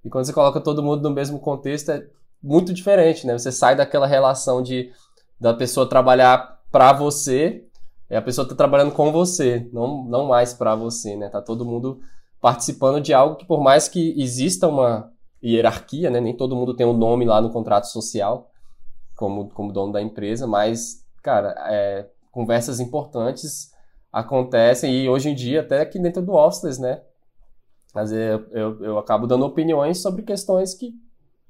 E 0.04 0.10
quando 0.10 0.26
você 0.26 0.32
coloca 0.32 0.60
todo 0.60 0.82
mundo 0.82 1.02
no 1.02 1.14
mesmo 1.14 1.38
contexto, 1.40 1.90
é 1.90 2.06
muito 2.42 2.72
diferente, 2.72 3.26
né? 3.26 3.36
Você 3.36 3.50
sai 3.50 3.74
daquela 3.74 4.06
relação 4.06 4.62
de 4.62 4.92
da 5.40 5.54
pessoa 5.54 5.88
trabalhar 5.88 6.60
para 6.70 6.92
você, 6.92 7.64
e 8.10 8.14
a 8.14 8.20
pessoa 8.20 8.46
tá 8.46 8.54
trabalhando 8.54 8.92
com 8.92 9.10
você, 9.10 9.66
não, 9.72 10.04
não 10.04 10.26
mais 10.26 10.52
para 10.52 10.74
você, 10.74 11.16
né? 11.16 11.30
Tá 11.30 11.40
todo 11.40 11.64
mundo 11.64 12.00
participando 12.40 13.00
de 13.00 13.14
algo 13.14 13.36
que 13.36 13.46
por 13.46 13.62
mais 13.62 13.88
que 13.88 14.14
exista 14.20 14.68
uma 14.68 15.10
hierarquia, 15.42 16.10
né? 16.10 16.20
Nem 16.20 16.36
todo 16.36 16.54
mundo 16.54 16.74
tem 16.74 16.86
um 16.86 16.92
nome 16.92 17.24
lá 17.24 17.40
no 17.40 17.50
contrato 17.50 17.86
social 17.86 18.49
como, 19.20 19.50
como 19.50 19.70
dono 19.70 19.92
da 19.92 20.00
empresa, 20.00 20.46
mas, 20.46 21.04
cara, 21.22 21.54
é, 21.68 22.08
conversas 22.32 22.80
importantes 22.80 23.70
acontecem 24.10 24.94
e 24.94 25.08
hoje 25.10 25.28
em 25.28 25.34
dia 25.34 25.60
até 25.60 25.82
aqui 25.82 25.98
dentro 25.98 26.22
do 26.22 26.32
Office, 26.32 26.78
né? 26.78 27.02
Mas 27.94 28.10
eu, 28.12 28.46
eu, 28.50 28.84
eu 28.84 28.98
acabo 28.98 29.26
dando 29.26 29.44
opiniões 29.44 30.00
sobre 30.00 30.22
questões 30.22 30.72
que 30.72 30.94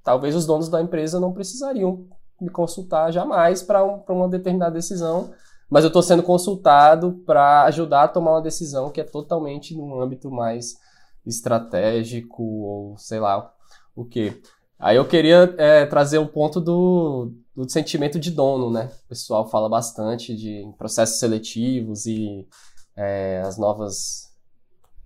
talvez 0.03 0.35
os 0.35 0.45
donos 0.45 0.69
da 0.69 0.83
empresa 0.83 1.21
não 1.21 1.33
precisariam 1.33 2.09
me 2.41 2.51
consultar 2.51 3.13
jamais 3.13 3.63
para 3.63 3.85
um, 3.85 4.03
uma 4.09 4.29
determinada 4.29 4.75
decisão, 4.75 5.33
mas 5.69 5.85
eu 5.85 5.89
estou 5.89 6.03
sendo 6.03 6.25
consultado 6.25 7.23
para 7.25 7.63
ajudar 7.65 8.03
a 8.03 8.09
tomar 8.09 8.33
uma 8.33 8.43
decisão 8.43 8.91
que 8.91 9.01
é 9.01 9.05
totalmente 9.05 9.77
num 9.77 10.01
âmbito 10.01 10.29
mais 10.29 10.77
estratégico 11.25 12.43
ou 12.43 12.99
sei 12.99 13.21
lá 13.21 13.55
o 13.95 14.05
que. 14.05 14.43
Aí 14.81 14.97
eu 14.97 15.07
queria 15.07 15.55
é, 15.59 15.85
trazer 15.85 16.19
um 16.19 16.27
ponto 16.27 16.59
do, 16.59 17.31
do 17.55 17.69
sentimento 17.69 18.19
de 18.19 18.31
dono, 18.31 18.71
né? 18.71 18.91
O 19.05 19.09
pessoal 19.11 19.47
fala 19.47 19.69
bastante 19.69 20.35
de 20.35 20.67
processos 20.79 21.19
seletivos 21.19 22.07
e 22.07 22.49
é, 22.97 23.43
as 23.45 23.59
novas, 23.59 24.33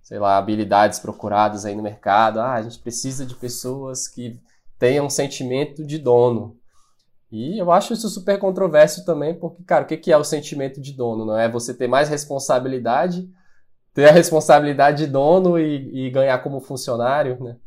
sei 0.01 0.17
lá, 0.17 0.37
habilidades 0.37 0.99
procuradas 0.99 1.65
aí 1.65 1.75
no 1.75 1.83
mercado. 1.83 2.39
Ah, 2.39 2.53
a 2.53 2.61
gente 2.61 2.79
precisa 2.79 3.25
de 3.25 3.35
pessoas 3.35 4.07
que 4.07 4.39
tenham 4.79 5.07
um 5.07 5.09
sentimento 5.09 5.85
de 5.85 5.97
dono. 5.97 6.57
E 7.29 7.59
eu 7.59 7.69
acho 7.69 7.91
isso 7.91 8.07
super 8.07 8.39
controverso 8.39 9.03
também, 9.03 9.33
porque, 9.37 9.61
cara, 9.63 9.83
o 9.83 9.87
que 9.87 10.09
é 10.09 10.17
o 10.17 10.23
sentimento 10.23 10.79
de 10.79 10.93
dono? 10.93 11.25
Não 11.25 11.37
é 11.37 11.49
você 11.49 11.73
ter 11.73 11.87
mais 11.87 12.07
responsabilidade, 12.07 13.29
ter 13.93 14.07
a 14.07 14.11
responsabilidade 14.13 15.05
de 15.05 15.11
dono 15.11 15.59
e, 15.59 16.07
e 16.07 16.09
ganhar 16.11 16.37
como 16.39 16.61
funcionário, 16.61 17.43
né? 17.43 17.57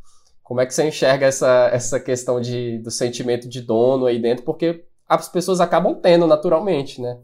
Como 0.48 0.62
é 0.62 0.66
que 0.66 0.72
você 0.72 0.88
enxerga 0.88 1.26
essa, 1.26 1.68
essa 1.70 2.00
questão 2.00 2.40
de, 2.40 2.78
do 2.78 2.90
sentimento 2.90 3.46
de 3.46 3.60
dono 3.60 4.06
aí 4.06 4.18
dentro? 4.18 4.46
Porque 4.46 4.82
as 5.06 5.28
pessoas 5.28 5.60
acabam 5.60 5.94
tendo 6.00 6.26
naturalmente, 6.26 7.02
né? 7.02 7.20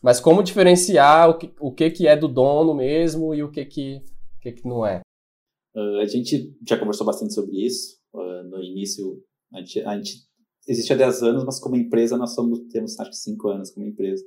Mas 0.00 0.20
como 0.20 0.44
diferenciar 0.44 1.28
o 1.28 1.36
que, 1.36 1.52
o 1.58 1.72
que, 1.72 1.90
que 1.90 2.06
é 2.06 2.16
do 2.16 2.28
dono 2.28 2.72
mesmo 2.72 3.34
e 3.34 3.42
o 3.42 3.50
que, 3.50 3.64
que, 3.64 3.96
o 3.96 4.40
que, 4.40 4.52
que 4.52 4.68
não 4.68 4.86
é? 4.86 5.00
Uh, 5.74 5.98
a 6.00 6.04
gente 6.04 6.56
já 6.68 6.78
conversou 6.78 7.04
bastante 7.04 7.34
sobre 7.34 7.66
isso. 7.66 7.96
Uh, 8.14 8.44
no 8.48 8.62
início, 8.62 9.20
a 9.52 9.58
gente, 9.58 9.80
a 9.80 9.96
gente 9.96 10.12
existe 10.68 10.92
há 10.92 10.96
10 10.96 11.22
anos, 11.24 11.44
mas 11.44 11.58
como 11.58 11.74
empresa 11.74 12.16
nós 12.16 12.32
somos, 12.32 12.60
temos 12.70 12.96
acho 13.00 13.10
que 13.10 13.16
5 13.16 13.48
anos 13.48 13.70
como 13.72 13.86
empresa. 13.86 14.22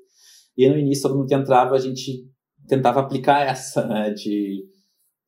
E 0.58 0.68
no 0.68 0.78
início, 0.78 1.04
todo 1.04 1.18
mundo 1.18 1.30
que 1.30 1.36
entrava, 1.36 1.74
a 1.74 1.80
gente 1.80 2.30
tentava 2.68 3.00
aplicar 3.00 3.48
essa, 3.48 3.88
né, 3.88 4.10
de 4.10 4.66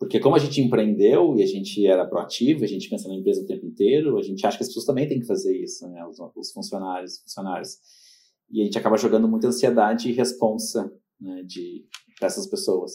porque 0.03 0.19
como 0.19 0.35
a 0.35 0.39
gente 0.39 0.59
empreendeu 0.61 1.35
e 1.37 1.43
a 1.43 1.45
gente 1.45 1.85
era 1.87 2.05
proativo, 2.05 2.63
a 2.63 2.67
gente 2.67 2.89
pensa 2.89 3.07
na 3.07 3.15
empresa 3.15 3.41
o 3.41 3.45
tempo 3.45 3.65
inteiro, 3.65 4.17
a 4.17 4.21
gente 4.21 4.45
acha 4.45 4.57
que 4.57 4.63
as 4.63 4.67
pessoas 4.67 4.85
também 4.85 5.07
têm 5.07 5.19
que 5.19 5.25
fazer 5.25 5.57
isso, 5.57 5.87
né? 5.87 6.05
Os, 6.05 6.17
os 6.35 6.51
funcionários, 6.51 7.19
funcionários. 7.19 7.77
E 8.51 8.61
a 8.61 8.65
gente 8.65 8.77
acaba 8.77 8.97
jogando 8.97 9.27
muita 9.27 9.47
ansiedade 9.47 10.09
e 10.09 10.13
responsa 10.13 10.91
né, 11.19 11.43
de 11.43 11.85
essas 12.21 12.47
pessoas. 12.47 12.91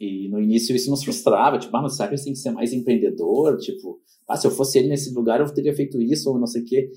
E 0.00 0.28
no 0.28 0.40
início 0.40 0.74
isso 0.76 0.90
nos 0.90 1.02
frustrava, 1.02 1.58
tipo, 1.58 1.76
ah, 1.76 1.82
mas 1.82 1.98
que 1.98 2.16
você 2.16 2.24
tem 2.24 2.32
que 2.32 2.38
ser 2.38 2.52
mais 2.52 2.72
empreendedor? 2.72 3.58
Tipo, 3.58 4.00
ah, 4.28 4.36
se 4.36 4.46
eu 4.46 4.50
fosse 4.52 4.78
ele 4.78 4.88
nesse 4.88 5.12
lugar 5.12 5.40
eu 5.40 5.52
teria 5.52 5.74
feito 5.74 6.00
isso 6.00 6.30
ou 6.30 6.38
não 6.38 6.46
sei 6.46 6.62
o 6.62 6.64
quê. 6.64 6.88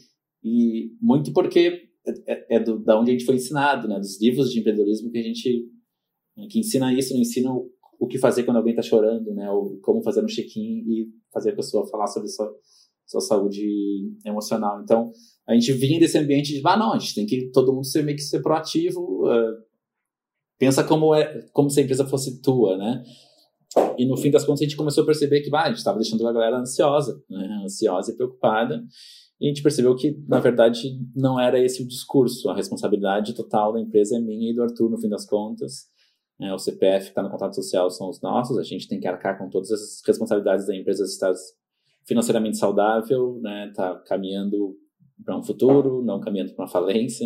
E 0.44 0.92
muito 1.02 1.34
porque 1.34 1.90
é, 2.06 2.34
é, 2.34 2.56
é 2.58 2.60
do, 2.60 2.78
da 2.78 3.00
onde 3.00 3.10
a 3.10 3.14
gente 3.14 3.26
foi 3.26 3.36
ensinado, 3.36 3.88
né? 3.88 3.98
Dos 3.98 4.22
livros 4.22 4.52
de 4.52 4.60
empreendedorismo 4.60 5.10
que 5.10 5.18
a 5.18 5.24
gente 5.24 5.68
que 6.50 6.60
ensina 6.60 6.94
isso, 6.94 7.14
não 7.14 7.22
ensina 7.22 7.52
o 7.52 7.72
que 8.08 8.18
fazer 8.18 8.44
quando 8.44 8.58
alguém 8.58 8.74
está 8.74 8.82
chorando, 8.82 9.34
né? 9.34 9.50
Ou 9.50 9.80
como 9.82 10.04
fazer 10.04 10.24
um 10.24 10.28
check-in 10.28 10.84
e 10.88 11.08
fazer 11.34 11.52
a 11.52 11.56
pessoa 11.56 11.88
falar 11.88 12.08
sobre 12.08 12.30
sua, 12.30 12.52
sua 13.06 13.22
saúde 13.22 14.12
emocional. 14.26 14.82
Então, 14.82 15.12
a 15.48 15.54
gente 15.54 15.72
vinha 15.74 16.00
desse 16.00 16.18
ambiente 16.18 16.54
de, 16.54 16.62
ah, 16.66 16.78
não, 16.78 16.94
a 16.94 17.00
gente 17.00 17.16
tem 17.16 17.26
que 17.26 17.50
todo 17.52 17.74
mundo 17.74 17.86
ser 17.86 18.04
meio 18.04 18.18
que 18.18 18.24
ser 18.24 18.42
proativo, 18.42 19.26
uh, 19.26 19.56
pensa 20.58 20.84
como 20.84 21.14
é, 21.14 21.46
como 21.54 21.70
se 21.70 21.80
a 21.80 21.84
empresa 21.84 22.06
fosse 22.06 22.42
tua, 22.42 22.78
né? 22.78 23.04
E 23.98 24.06
no 24.06 24.18
fim 24.18 24.32
das 24.32 24.46
contas 24.46 24.62
a 24.62 24.64
gente 24.64 24.78
começou 24.78 25.04
a 25.04 25.06
perceber 25.06 25.42
que, 25.42 25.54
ah, 25.54 25.64
a 25.64 25.68
gente 25.68 25.78
estava 25.78 26.00
deixando 26.00 26.26
a 26.28 26.34
galera 26.34 26.58
ansiosa, 26.58 27.22
né? 27.30 27.62
ansiosa 27.64 28.12
e 28.12 28.16
preocupada. 28.16 28.84
E 29.40 29.48
a 29.48 29.50
gente 29.50 29.62
percebeu 29.62 29.94
que, 29.96 30.18
na 30.28 30.40
verdade, 30.40 30.98
não 31.14 31.38
era 31.40 31.60
esse 31.60 31.84
o 31.84 31.88
discurso. 31.88 32.50
A 32.50 32.56
responsabilidade 32.56 33.36
total 33.36 33.74
da 33.74 33.82
empresa 33.82 34.16
é 34.16 34.20
minha 34.20 34.50
e 34.50 34.56
do 34.56 34.64
Arthur, 34.64 34.90
no 34.90 34.98
fim 34.98 35.10
das 35.10 35.26
contas. 35.26 35.88
É, 36.40 36.54
o 36.54 36.58
CPF 36.58 37.08
está 37.08 37.24
no 37.24 37.30
contrato 37.30 37.56
social 37.56 37.90
são 37.90 38.10
os 38.10 38.22
nossos, 38.22 38.58
a 38.58 38.64
gente 38.64 38.88
tem 38.88 39.00
que 39.00 39.08
arcar 39.08 39.38
com 39.38 39.50
todas 39.50 39.72
as 39.72 40.02
responsabilidades 40.06 40.68
da 40.68 40.76
empresa 40.76 41.04
estar 41.04 41.34
financeiramente 42.06 42.58
saudável, 42.58 43.40
né, 43.42 43.72
tá 43.74 43.96
caminhando 44.06 44.76
para 45.24 45.38
um 45.38 45.44
futuro, 45.44 46.04
não 46.04 46.20
caminhando 46.20 46.54
para 46.54 46.66
uma 46.66 46.72
falência. 46.72 47.26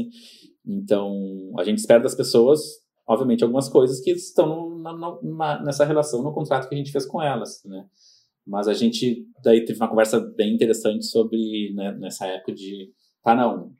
Então, 0.66 1.52
a 1.58 1.64
gente 1.64 1.80
espera 1.80 2.02
das 2.02 2.14
pessoas, 2.14 2.62
obviamente, 3.08 3.44
algumas 3.44 3.68
coisas 3.68 4.00
que 4.00 4.12
estão 4.12 4.78
na, 4.80 4.94
na, 5.24 5.64
nessa 5.64 5.84
relação, 5.84 6.22
no 6.22 6.34
contrato 6.34 6.70
que 6.70 6.76
a 6.76 6.78
gente 6.78 6.92
fez 6.92 7.06
com 7.06 7.22
elas, 7.22 7.62
né? 7.66 7.86
Mas 8.46 8.68
a 8.68 8.74
gente 8.74 9.28
daí 9.44 9.66
teve 9.66 9.80
uma 9.80 9.90
conversa 9.90 10.20
bem 10.20 10.54
interessante 10.54 11.06
sobre, 11.06 11.74
né, 11.74 11.92
nessa 12.00 12.26
época 12.28 12.54
de, 12.54 12.92
tá, 13.24 13.36
não, 13.36 13.72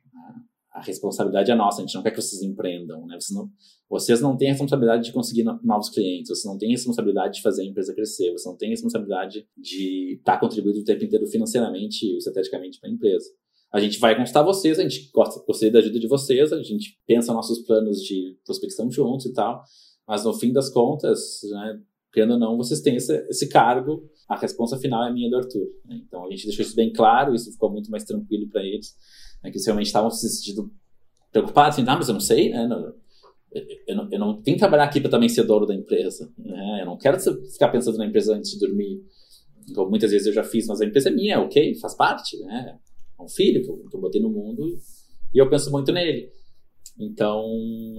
a 0.72 0.80
responsabilidade 0.80 1.50
é 1.50 1.54
nossa, 1.54 1.82
a 1.82 1.84
gente 1.84 1.94
não 1.94 2.02
quer 2.02 2.12
que 2.12 2.22
vocês 2.22 2.42
empreendam, 2.42 3.04
né? 3.04 3.18
Vocês 3.18 3.36
não, 3.36 3.50
vocês 3.88 4.20
não 4.20 4.36
têm 4.36 4.48
a 4.48 4.52
responsabilidade 4.52 5.04
de 5.04 5.12
conseguir 5.12 5.42
novos 5.64 5.90
clientes, 5.90 6.28
vocês 6.28 6.44
não 6.44 6.56
têm 6.56 6.68
a 6.68 6.72
responsabilidade 6.72 7.34
de 7.34 7.42
fazer 7.42 7.62
a 7.62 7.64
empresa 7.64 7.92
crescer, 7.92 8.30
vocês 8.30 8.46
não 8.46 8.56
têm 8.56 8.68
a 8.68 8.70
responsabilidade 8.70 9.46
de 9.56 10.14
estar 10.18 10.34
tá 10.34 10.40
contribuindo 10.40 10.78
o 10.78 10.84
tempo 10.84 11.04
inteiro 11.04 11.26
financeiramente 11.26 12.06
e 12.06 12.18
estrategicamente 12.18 12.78
para 12.78 12.88
a 12.88 12.92
empresa. 12.92 13.28
A 13.72 13.80
gente 13.80 13.98
vai 13.98 14.16
consultar 14.16 14.42
vocês, 14.42 14.78
a 14.78 14.82
gente 14.82 15.10
gosta, 15.12 15.42
gostaria 15.44 15.72
da 15.72 15.78
ajuda 15.80 15.98
de 15.98 16.06
vocês, 16.06 16.52
a 16.52 16.62
gente 16.62 16.98
pensa 17.06 17.32
nossos 17.32 17.60
planos 17.60 18.00
de 18.00 18.36
prospecção 18.44 18.90
juntos 18.90 19.26
e 19.26 19.32
tal, 19.32 19.62
mas 20.06 20.24
no 20.24 20.32
fim 20.34 20.52
das 20.52 20.68
contas, 20.70 21.40
né, 21.50 21.80
querendo 22.12 22.34
ou 22.34 22.38
não, 22.38 22.56
vocês 22.56 22.80
têm 22.80 22.96
esse, 22.96 23.14
esse 23.28 23.48
cargo, 23.48 24.08
a 24.28 24.36
resposta 24.36 24.76
final 24.78 25.04
é 25.04 25.12
minha 25.12 25.30
do 25.30 25.36
Arthur. 25.36 25.68
Né? 25.84 26.00
Então 26.06 26.26
a 26.26 26.30
gente 26.30 26.46
deixou 26.46 26.64
isso 26.64 26.76
bem 26.76 26.92
claro, 26.92 27.34
isso 27.34 27.50
ficou 27.50 27.70
muito 27.70 27.90
mais 27.90 28.04
tranquilo 28.04 28.48
para 28.48 28.62
eles 28.62 28.94
né, 29.42 29.50
que 29.50 29.58
realmente 29.64 29.86
estavam 29.86 30.10
se 30.10 30.28
sentindo 30.28 30.70
preocupados, 31.32 31.78
assim, 31.78 31.88
ah, 31.88 31.96
mas 31.96 32.08
eu 32.08 32.14
não 32.14 32.20
sei, 32.20 32.50
né, 32.50 32.68
eu, 33.86 33.96
não, 33.96 34.08
eu 34.10 34.18
não 34.18 34.42
tenho 34.42 34.56
que 34.56 34.60
trabalhar 34.60 34.84
aqui 34.84 35.00
para 35.00 35.10
também 35.10 35.28
ser 35.28 35.44
dono 35.44 35.66
da 35.66 35.74
empresa, 35.74 36.32
né, 36.38 36.80
eu 36.82 36.86
não 36.86 36.96
quero 36.98 37.18
ficar 37.18 37.68
pensando 37.68 37.98
na 37.98 38.06
empresa 38.06 38.34
antes 38.34 38.50
de 38.52 38.58
dormir, 38.58 39.02
como 39.74 39.90
muitas 39.90 40.10
vezes 40.10 40.26
eu 40.26 40.32
já 40.32 40.42
fiz, 40.42 40.66
mas 40.66 40.80
a 40.80 40.84
empresa 40.84 41.08
é 41.08 41.12
minha, 41.12 41.40
ok, 41.40 41.74
faz 41.76 41.94
parte, 41.94 42.36
né, 42.38 42.78
é 43.18 43.22
um 43.22 43.28
filho 43.28 43.62
que 43.62 43.70
eu, 43.70 43.88
que 43.88 43.96
eu 43.96 44.00
botei 44.00 44.20
no 44.20 44.30
mundo 44.30 44.78
e 45.32 45.38
eu 45.38 45.48
penso 45.48 45.70
muito 45.70 45.92
nele. 45.92 46.30
Então, 46.98 47.46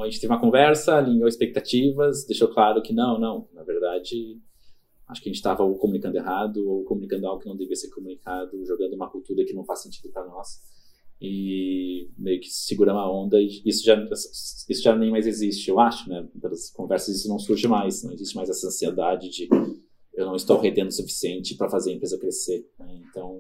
a 0.02 0.06
gente 0.06 0.20
teve 0.20 0.32
uma 0.32 0.40
conversa, 0.40 0.96
alinhou 0.96 1.28
expectativas, 1.28 2.26
deixou 2.26 2.50
claro 2.50 2.82
que 2.82 2.94
não, 2.94 3.20
não, 3.20 3.48
na 3.54 3.64
verdade, 3.64 4.40
acho 5.08 5.22
que 5.22 5.30
a 5.30 5.32
gente 5.32 5.38
estava 5.38 5.64
ou 5.64 5.78
comunicando 5.78 6.18
errado 6.18 6.58
ou 6.70 6.84
comunicando 6.84 7.26
algo 7.28 7.42
que 7.42 7.50
não 7.50 7.56
devia 7.56 7.76
ser 7.76 7.90
comunicado, 7.90 8.64
jogando 8.66 8.94
uma 8.94 9.10
cultura 9.10 9.44
que 9.44 9.54
não 9.54 9.66
faz 9.66 9.82
sentido 9.82 10.12
para 10.12 10.26
nós 10.26 10.60
e 11.22 12.10
meio 12.18 12.42
que 12.42 12.50
segura 12.50 12.94
uma 12.94 13.10
onda 13.10 13.40
e 13.40 13.62
isso 13.64 13.86
já 13.86 13.96
isso 14.68 14.82
já 14.82 14.96
nem 14.96 15.12
mais 15.12 15.28
existe 15.28 15.70
eu 15.70 15.80
acho 15.80 16.10
né 16.10 16.28
pelas 16.42 16.72
conversas 16.72 17.16
isso 17.16 17.30
não 17.30 17.38
surge 17.38 17.68
mais 17.68 18.02
não 18.02 18.12
existe 18.12 18.36
mais 18.36 18.50
essa 18.50 18.66
ansiedade 18.66 19.30
de 19.30 19.48
eu 20.16 20.26
não 20.26 20.36
estou 20.36 20.60
retendo 20.60 20.90
o 20.90 20.92
suficiente 20.92 21.56
para 21.56 21.70
fazer 21.70 21.92
a 21.92 21.94
empresa 21.94 22.18
crescer 22.18 22.68
né? 22.80 23.00
então 23.08 23.40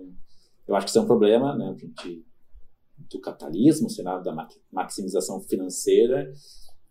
eu 0.68 0.76
acho 0.76 0.86
que 0.86 0.90
isso 0.92 1.00
é 1.00 1.02
um 1.02 1.08
problema 1.08 1.58
né 1.58 1.76
de, 2.04 2.24
do 3.10 3.20
capitalismo 3.20 3.90
sei 3.90 4.04
lá 4.04 4.20
da 4.20 4.48
maximização 4.72 5.42
financeira 5.42 6.32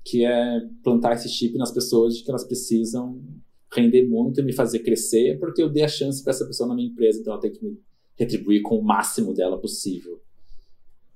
que 0.05 0.25
é 0.25 0.61
plantar 0.83 1.13
esse 1.13 1.29
chip 1.29 1.57
nas 1.57 1.71
pessoas 1.71 2.17
de 2.17 2.25
que 2.25 2.31
elas 2.31 2.43
precisam 2.43 3.23
render 3.73 4.09
muito 4.09 4.41
e 4.41 4.43
me 4.43 4.53
fazer 4.53 4.81
crescer 4.81 5.39
porque 5.39 5.63
eu 5.63 5.69
dei 5.69 5.85
a 5.85 5.89
chance 5.89 6.21
para 6.21 6.33
essa 6.33 6.45
pessoa 6.45 6.69
na 6.69 6.75
minha 6.75 6.89
empresa 6.89 7.21
então 7.21 7.33
ela 7.33 7.41
tem 7.41 7.53
que 7.53 7.65
me 7.65 7.79
retribuir 8.19 8.63
com 8.63 8.77
o 8.77 8.83
máximo 8.83 9.33
dela 9.33 9.57
possível 9.57 10.21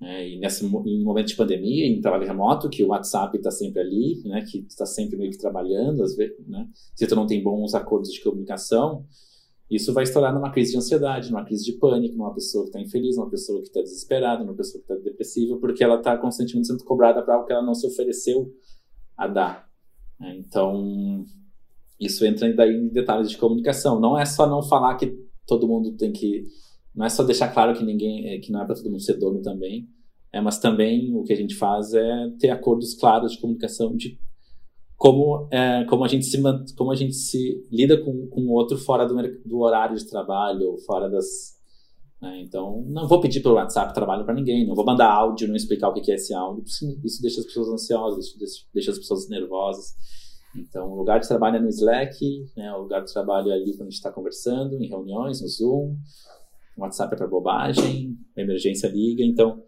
é, 0.05 0.29
e 0.29 0.39
nesse 0.39 0.65
em 0.65 1.03
momento 1.03 1.29
de 1.29 1.37
pandemia, 1.37 1.87
em 1.87 2.01
trabalho 2.01 2.27
remoto, 2.27 2.69
que 2.69 2.83
o 2.83 2.89
WhatsApp 2.89 3.37
está 3.37 3.51
sempre 3.51 3.81
ali, 3.81 4.23
né, 4.25 4.45
que 4.49 4.59
está 4.69 4.85
sempre 4.85 5.17
meio 5.17 5.31
que 5.31 5.39
trabalhando, 5.39 6.03
às 6.03 6.15
vezes, 6.15 6.37
né, 6.47 6.69
se 6.95 7.07
tu 7.07 7.15
não 7.17 7.27
tem 7.27 7.43
bons 7.43 7.75
acordos 7.75 8.13
de 8.13 8.23
comunicação, 8.23 9.05
isso 9.71 9.93
vai 9.93 10.05
estourar 10.05 10.33
numa 10.35 10.51
crise 10.51 10.73
de 10.73 10.79
ansiedade, 10.79 11.31
numa 11.31 11.45
crise 11.45 11.65
de 11.65 11.73
pânico, 11.73 12.17
numa 12.17 12.35
pessoa 12.35 12.65
que 12.65 12.69
está 12.69 12.81
infeliz, 12.81 13.17
numa 13.17 13.31
pessoa 13.31 13.61
que 13.61 13.69
está 13.69 13.81
desesperada, 13.81 14.45
numa 14.45 14.55
pessoa 14.55 14.83
que 14.83 14.93
está 14.93 15.03
depressiva, 15.03 15.57
porque 15.59 15.83
ela 15.83 15.97
está 15.97 16.17
constantemente 16.19 16.69
sendo 16.69 16.85
cobrada 16.85 17.23
para 17.23 17.35
algo 17.35 17.47
que 17.47 17.53
ela 17.53 17.63
não 17.63 17.75
se 17.75 17.87
ofereceu 17.87 18.53
a 19.17 19.27
dar. 19.27 19.69
Né? 20.21 20.37
Então, 20.37 21.25
isso 21.99 22.27
entra 22.27 22.53
daí 22.55 22.75
em 22.75 22.89
detalhes 22.89 23.31
de 23.31 23.39
comunicação. 23.39 23.99
Não 23.99 24.19
é 24.19 24.27
só 24.27 24.47
não 24.47 24.63
falar 24.63 24.97
que 24.97 25.17
todo 25.47 25.69
mundo 25.69 25.93
tem 25.97 26.13
que. 26.13 26.45
Não 26.95 27.05
é 27.05 27.09
só 27.09 27.23
deixar 27.23 27.49
claro 27.49 27.77
que 27.77 27.85
ninguém, 27.85 28.29
é, 28.29 28.39
que 28.39 28.53
não 28.53 28.63
é 28.63 28.65
para 28.65 28.75
todo 28.75 28.91
mundo 28.91 29.03
ser 29.03 29.15
dono 29.15 29.43
também, 29.43 29.89
é, 30.33 30.41
mas 30.41 30.59
também 30.59 31.15
o 31.15 31.23
que 31.23 31.33
a 31.33 31.37
gente 31.37 31.55
faz 31.55 31.93
é 31.95 32.31
ter 32.39 32.51
acordos 32.51 32.95
claros 32.95 33.33
de 33.33 33.41
comunicação 33.41 33.97
de 33.97 34.19
como, 34.97 35.49
é, 35.51 35.85
como, 35.85 36.05
a, 36.05 36.09
gente 36.09 36.25
se, 36.25 36.41
como 36.77 36.91
a 36.91 36.95
gente 36.95 37.15
se 37.15 37.67
lida 37.71 38.03
com, 38.03 38.29
o 38.31 38.53
outro 38.53 38.79
fora 38.79 39.07
do, 39.07 39.15
do 39.45 39.59
horário 39.59 39.97
de 39.97 40.09
trabalho, 40.09 40.79
fora 40.87 41.11
das. 41.11 41.55
Né? 42.23 42.41
Então, 42.41 42.83
não 42.87 43.07
vou 43.07 43.21
pedir 43.21 43.43
pelo 43.43 43.57
WhatsApp 43.57 43.93
trabalho 43.93 44.25
para 44.25 44.35
ninguém, 44.35 44.67
não 44.67 44.75
vou 44.75 44.85
mandar 44.85 45.13
áudio, 45.13 45.49
não 45.49 45.57
explicar 45.57 45.89
o 45.89 45.93
que 45.93 46.11
é 46.11 46.15
esse 46.15 46.33
áudio. 46.33 46.65
Isso 46.65 47.21
deixa 47.21 47.41
as 47.41 47.47
pessoas 47.47 47.69
ansiosas, 47.69 48.27
isso 48.27 48.67
deixa 48.73 48.93
as 48.93 48.99
pessoas 48.99 49.29
nervosas. 49.29 49.95
Então, 50.57 50.91
o 50.91 50.97
lugar 50.97 51.19
de 51.21 51.27
trabalho 51.27 51.57
é 51.57 51.61
no 51.61 51.69
Slack, 51.69 52.47
né? 52.57 52.73
o 52.75 52.83
lugar 52.83 53.05
de 53.05 53.13
trabalho 53.13 53.51
é 53.51 53.55
ali 53.55 53.73
quando 53.73 53.89
a 53.89 53.91
gente 53.91 53.95
está 53.95 54.13
conversando, 54.13 54.81
em 54.81 54.89
reuniões, 54.89 55.43
no 55.43 55.49
Zoom. 55.49 55.97
WhatsApp 56.77 57.15
é 57.15 57.17
para 57.17 57.27
bobagem, 57.27 58.17
emergência 58.37 58.89
liga. 58.89 59.23
Então, 59.23 59.63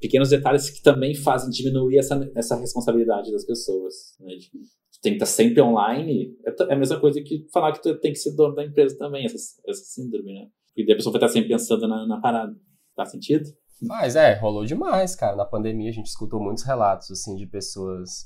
pequenos 0.00 0.30
detalhes 0.30 0.70
que 0.70 0.82
também 0.82 1.14
fazem 1.14 1.50
diminuir 1.50 1.98
essa, 1.98 2.30
essa 2.34 2.56
responsabilidade 2.56 3.30
das 3.32 3.44
pessoas. 3.44 4.16
Né? 4.20 4.36
De, 4.36 4.50
tu 4.50 5.00
tem 5.02 5.12
que 5.12 5.16
estar 5.16 5.26
sempre 5.26 5.60
online, 5.60 6.36
é, 6.46 6.50
é, 6.50 6.74
a 6.74 6.76
mesma 6.76 6.98
coisa 7.00 7.20
que 7.22 7.46
falar 7.52 7.72
que 7.72 7.82
tu 7.82 7.98
tem 8.00 8.12
que 8.12 8.18
ser 8.18 8.34
dono 8.34 8.54
da 8.54 8.64
empresa 8.64 8.96
também, 8.96 9.24
essa, 9.24 9.36
essa 9.66 9.84
síndrome, 9.84 10.32
né? 10.32 10.46
Porque 10.74 10.92
a 10.92 10.96
pessoa 10.96 11.12
vai 11.12 11.18
estar 11.18 11.32
sempre 11.32 11.48
pensando 11.48 11.86
na, 11.88 12.06
na 12.06 12.20
parada. 12.20 12.54
Faz 12.94 13.10
sentido? 13.10 13.44
Mas 13.82 14.16
é, 14.16 14.34
rolou 14.34 14.64
demais, 14.64 15.14
cara. 15.14 15.36
Na 15.36 15.44
pandemia 15.44 15.90
a 15.90 15.92
gente 15.92 16.06
escutou 16.06 16.40
muitos 16.40 16.64
relatos, 16.64 17.10
assim, 17.10 17.36
de 17.36 17.46
pessoas... 17.46 18.22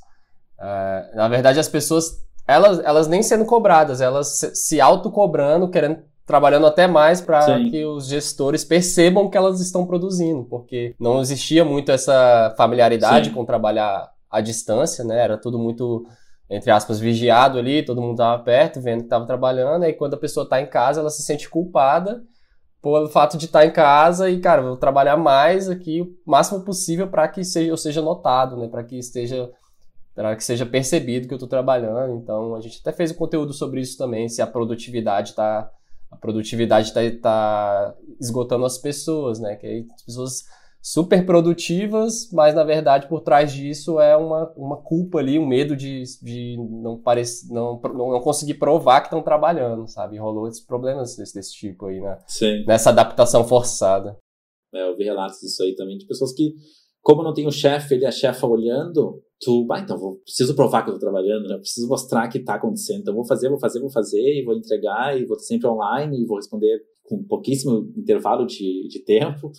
Uh, 0.58 1.16
na 1.16 1.28
verdade, 1.28 1.58
as 1.58 1.68
pessoas, 1.68 2.24
elas, 2.46 2.78
elas 2.80 3.08
nem 3.08 3.22
sendo 3.22 3.44
cobradas, 3.44 4.00
elas 4.00 4.38
se, 4.38 4.54
se 4.54 4.80
auto-cobrando, 4.80 5.70
querendo 5.70 6.04
trabalhando 6.32 6.66
até 6.66 6.86
mais 6.86 7.20
para 7.20 7.62
que 7.62 7.84
os 7.84 8.06
gestores 8.06 8.64
percebam 8.64 9.28
que 9.28 9.36
elas 9.36 9.60
estão 9.60 9.86
produzindo, 9.86 10.44
porque 10.44 10.94
não 10.98 11.20
existia 11.20 11.62
muito 11.62 11.92
essa 11.92 12.54
familiaridade 12.56 13.28
Sim. 13.28 13.34
com 13.34 13.44
trabalhar 13.44 14.10
à 14.30 14.40
distância, 14.40 15.04
né? 15.04 15.22
Era 15.22 15.36
tudo 15.36 15.58
muito 15.58 16.06
entre 16.48 16.70
aspas 16.70 16.98
vigiado 16.98 17.58
ali, 17.58 17.84
todo 17.84 18.00
mundo 18.00 18.12
estava 18.12 18.42
perto, 18.42 18.80
vendo 18.80 19.00
que 19.00 19.04
estava 19.04 19.26
trabalhando, 19.26 19.84
e 19.84 19.92
quando 19.92 20.14
a 20.14 20.18
pessoa 20.18 20.44
está 20.44 20.58
em 20.58 20.66
casa, 20.66 21.00
ela 21.00 21.10
se 21.10 21.22
sente 21.22 21.50
culpada 21.50 22.22
pelo 22.80 23.08
fato 23.10 23.36
de 23.36 23.44
estar 23.44 23.60
tá 23.60 23.66
em 23.66 23.70
casa 23.70 24.30
e, 24.30 24.40
cara, 24.40 24.62
vou 24.62 24.76
trabalhar 24.78 25.18
mais 25.18 25.68
aqui 25.68 26.00
o 26.00 26.30
máximo 26.30 26.62
possível 26.62 27.08
para 27.08 27.28
que 27.28 27.44
seja, 27.44 27.70
eu 27.70 27.76
seja 27.76 28.00
notado, 28.00 28.56
né? 28.56 28.68
Para 28.68 28.82
que 28.84 28.98
esteja 28.98 29.50
para 30.14 30.34
que 30.34 30.44
seja 30.44 30.64
percebido 30.64 31.26
que 31.26 31.34
eu 31.34 31.36
estou 31.36 31.48
trabalhando. 31.48 32.14
Então, 32.14 32.54
a 32.54 32.60
gente 32.60 32.80
até 32.80 32.92
fez 32.92 33.10
um 33.12 33.16
conteúdo 33.16 33.52
sobre 33.52 33.80
isso 33.80 33.98
também, 33.98 34.28
se 34.28 34.40
a 34.40 34.46
produtividade 34.46 35.30
está 35.30 35.70
a 36.12 36.16
produtividade 36.16 36.88
está 36.88 37.00
tá 37.20 37.96
esgotando 38.20 38.66
as 38.66 38.76
pessoas, 38.76 39.40
né? 39.40 39.56
Que 39.56 39.66
aí 39.66 39.86
as 39.94 40.02
pessoas 40.02 40.44
super 40.82 41.24
produtivas, 41.24 42.28
mas 42.32 42.54
na 42.54 42.64
verdade 42.64 43.08
por 43.08 43.20
trás 43.20 43.52
disso 43.52 44.00
é 44.00 44.16
uma, 44.16 44.52
uma 44.56 44.76
culpa 44.76 45.20
ali, 45.20 45.38
um 45.38 45.46
medo 45.46 45.76
de, 45.76 46.02
de 46.20 46.56
não, 46.58 46.98
parece, 46.98 47.52
não, 47.52 47.80
não 47.80 48.20
conseguir 48.20 48.54
provar 48.54 49.00
que 49.00 49.06
estão 49.06 49.22
trabalhando, 49.22 49.86
sabe? 49.86 50.18
rolou 50.18 50.48
esses 50.48 50.60
problemas 50.60 51.16
desse, 51.16 51.34
desse 51.34 51.52
tipo 51.54 51.86
aí, 51.86 52.00
né? 52.00 52.18
Sim. 52.26 52.64
Nessa 52.66 52.90
adaptação 52.90 53.44
forçada. 53.44 54.18
É, 54.74 54.88
eu 54.88 54.96
vi 54.96 55.04
relatos 55.04 55.38
disso 55.40 55.62
aí 55.62 55.74
também, 55.76 55.96
de 55.96 56.06
pessoas 56.06 56.34
que, 56.34 56.52
como 57.00 57.22
não 57.22 57.32
tem 57.32 57.46
o 57.46 57.52
chefe, 57.52 57.94
ele 57.94 58.04
é 58.04 58.08
a 58.08 58.12
chefa 58.12 58.46
olhando, 58.46 59.22
tu, 59.42 59.66
ah, 59.72 59.80
então 59.80 59.98
vou, 59.98 60.16
preciso 60.18 60.54
provar 60.54 60.84
que 60.84 60.90
eu 60.90 60.94
tô 60.94 61.00
trabalhando, 61.00 61.48
né? 61.48 61.58
Preciso 61.58 61.88
mostrar 61.88 62.28
que 62.28 62.38
tá 62.38 62.54
acontecendo. 62.54 63.00
Então 63.00 63.14
vou 63.14 63.26
fazer, 63.26 63.48
vou 63.48 63.58
fazer, 63.58 63.80
vou 63.80 63.90
fazer, 63.90 64.40
e 64.40 64.44
vou 64.44 64.56
entregar, 64.56 65.18
e 65.18 65.26
vou 65.26 65.38
sempre 65.38 65.66
online, 65.66 66.22
e 66.22 66.26
vou 66.26 66.36
responder 66.36 66.80
com 67.02 67.24
pouquíssimo 67.24 67.92
intervalo 67.96 68.46
de, 68.46 68.86
de 68.88 69.04
tempo. 69.04 69.50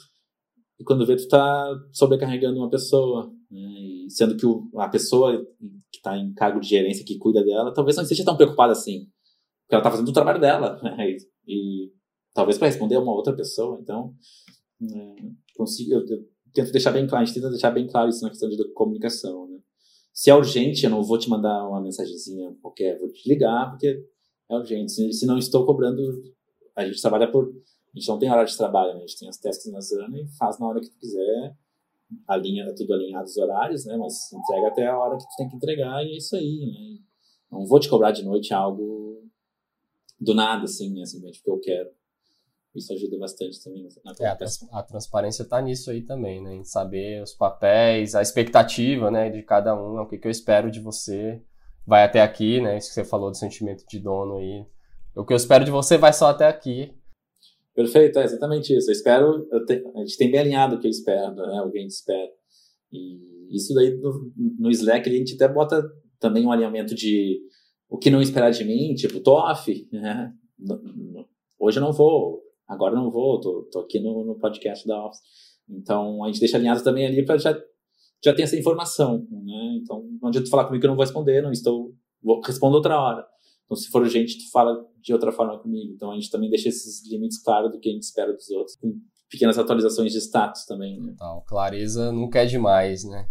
E 0.79 0.83
quando 0.83 1.05
vê, 1.05 1.17
tu 1.17 1.27
tá 1.27 1.69
sobrecarregando 1.91 2.59
uma 2.59 2.69
pessoa, 2.69 3.29
né? 3.51 4.05
Sendo 4.07 4.37
que 4.37 4.45
o, 4.45 4.69
a 4.77 4.87
pessoa 4.87 5.45
que 5.91 6.01
tá 6.01 6.17
em 6.17 6.33
cargo 6.33 6.59
de 6.59 6.67
gerência, 6.69 7.05
que 7.05 7.17
cuida 7.17 7.43
dela, 7.43 7.73
talvez 7.73 7.97
não 7.97 8.03
esteja 8.03 8.23
tão 8.23 8.37
preocupada 8.37 8.71
assim. 8.71 9.05
Porque 9.63 9.75
ela 9.75 9.83
tá 9.83 9.91
fazendo 9.91 10.09
o 10.09 10.13
trabalho 10.13 10.39
dela, 10.39 10.79
né? 10.83 10.95
E, 11.09 11.17
e 11.47 11.91
talvez 12.33 12.57
para 12.57 12.67
responder 12.67 12.95
a 12.95 13.01
uma 13.01 13.13
outra 13.13 13.35
pessoa. 13.35 13.77
Então, 13.81 14.13
é, 14.81 15.15
consigo, 15.57 15.93
eu, 15.93 16.05
eu 16.07 16.19
tento 16.53 16.71
deixar 16.71 16.91
bem 16.91 17.05
claro, 17.05 17.23
a 17.23 17.25
gente 17.25 17.35
tenta 17.35 17.49
deixar 17.49 17.71
bem 17.71 17.87
claro 17.87 18.09
isso 18.09 18.23
na 18.23 18.29
questão 18.29 18.49
de 18.49 18.73
comunicação, 18.73 19.47
né? 19.49 19.52
Se 20.13 20.29
é 20.29 20.35
urgente, 20.35 20.83
eu 20.83 20.91
não 20.91 21.01
vou 21.01 21.17
te 21.17 21.27
mandar 21.27 21.67
uma 21.67 21.81
mensagenzinha 21.81 22.55
qualquer, 22.61 22.99
vou 22.99 23.11
te 23.11 23.27
ligar, 23.27 23.71
porque 23.71 24.05
é 24.47 24.55
urgente. 24.55 24.91
Se, 24.91 25.11
se 25.11 25.25
não 25.25 25.39
estou 25.39 25.65
cobrando, 25.65 26.01
a 26.75 26.85
gente 26.85 27.01
trabalha 27.01 27.29
por. 27.31 27.45
A 27.47 27.99
gente 27.99 28.07
não 28.07 28.19
tem 28.19 28.29
hora 28.29 28.45
de 28.45 28.55
trabalho, 28.55 28.93
né? 28.93 28.97
a 28.97 29.01
gente 29.01 29.19
tem 29.19 29.27
as 29.27 29.37
testes 29.37 29.71
na 29.71 29.81
Zana 29.81 30.19
e 30.19 30.27
faz 30.37 30.59
na 30.59 30.67
hora 30.67 30.79
que 30.79 30.89
tu 30.89 30.97
quiser, 30.97 31.55
alinha 32.27 32.73
tudo 32.75 32.93
alinhado 32.93 33.25
os 33.25 33.37
horários, 33.37 33.85
né? 33.85 33.97
Mas 33.97 34.31
entrega 34.31 34.67
até 34.67 34.87
a 34.87 34.97
hora 34.97 35.17
que 35.17 35.23
tu 35.23 35.35
tem 35.37 35.49
que 35.49 35.55
entregar 35.55 36.03
e 36.03 36.13
é 36.13 36.17
isso 36.17 36.35
aí, 36.35 36.65
né? 36.65 36.99
Não 37.51 37.65
vou 37.65 37.79
te 37.79 37.89
cobrar 37.89 38.11
de 38.11 38.23
noite 38.23 38.53
algo 38.53 39.23
do 40.19 40.33
nada, 40.33 40.63
assim, 40.65 40.91
né? 40.93 41.05
Simplesmente 41.05 41.39
porque 41.39 41.51
eu 41.51 41.59
quero. 41.59 41.89
Isso 42.75 42.91
ajuda 42.91 43.17
bastante 43.19 43.63
também 43.63 43.87
na 44.03 44.13
é, 44.19 44.27
a, 44.27 44.35
trans, 44.35 44.67
a, 44.71 44.81
transparência 44.81 45.43
está 45.43 45.61
nisso 45.61 45.91
aí 45.91 46.01
também, 46.01 46.41
né? 46.41 46.55
Em 46.55 46.63
saber 46.63 47.21
os 47.21 47.33
papéis, 47.33 48.15
a 48.15 48.21
expectativa, 48.21 49.11
né, 49.11 49.29
de 49.29 49.43
cada 49.43 49.75
um, 49.75 49.99
o 49.99 50.07
que, 50.07 50.17
que 50.17 50.27
eu 50.27 50.31
espero 50.31 50.71
de 50.71 50.79
você. 50.79 51.41
Vai 51.85 52.03
até 52.03 52.21
aqui, 52.21 52.61
né? 52.61 52.77
Isso 52.77 52.87
que 52.87 52.93
você 52.95 53.03
falou 53.03 53.29
do 53.29 53.37
sentimento 53.37 53.85
de 53.87 53.99
dono 53.99 54.37
aí. 54.37 54.65
O 55.15 55.23
que 55.23 55.33
eu 55.33 55.37
espero 55.37 55.65
de 55.65 55.69
você 55.69 55.97
vai 55.97 56.13
só 56.13 56.27
até 56.27 56.47
aqui. 56.47 56.91
Perfeito, 57.75 58.17
é 58.19 58.23
exatamente 58.23 58.75
isso. 58.75 58.89
Eu 58.89 58.93
espero, 58.93 59.47
eu 59.51 59.65
te, 59.65 59.83
a 59.95 59.99
gente 59.99 60.17
tem 60.17 60.31
bem 60.31 60.39
alinhado 60.39 60.75
o 60.75 60.79
que 60.79 60.87
eu 60.87 60.91
espero, 60.91 61.35
né? 61.35 61.57
Alguém 61.59 61.85
espera. 61.85 62.31
E 62.91 63.55
isso 63.55 63.73
daí 63.75 63.95
no, 63.97 64.31
no 64.59 64.71
Slack 64.71 65.07
a 65.07 65.13
gente 65.13 65.35
até 65.35 65.47
bota 65.47 65.83
também 66.19 66.45
um 66.45 66.51
alinhamento 66.51 66.95
de 66.95 67.39
o 67.89 67.97
que 67.97 68.09
não 68.09 68.21
esperar 68.21 68.49
de 68.49 68.63
mim, 68.63 68.95
tipo, 68.95 69.19
tô 69.19 69.33
off, 69.33 69.87
né? 69.91 70.33
Hoje 71.59 71.77
eu 71.77 71.83
não 71.83 71.91
vou 71.91 72.42
agora 72.73 72.95
não 72.95 73.09
vou, 73.09 73.39
tô, 73.39 73.63
tô 73.71 73.79
aqui 73.79 73.99
no, 73.99 74.25
no 74.25 74.35
podcast 74.35 74.87
da 74.87 75.05
Office. 75.05 75.21
Então, 75.69 76.23
a 76.23 76.27
gente 76.27 76.39
deixa 76.39 76.57
alinhado 76.57 76.83
também 76.83 77.05
ali 77.05 77.25
para 77.25 77.37
já, 77.37 77.57
já 78.23 78.33
ter 78.33 78.43
essa 78.43 78.57
informação, 78.57 79.25
né? 79.29 79.79
Então, 79.81 80.03
não 80.21 80.29
adianta 80.29 80.49
falar 80.49 80.65
comigo 80.65 80.81
que 80.81 80.85
eu 80.85 80.89
não 80.89 80.95
vou 80.95 81.05
responder, 81.05 81.41
não 81.41 81.51
estou, 81.51 81.93
vou, 82.21 82.41
respondo 82.41 82.75
outra 82.75 82.99
hora. 82.99 83.25
Então, 83.65 83.77
se 83.77 83.89
for 83.89 84.01
urgente, 84.01 84.37
tu 84.37 84.51
fala 84.51 84.85
de 85.01 85.13
outra 85.13 85.31
forma 85.31 85.57
comigo. 85.59 85.93
Então, 85.93 86.11
a 86.11 86.15
gente 86.15 86.29
também 86.29 86.49
deixa 86.49 86.69
esses 86.69 87.09
limites 87.09 87.41
claros 87.41 87.71
do 87.71 87.79
que 87.79 87.89
a 87.89 87.93
gente 87.93 88.03
espera 88.03 88.33
dos 88.33 88.49
outros, 88.49 88.75
com 88.75 88.93
pequenas 89.29 89.57
atualizações 89.57 90.11
de 90.11 90.19
status 90.19 90.65
também, 90.65 90.99
né? 90.99 91.15
Clareza 91.47 92.11
nunca 92.11 92.39
é 92.39 92.45
demais, 92.45 93.03
né? 93.03 93.27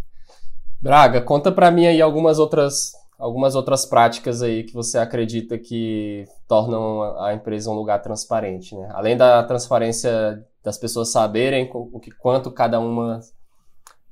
Braga, 0.81 1.21
conta 1.21 1.51
para 1.51 1.71
mim 1.71 1.85
aí 1.85 2.01
algumas 2.01 2.39
outras 2.39 2.91
algumas 3.23 3.55
outras 3.55 3.85
práticas 3.85 4.41
aí 4.41 4.65
que 4.65 4.73
você 4.73 4.97
acredita 4.97 5.57
que 5.57 6.25
tornam 6.45 7.03
a 7.23 7.33
empresa 7.33 7.71
um 7.71 7.73
lugar 7.73 8.01
transparente, 8.01 8.75
né? 8.75 8.89
Além 8.91 9.15
da 9.15 9.41
transparência 9.43 10.45
das 10.61 10.77
pessoas 10.77 11.09
saberem 11.09 11.69
o 11.73 11.99
que 12.01 12.11
quanto 12.11 12.51
cada 12.51 12.81
uma 12.81 13.21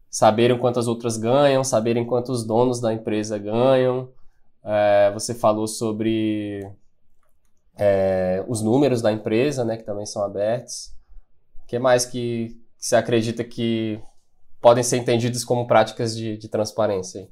saberem 0.10 0.58
quanto 0.58 0.80
as 0.80 0.88
outras 0.88 1.18
ganham, 1.18 1.62
saberem 1.62 2.06
quanto 2.06 2.32
os 2.32 2.46
donos 2.46 2.80
da 2.80 2.94
empresa 2.94 3.38
ganham. 3.38 4.10
É, 4.64 5.12
você 5.12 5.36
falou 5.36 5.68
sobre 5.68 6.66
é, 7.78 8.46
os 8.48 8.62
números 8.62 9.02
da 9.02 9.12
empresa, 9.12 9.66
né, 9.66 9.76
que 9.76 9.84
também 9.84 10.06
são 10.06 10.24
abertos. 10.24 10.94
O 11.64 11.68
que 11.68 11.78
mais 11.78 12.06
que, 12.06 12.48
que 12.78 12.86
você 12.86 12.96
acredita 12.96 13.44
que 13.44 14.02
podem 14.62 14.84
ser 14.84 14.98
entendidos 14.98 15.44
como 15.44 15.68
práticas 15.68 16.16
de, 16.16 16.38
de 16.38 16.48
transparência? 16.48 17.28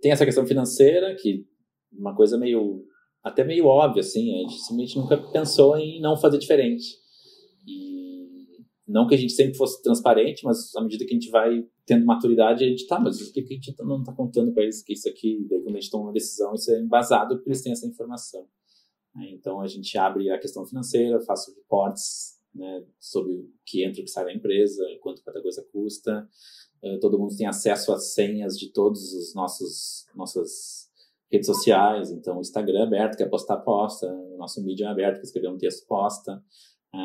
Tem 0.00 0.12
essa 0.12 0.24
questão 0.24 0.46
financeira, 0.46 1.14
que 1.14 1.46
uma 1.92 2.14
coisa 2.14 2.38
meio 2.38 2.84
até 3.22 3.44
meio 3.44 3.66
óbvia, 3.66 4.00
assim, 4.00 4.34
a 4.34 4.38
gente 4.42 4.58
simplesmente 4.60 4.96
nunca 4.96 5.16
pensou 5.32 5.76
em 5.76 6.00
não 6.00 6.16
fazer 6.16 6.38
diferente. 6.38 6.96
E 7.66 8.26
não 8.86 9.06
que 9.06 9.14
a 9.14 9.18
gente 9.18 9.32
sempre 9.32 9.54
fosse 9.56 9.82
transparente, 9.82 10.44
mas 10.44 10.74
à 10.74 10.82
medida 10.82 11.04
que 11.04 11.10
a 11.12 11.14
gente 11.14 11.30
vai 11.30 11.66
tendo 11.84 12.06
maturidade, 12.06 12.64
a 12.64 12.68
gente 12.68 12.86
tá, 12.86 12.98
mas 12.98 13.20
o 13.20 13.32
que, 13.32 13.40
a 13.40 13.46
gente 13.46 13.74
não 13.80 14.00
está 14.00 14.12
contando 14.12 14.52
para 14.52 14.62
eles 14.62 14.82
que 14.82 14.92
isso 14.92 15.08
aqui, 15.08 15.46
daí 15.48 15.60
quando 15.60 15.76
a 15.76 15.80
gente 15.80 15.90
toma 15.90 16.04
uma 16.04 16.12
decisão, 16.12 16.54
isso 16.54 16.70
é 16.70 16.80
embasado 16.80 17.36
porque 17.36 17.50
eles 17.50 17.62
têm 17.62 17.72
essa 17.72 17.86
informação. 17.86 18.46
Então 19.30 19.60
a 19.60 19.66
gente 19.66 19.98
abre 19.98 20.30
a 20.30 20.38
questão 20.38 20.64
financeira, 20.64 21.20
faço 21.20 21.54
reportes 21.54 22.38
né, 22.54 22.84
sobre 22.98 23.34
o 23.34 23.50
que 23.66 23.84
entra 23.84 24.00
e 24.00 24.02
o 24.02 24.04
que 24.04 24.10
sai 24.10 24.24
da 24.24 24.32
empresa, 24.32 24.84
quanto 25.00 25.22
cada 25.22 25.42
coisa 25.42 25.66
custa, 25.72 26.28
todo 27.00 27.18
mundo 27.18 27.36
tem 27.36 27.46
acesso 27.46 27.92
às 27.92 28.12
senhas 28.14 28.58
de 28.58 28.72
todos 28.72 29.12
os 29.12 29.34
nossos 29.34 30.06
nossas 30.14 30.88
redes 31.30 31.46
sociais, 31.46 32.10
então 32.10 32.38
o 32.38 32.40
Instagram 32.40 32.80
é 32.80 32.82
aberto, 32.82 33.16
quer 33.16 33.28
postar, 33.28 33.58
posta, 33.58 34.06
o 34.06 34.36
nosso 34.38 34.62
mídia 34.62 34.86
é 34.86 34.88
aberto, 34.88 35.16
quer 35.16 35.24
escrever 35.24 35.48
um 35.48 35.58
texto, 35.58 35.86
posta. 35.86 36.42
É, 36.94 36.98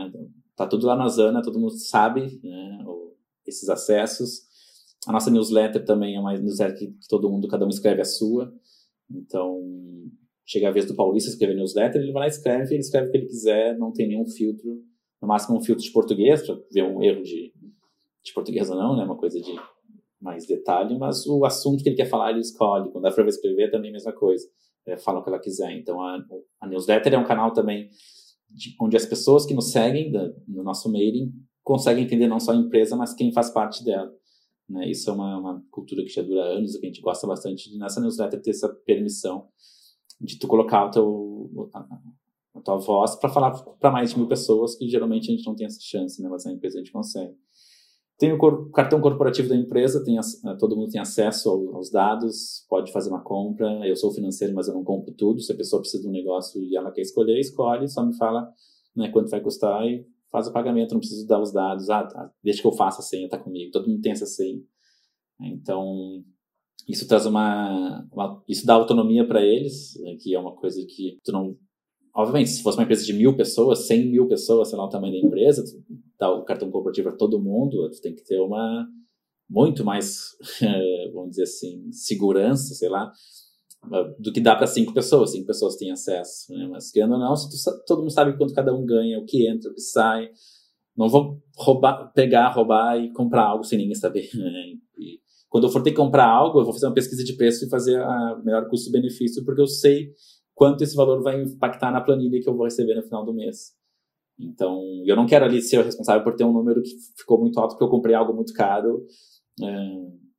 tá 0.56 0.66
tudo 0.66 0.88
lá 0.88 0.96
na 0.96 1.10
Zana, 1.10 1.42
todo 1.42 1.60
mundo 1.60 1.78
sabe 1.78 2.40
né, 2.42 2.86
esses 3.46 3.68
acessos. 3.70 4.44
A 5.06 5.12
nossa 5.12 5.30
newsletter 5.30 5.84
também 5.84 6.16
é 6.16 6.20
uma 6.20 6.34
newsletter 6.34 6.78
que 6.78 6.96
todo 7.10 7.30
mundo, 7.30 7.48
cada 7.48 7.66
um 7.66 7.70
escreve 7.70 8.02
a 8.02 8.06
sua. 8.06 8.54
Então, 9.12 9.62
chega 10.46 10.70
a 10.70 10.72
vez 10.72 10.86
do 10.86 10.96
Paulista 10.96 11.30
escrever 11.30 11.56
newsletter, 11.56 12.02
ele 12.02 12.14
vai 12.14 12.22
lá 12.22 12.28
e 12.28 12.30
escreve, 12.30 12.74
ele 12.74 12.82
escreve 12.82 13.08
o 13.08 13.12
que 13.12 13.18
ele 13.18 13.28
quiser, 13.28 13.78
não 13.78 13.92
tem 13.92 14.08
nenhum 14.08 14.26
filtro, 14.26 14.82
no 15.22 15.28
máximo 15.28 15.58
um 15.58 15.62
filtro 15.62 15.84
de 15.84 15.92
português, 15.92 16.46
para 16.46 16.58
ver 16.72 16.84
um 16.84 17.02
erro 17.04 17.22
de, 17.24 17.53
de 18.24 18.34
português 18.34 18.70
não, 18.70 18.96
né, 18.96 19.04
uma 19.04 19.18
coisa 19.18 19.40
de 19.40 19.54
mais 20.22 20.48
detalhe, 20.48 20.98
mas 20.98 21.26
o 21.28 21.44
assunto 21.44 21.84
que 21.84 21.90
ele 21.90 21.98
quer 21.98 22.10
falar 22.10 22.32
ele 22.32 22.40
escolhe. 22.40 22.90
Quando 22.92 23.06
a 23.06 23.12
Fran 23.12 23.24
vai 23.24 23.30
escrever, 23.30 23.70
também 23.70 23.90
a 23.90 23.94
mesma 23.94 24.14
coisa. 24.14 24.48
É, 24.86 24.98
fala 24.98 25.20
o 25.20 25.24
que 25.24 25.30
ela 25.30 25.40
quiser. 25.40 25.72
Então, 25.74 26.02
a, 26.02 26.18
a 26.62 26.68
newsletter 26.68 27.14
é 27.14 27.18
um 27.18 27.26
canal 27.26 27.52
também 27.52 27.90
de, 28.50 28.76
onde 28.80 28.96
as 28.96 29.06
pessoas 29.06 29.46
que 29.46 29.54
nos 29.54 29.72
seguem 29.72 30.12
da, 30.12 30.32
no 30.48 30.64
nosso 30.64 30.90
mailing 30.92 31.34
conseguem 31.64 32.04
entender 32.04 32.28
não 32.28 32.40
só 32.40 32.52
a 32.52 32.56
empresa, 32.56 32.96
mas 32.96 33.14
quem 33.14 33.34
faz 33.34 33.50
parte 33.50 33.84
dela. 33.84 34.12
Né? 34.70 34.90
Isso 34.90 35.10
é 35.10 35.14
uma, 35.14 35.38
uma 35.38 35.64
cultura 35.70 36.04
que 36.04 36.10
já 36.10 36.22
dura 36.22 36.44
anos, 36.44 36.78
que 36.78 36.86
a 36.86 36.90
gente 36.90 37.02
gosta 37.02 37.28
bastante 37.28 37.70
de 37.70 37.78
nessa 37.78 38.00
newsletter 38.00 38.42
ter 38.42 38.52
essa 38.52 38.70
permissão 38.86 39.48
de 40.20 40.38
tu 40.40 40.48
colocar 40.48 40.86
o 40.86 40.92
teu, 40.92 41.70
a, 41.74 41.80
a 42.56 42.62
tua 42.62 42.78
voz 42.78 43.16
para 43.16 43.30
falar 43.30 43.52
para 43.52 43.92
mais 43.92 44.12
de 44.12 44.18
mil 44.18 44.28
pessoas, 44.28 44.76
que 44.76 44.88
geralmente 44.88 45.30
a 45.30 45.36
gente 45.36 45.46
não 45.46 45.56
tem 45.56 45.66
essa 45.66 45.82
chance, 45.82 46.22
né? 46.22 46.30
mas 46.30 46.46
na 46.46 46.54
empresa 46.54 46.78
a 46.78 46.80
gente 46.80 46.92
consegue. 46.92 47.36
Tem 48.24 48.32
o 48.32 48.70
cartão 48.70 49.02
corporativo 49.02 49.50
da 49.50 49.56
empresa, 49.58 50.02
tem, 50.02 50.18
eh, 50.18 50.56
todo 50.58 50.78
mundo 50.78 50.90
tem 50.90 51.02
acesso 51.02 51.50
aos 51.74 51.92
dados, 51.92 52.66
pode 52.70 52.90
fazer 52.90 53.10
uma 53.10 53.22
compra. 53.22 53.86
Eu 53.86 53.98
sou 53.98 54.14
financeiro, 54.14 54.54
mas 54.56 54.70
eu 54.70 54.74
não 54.74 54.82
compro 54.82 55.14
tudo. 55.14 55.42
Se 55.42 55.52
a 55.52 55.56
pessoa 55.58 55.82
precisa 55.82 56.04
de 56.04 56.08
um 56.08 56.12
negócio 56.14 56.64
e 56.64 56.74
ela 56.74 56.90
quer 56.90 57.02
escolher, 57.02 57.38
escolhe, 57.38 57.86
só 57.90 58.02
me 58.02 58.16
fala 58.16 58.50
né, 58.96 59.10
quanto 59.10 59.30
vai 59.30 59.42
custar 59.42 59.86
e 59.86 60.08
faz 60.32 60.48
o 60.48 60.54
pagamento. 60.54 60.94
Não 60.94 61.00
preciso 61.00 61.28
dar 61.28 61.42
os 61.42 61.52
dados. 61.52 61.90
Ah, 61.90 62.06
tá, 62.06 62.32
deixa 62.42 62.62
que 62.62 62.68
eu 62.70 62.72
faça 62.72 63.02
a 63.02 63.04
senha, 63.04 63.28
tá 63.28 63.38
comigo. 63.38 63.74
Todo 63.74 63.90
mundo 63.90 64.00
tem 64.00 64.14
essa 64.14 64.26
senha. 64.26 64.62
Então, 65.42 66.24
isso 66.88 67.06
traz 67.06 67.26
uma, 67.26 68.08
uma 68.10 68.42
isso 68.48 68.66
dá 68.66 68.76
autonomia 68.76 69.28
para 69.28 69.44
eles, 69.44 70.00
né, 70.00 70.16
que 70.18 70.34
é 70.34 70.40
uma 70.40 70.56
coisa 70.56 70.80
que 70.88 71.20
tu 71.26 71.34
não 71.34 71.58
obviamente, 72.16 72.52
se 72.52 72.62
fosse 72.62 72.78
uma 72.78 72.84
empresa 72.84 73.06
de 73.06 73.14
mil 73.14 73.36
pessoas, 73.36 73.88
cem 73.88 74.08
mil 74.10 74.28
pessoas, 74.28 74.70
sei 74.70 74.78
lá, 74.78 74.86
o 74.86 74.90
tamanho 74.90 75.14
da 75.14 75.28
empresa, 75.28 75.64
dá 76.24 76.32
o 76.32 76.46
cartão 76.46 76.72
corporativo 76.72 77.10
a 77.10 77.18
todo 77.18 77.42
mundo, 77.42 77.90
tem 78.02 78.16
que 78.16 78.24
ter 78.24 78.40
uma 78.40 78.88
muito 79.50 79.84
mais, 79.84 80.30
vamos 81.14 81.32
dizer 81.32 81.44
assim, 81.44 81.92
segurança, 81.92 82.74
sei 82.74 82.90
lá, 82.90 83.12
do 84.18 84.32
que 84.32 84.40
dá 84.40 84.56
para 84.56 84.66
cinco 84.66 84.94
pessoas. 84.94 85.32
Cinco 85.32 85.46
pessoas 85.46 85.76
têm 85.76 85.92
acesso, 85.92 86.54
né? 86.54 86.68
Mas 86.72 86.92
ganhando 86.92 87.16
ou 87.16 87.20
não, 87.20 87.34
tu, 87.34 87.86
todo 87.86 88.00
mundo 88.00 88.12
sabe 88.12 88.38
quanto 88.38 88.54
cada 88.54 88.74
um 88.74 88.86
ganha, 88.86 89.20
o 89.20 89.26
que 89.26 89.48
entra, 89.48 89.70
o 89.70 89.74
que 89.74 89.82
sai. 89.82 90.30
Não 90.96 91.10
vou 91.10 91.42
roubar, 91.58 92.12
pegar, 92.14 92.50
roubar 92.50 92.98
e 92.98 93.12
comprar 93.12 93.44
algo 93.44 93.64
sem 93.64 93.78
ninguém 93.78 93.96
saber. 93.96 94.30
Né? 94.34 94.78
E 94.98 95.20
quando 95.50 95.66
eu 95.66 95.70
for 95.70 95.84
ter 95.84 95.92
que 95.92 95.98
comprar 95.98 96.28
algo, 96.28 96.60
eu 96.60 96.64
vou 96.64 96.74
fazer 96.74 96.88
uma 96.88 96.94
pesquisa 96.94 97.24
de 97.24 97.36
preço 97.36 97.66
e 97.66 97.70
fazer 97.70 98.02
a 98.02 98.42
melhor 98.44 98.68
custo-benefício, 98.70 99.44
porque 99.44 99.62
eu 99.62 99.68
sei 99.68 100.14
quanto 100.56 100.84
esse 100.84 100.96
valor 100.96 101.22
vai 101.22 101.42
impactar 101.42 101.92
na 101.92 102.02
planilha 102.02 102.40
que 102.42 102.48
eu 102.48 102.56
vou 102.56 102.66
receber 102.66 102.96
no 102.96 103.04
final 103.04 103.26
do 103.26 103.34
mês. 103.34 103.74
Então, 104.44 104.82
eu 105.06 105.16
não 105.16 105.26
quero 105.26 105.46
ali 105.46 105.62
ser 105.62 105.80
o 105.80 105.84
responsável 105.84 106.24
por 106.24 106.36
ter 106.36 106.44
um 106.44 106.54
número 106.54 106.82
que 106.82 106.92
ficou 107.18 107.40
muito 107.40 107.60
alto 107.60 107.72
porque 107.72 107.84
eu 107.84 107.90
comprei 107.90 108.16
algo 108.16 108.34
muito 108.34 108.54
caro. 108.54 109.06
É, 109.62 109.66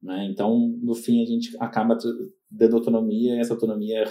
né? 0.02 0.28
Então, 0.30 0.78
no 0.82 0.94
fim, 0.94 1.22
a 1.22 1.26
gente 1.26 1.56
acaba 1.58 1.96
dando 2.50 2.76
autonomia 2.76 3.36
e 3.36 3.40
essa 3.40 3.54
autonomia 3.54 4.04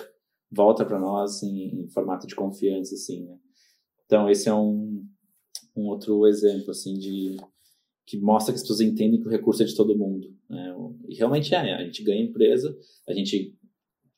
volta 0.51 0.85
para 0.85 0.99
nós 0.99 1.43
em, 1.43 1.83
em, 1.83 1.89
formato 1.89 2.27
de 2.27 2.35
confiança, 2.35 2.95
assim, 2.95 3.23
né? 3.23 3.37
Então, 4.05 4.29
esse 4.29 4.49
é 4.49 4.53
um, 4.53 5.03
um 5.75 5.87
outro 5.87 6.27
exemplo, 6.27 6.71
assim, 6.71 6.93
de 6.93 7.37
que 8.05 8.19
mostra 8.19 8.53
que 8.53 8.57
as 8.57 8.61
pessoas 8.61 8.81
entendem 8.81 9.19
que 9.19 9.27
o 9.27 9.31
recurso 9.31 9.63
é 9.63 9.65
de 9.65 9.75
todo 9.75 9.97
mundo. 9.97 10.27
Né? 10.49 10.75
E 11.07 11.15
realmente 11.15 11.53
é, 11.55 11.73
a 11.73 11.83
gente 11.83 12.03
ganha 12.03 12.23
empresa, 12.23 12.77
a 13.07 13.13
gente 13.13 13.55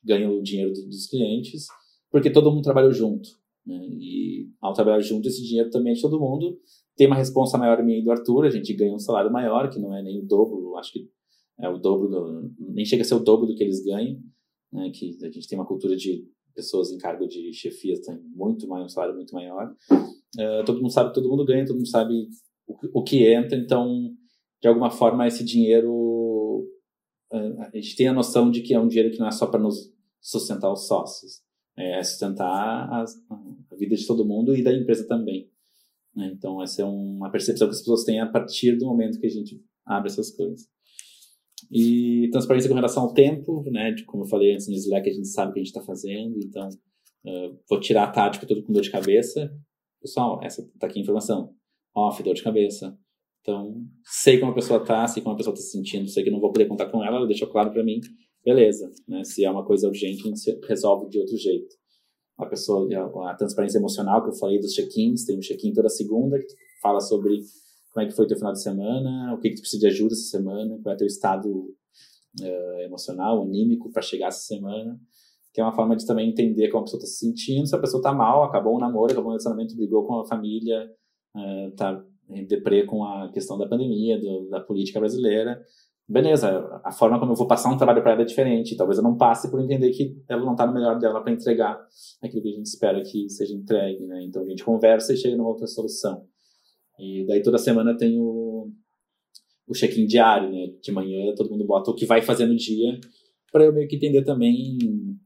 ganha 0.02 0.30
o 0.30 0.42
dinheiro 0.42 0.72
dos 0.72 1.06
clientes, 1.06 1.66
porque 2.10 2.30
todo 2.30 2.50
mundo 2.50 2.64
trabalhou 2.64 2.92
junto. 2.92 3.28
Né? 3.66 3.80
E 3.98 4.48
ao 4.60 4.72
trabalhar 4.72 5.00
junto, 5.00 5.26
esse 5.26 5.42
dinheiro 5.42 5.70
também 5.70 5.92
é 5.92 5.96
de 5.96 6.02
todo 6.02 6.20
mundo. 6.20 6.58
Tem 6.96 7.06
uma 7.06 7.16
responsa 7.16 7.58
maior 7.58 7.82
minha 7.82 7.98
e 7.98 8.04
do 8.04 8.10
Arthur, 8.10 8.46
a 8.46 8.50
gente 8.50 8.72
ganha 8.74 8.94
um 8.94 8.98
salário 8.98 9.30
maior, 9.32 9.68
que 9.68 9.78
não 9.78 9.94
é 9.94 10.02
nem 10.02 10.20
o 10.20 10.26
dobro, 10.26 10.76
acho 10.76 10.92
que 10.92 11.10
é 11.60 11.68
o 11.68 11.78
dobro, 11.78 12.08
do, 12.08 12.50
nem 12.58 12.84
chega 12.84 13.02
a 13.02 13.04
ser 13.04 13.14
o 13.14 13.20
dobro 13.20 13.46
do 13.46 13.54
que 13.54 13.64
eles 13.64 13.82
ganham, 13.84 14.18
né? 14.72 14.90
que 14.94 15.16
a 15.22 15.30
gente 15.30 15.48
tem 15.48 15.58
uma 15.58 15.66
cultura 15.66 15.96
de 15.96 16.26
pessoas 16.54 16.90
em 16.90 16.96
cargo 16.96 17.28
de 17.28 17.52
chefia 17.52 18.00
tem 18.00 18.18
muito 18.34 18.66
mais 18.66 18.84
um 18.84 18.88
salário 18.88 19.14
muito 19.14 19.34
maior. 19.34 19.74
Uh, 19.92 20.64
todo 20.64 20.80
mundo 20.80 20.90
sabe, 20.90 21.12
todo 21.12 21.28
mundo 21.28 21.44
ganha, 21.44 21.66
todo 21.66 21.76
mundo 21.76 21.88
sabe 21.88 22.28
o, 22.66 23.00
o 23.00 23.02
que 23.02 23.26
entra, 23.26 23.56
então 23.58 24.14
de 24.60 24.68
alguma 24.68 24.90
forma 24.90 25.26
esse 25.26 25.44
dinheiro 25.44 26.66
uh, 27.30 27.60
a 27.60 27.70
gente 27.74 27.94
tem 27.94 28.08
a 28.08 28.12
noção 28.12 28.50
de 28.50 28.62
que 28.62 28.74
é 28.74 28.80
um 28.80 28.88
dinheiro 28.88 29.12
que 29.12 29.18
não 29.18 29.28
é 29.28 29.30
só 29.30 29.46
para 29.46 29.60
nos 29.60 29.92
sustentar 30.20 30.72
os 30.72 30.86
sócios, 30.86 31.42
é 31.78 32.02
sustentar 32.02 32.88
a, 32.90 33.04
a 33.04 33.76
vida 33.76 33.94
de 33.94 34.06
todo 34.06 34.24
mundo 34.24 34.56
e 34.56 34.62
da 34.62 34.72
empresa 34.72 35.06
também. 35.06 35.50
Né? 36.14 36.32
Então, 36.34 36.62
essa 36.62 36.82
é 36.82 36.84
uma 36.84 37.30
percepção 37.30 37.68
que 37.68 37.74
as 37.74 37.80
pessoas 37.80 38.04
têm 38.04 38.20
a 38.20 38.26
partir 38.26 38.76
do 38.76 38.86
momento 38.86 39.20
que 39.20 39.26
a 39.26 39.30
gente 39.30 39.62
abre 39.84 40.10
essas 40.10 40.30
coisas. 40.34 40.66
E 41.70 42.28
transparência 42.32 42.68
com 42.68 42.74
relação 42.74 43.04
ao 43.04 43.14
tempo, 43.14 43.62
né? 43.70 43.92
De, 43.92 44.04
como 44.04 44.24
eu 44.24 44.28
falei 44.28 44.52
antes 44.52 44.68
no 44.68 44.74
Slack, 44.74 45.08
a 45.08 45.12
gente 45.12 45.28
sabe 45.28 45.50
o 45.50 45.54
que 45.54 45.60
a 45.60 45.62
gente 45.62 45.74
está 45.74 45.82
fazendo, 45.82 46.36
então 46.38 46.68
uh, 46.68 47.58
vou 47.68 47.80
tirar 47.80 48.04
a 48.04 48.30
que 48.30 48.52
eu 48.52 48.62
com 48.62 48.72
dor 48.72 48.82
de 48.82 48.90
cabeça. 48.90 49.50
Pessoal, 50.00 50.40
essa 50.42 50.62
tá 50.78 50.86
aqui 50.86 50.98
a 50.98 51.02
informação. 51.02 51.54
Off, 51.94 52.22
dor 52.22 52.34
de 52.34 52.42
cabeça. 52.42 52.96
Então, 53.40 53.82
sei 54.04 54.38
como 54.38 54.52
a 54.52 54.54
pessoa 54.54 54.84
tá, 54.84 55.06
sei 55.06 55.22
como 55.22 55.34
a 55.34 55.36
pessoa 55.36 55.54
está 55.54 55.64
se 55.64 55.72
sentindo, 55.72 56.08
sei 56.08 56.24
que 56.24 56.30
não 56.30 56.40
vou 56.40 56.52
poder 56.52 56.66
contar 56.66 56.86
com 56.86 57.02
ela, 57.02 57.16
ela 57.16 57.26
deixou 57.26 57.48
claro 57.48 57.70
para 57.70 57.84
mim 57.84 58.00
beleza, 58.46 58.92
né? 59.08 59.24
Se 59.24 59.44
é 59.44 59.50
uma 59.50 59.64
coisa 59.64 59.88
urgente, 59.88 60.22
a 60.22 60.28
gente 60.28 60.60
resolve 60.68 61.10
de 61.10 61.18
outro 61.18 61.36
jeito. 61.36 61.74
A 62.38 62.46
pessoa, 62.46 62.86
a, 63.28 63.34
transparência 63.34 63.78
emocional 63.78 64.22
que 64.22 64.28
eu 64.28 64.34
falei 64.34 64.60
dos 64.60 64.72
check-ins, 64.72 65.24
tem 65.24 65.36
um 65.36 65.40
check-in 65.40 65.72
toda 65.72 65.88
segunda 65.88 66.38
que 66.38 66.54
fala 66.80 67.00
sobre 67.00 67.40
como 67.92 68.04
é 68.04 68.08
que 68.08 68.14
foi 68.14 68.24
o 68.24 68.28
teu 68.28 68.36
final 68.36 68.52
de 68.52 68.62
semana, 68.62 69.34
o 69.34 69.40
que, 69.40 69.48
que 69.48 69.56
tu 69.56 69.62
precisa 69.62 69.80
de 69.80 69.86
ajuda 69.88 70.12
essa 70.12 70.30
semana, 70.30 70.78
qual 70.80 70.92
é 70.92 70.94
o 70.94 70.98
teu 70.98 71.06
estado 71.06 71.50
uh, 71.50 72.80
emocional, 72.84 73.42
anímico 73.42 73.90
para 73.90 74.02
chegar 74.02 74.28
essa 74.28 74.46
semana, 74.46 75.00
que 75.52 75.60
é 75.60 75.64
uma 75.64 75.74
forma 75.74 75.96
de 75.96 76.06
também 76.06 76.30
entender 76.30 76.68
como 76.68 76.82
a 76.82 76.84
pessoa 76.84 76.98
está 76.98 77.10
se 77.10 77.18
sentindo, 77.18 77.66
se 77.66 77.74
a 77.74 77.80
pessoa 77.80 77.98
está 77.98 78.12
mal, 78.12 78.44
acabou 78.44 78.76
um 78.76 78.78
namoro, 78.78 79.10
acabou 79.10 79.30
um 79.30 79.32
relacionamento, 79.32 79.74
brigou 79.74 80.06
com 80.06 80.20
a 80.20 80.26
família, 80.26 80.88
está 81.72 81.98
uh, 81.98 82.34
em 82.36 82.46
deprê 82.46 82.84
com 82.84 83.02
a 83.02 83.32
questão 83.32 83.58
da 83.58 83.66
pandemia, 83.66 84.20
do, 84.20 84.48
da 84.50 84.60
política 84.60 85.00
brasileira, 85.00 85.60
beleza, 86.08 86.80
a 86.84 86.92
forma 86.92 87.18
como 87.18 87.32
eu 87.32 87.36
vou 87.36 87.46
passar 87.46 87.72
um 87.72 87.76
trabalho 87.76 88.02
para 88.02 88.12
ela 88.12 88.22
é 88.22 88.24
diferente. 88.24 88.76
Talvez 88.76 88.98
eu 88.98 89.04
não 89.04 89.16
passe 89.16 89.50
por 89.50 89.60
entender 89.60 89.90
que 89.90 90.16
ela 90.28 90.44
não 90.44 90.52
está 90.52 90.66
no 90.66 90.72
melhor 90.72 90.98
dela 90.98 91.20
para 91.20 91.32
entregar 91.32 91.78
aquilo 92.22 92.42
que 92.42 92.48
a 92.48 92.56
gente 92.56 92.66
espera 92.66 93.02
que 93.02 93.28
seja 93.28 93.54
entregue, 93.54 94.06
né? 94.06 94.22
Então 94.24 94.42
a 94.42 94.46
gente 94.46 94.64
conversa 94.64 95.12
e 95.12 95.16
chega 95.16 95.36
numa 95.36 95.48
outra 95.48 95.66
solução. 95.66 96.24
E 96.98 97.26
daí 97.26 97.42
toda 97.42 97.58
semana 97.58 97.96
tem 97.96 98.18
o, 98.18 98.70
o 99.66 99.72
check-in 99.74 100.06
diário, 100.06 100.50
né? 100.50 100.72
De 100.82 100.92
manhã 100.92 101.34
todo 101.34 101.50
mundo 101.50 101.66
bota 101.66 101.90
o 101.90 101.94
que 101.94 102.06
vai 102.06 102.22
fazer 102.22 102.46
no 102.46 102.56
dia 102.56 102.98
para 103.56 103.64
eu 103.64 103.72
meio 103.72 103.88
que 103.88 103.96
entender 103.96 104.22
também 104.22 104.76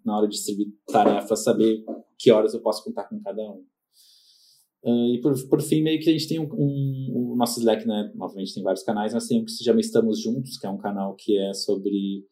na 0.05 0.17
hora 0.17 0.29
de 0.29 0.37
distribuir 0.37 0.69
tarefas, 0.87 1.43
saber 1.43 1.85
que 2.17 2.31
horas 2.31 2.55
eu 2.55 2.61
posso 2.61 2.85
contar 2.85 3.05
com 3.05 3.21
cada 3.21 3.43
um. 3.43 3.65
Uh, 4.85 5.15
e 5.15 5.21
por, 5.21 5.35
por 5.49 5.61
fim, 5.61 5.83
meio 5.83 6.01
que 6.01 6.09
a 6.09 6.13
gente 6.13 6.29
tem 6.29 6.39
um, 6.39 6.45
um, 6.45 7.13
nosso 7.41 7.59
Slack, 7.59 7.87
né? 7.87 8.13
Tem 8.55 8.63
vários 8.63 8.83
canais, 8.83 9.13
mas 9.13 9.27
tem 9.27 9.41
um 9.41 9.45
que 9.45 9.51
se 9.51 9.65
chama 9.65 9.81
Estamos 9.81 10.21
Juntos, 10.21 10.59
que 10.59 10.67
é 10.67 10.71
um 10.71 10.79
canal 10.79 11.15
que 11.17 11.37
é 11.39 11.53
sobre 11.53 12.25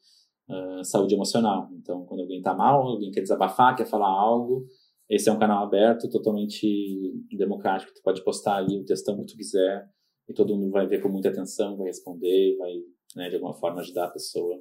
uh, 0.48 0.84
saúde 0.84 1.14
emocional. 1.14 1.68
Então, 1.72 2.04
quando 2.06 2.20
alguém 2.20 2.40
tá 2.40 2.54
mal, 2.54 2.86
alguém 2.86 3.10
quer 3.10 3.22
desabafar, 3.22 3.76
quer 3.76 3.86
falar 3.86 4.08
algo, 4.08 4.66
esse 5.08 5.28
é 5.28 5.32
um 5.32 5.38
canal 5.38 5.64
aberto, 5.64 6.08
totalmente 6.08 7.14
democrático. 7.30 7.92
Tu 7.94 8.02
pode 8.02 8.22
postar 8.22 8.56
ali 8.56 8.78
o 8.78 8.84
textão 8.84 9.18
que 9.18 9.26
tu 9.26 9.36
quiser 9.36 9.88
e 10.28 10.34
todo 10.34 10.54
mundo 10.54 10.70
vai 10.70 10.86
ver 10.86 11.00
com 11.00 11.08
muita 11.08 11.30
atenção, 11.30 11.76
vai 11.76 11.86
responder, 11.86 12.56
vai, 12.58 12.74
né, 13.16 13.28
de 13.30 13.36
alguma 13.36 13.54
forma, 13.54 13.80
ajudar 13.80 14.04
a 14.04 14.10
pessoa. 14.10 14.56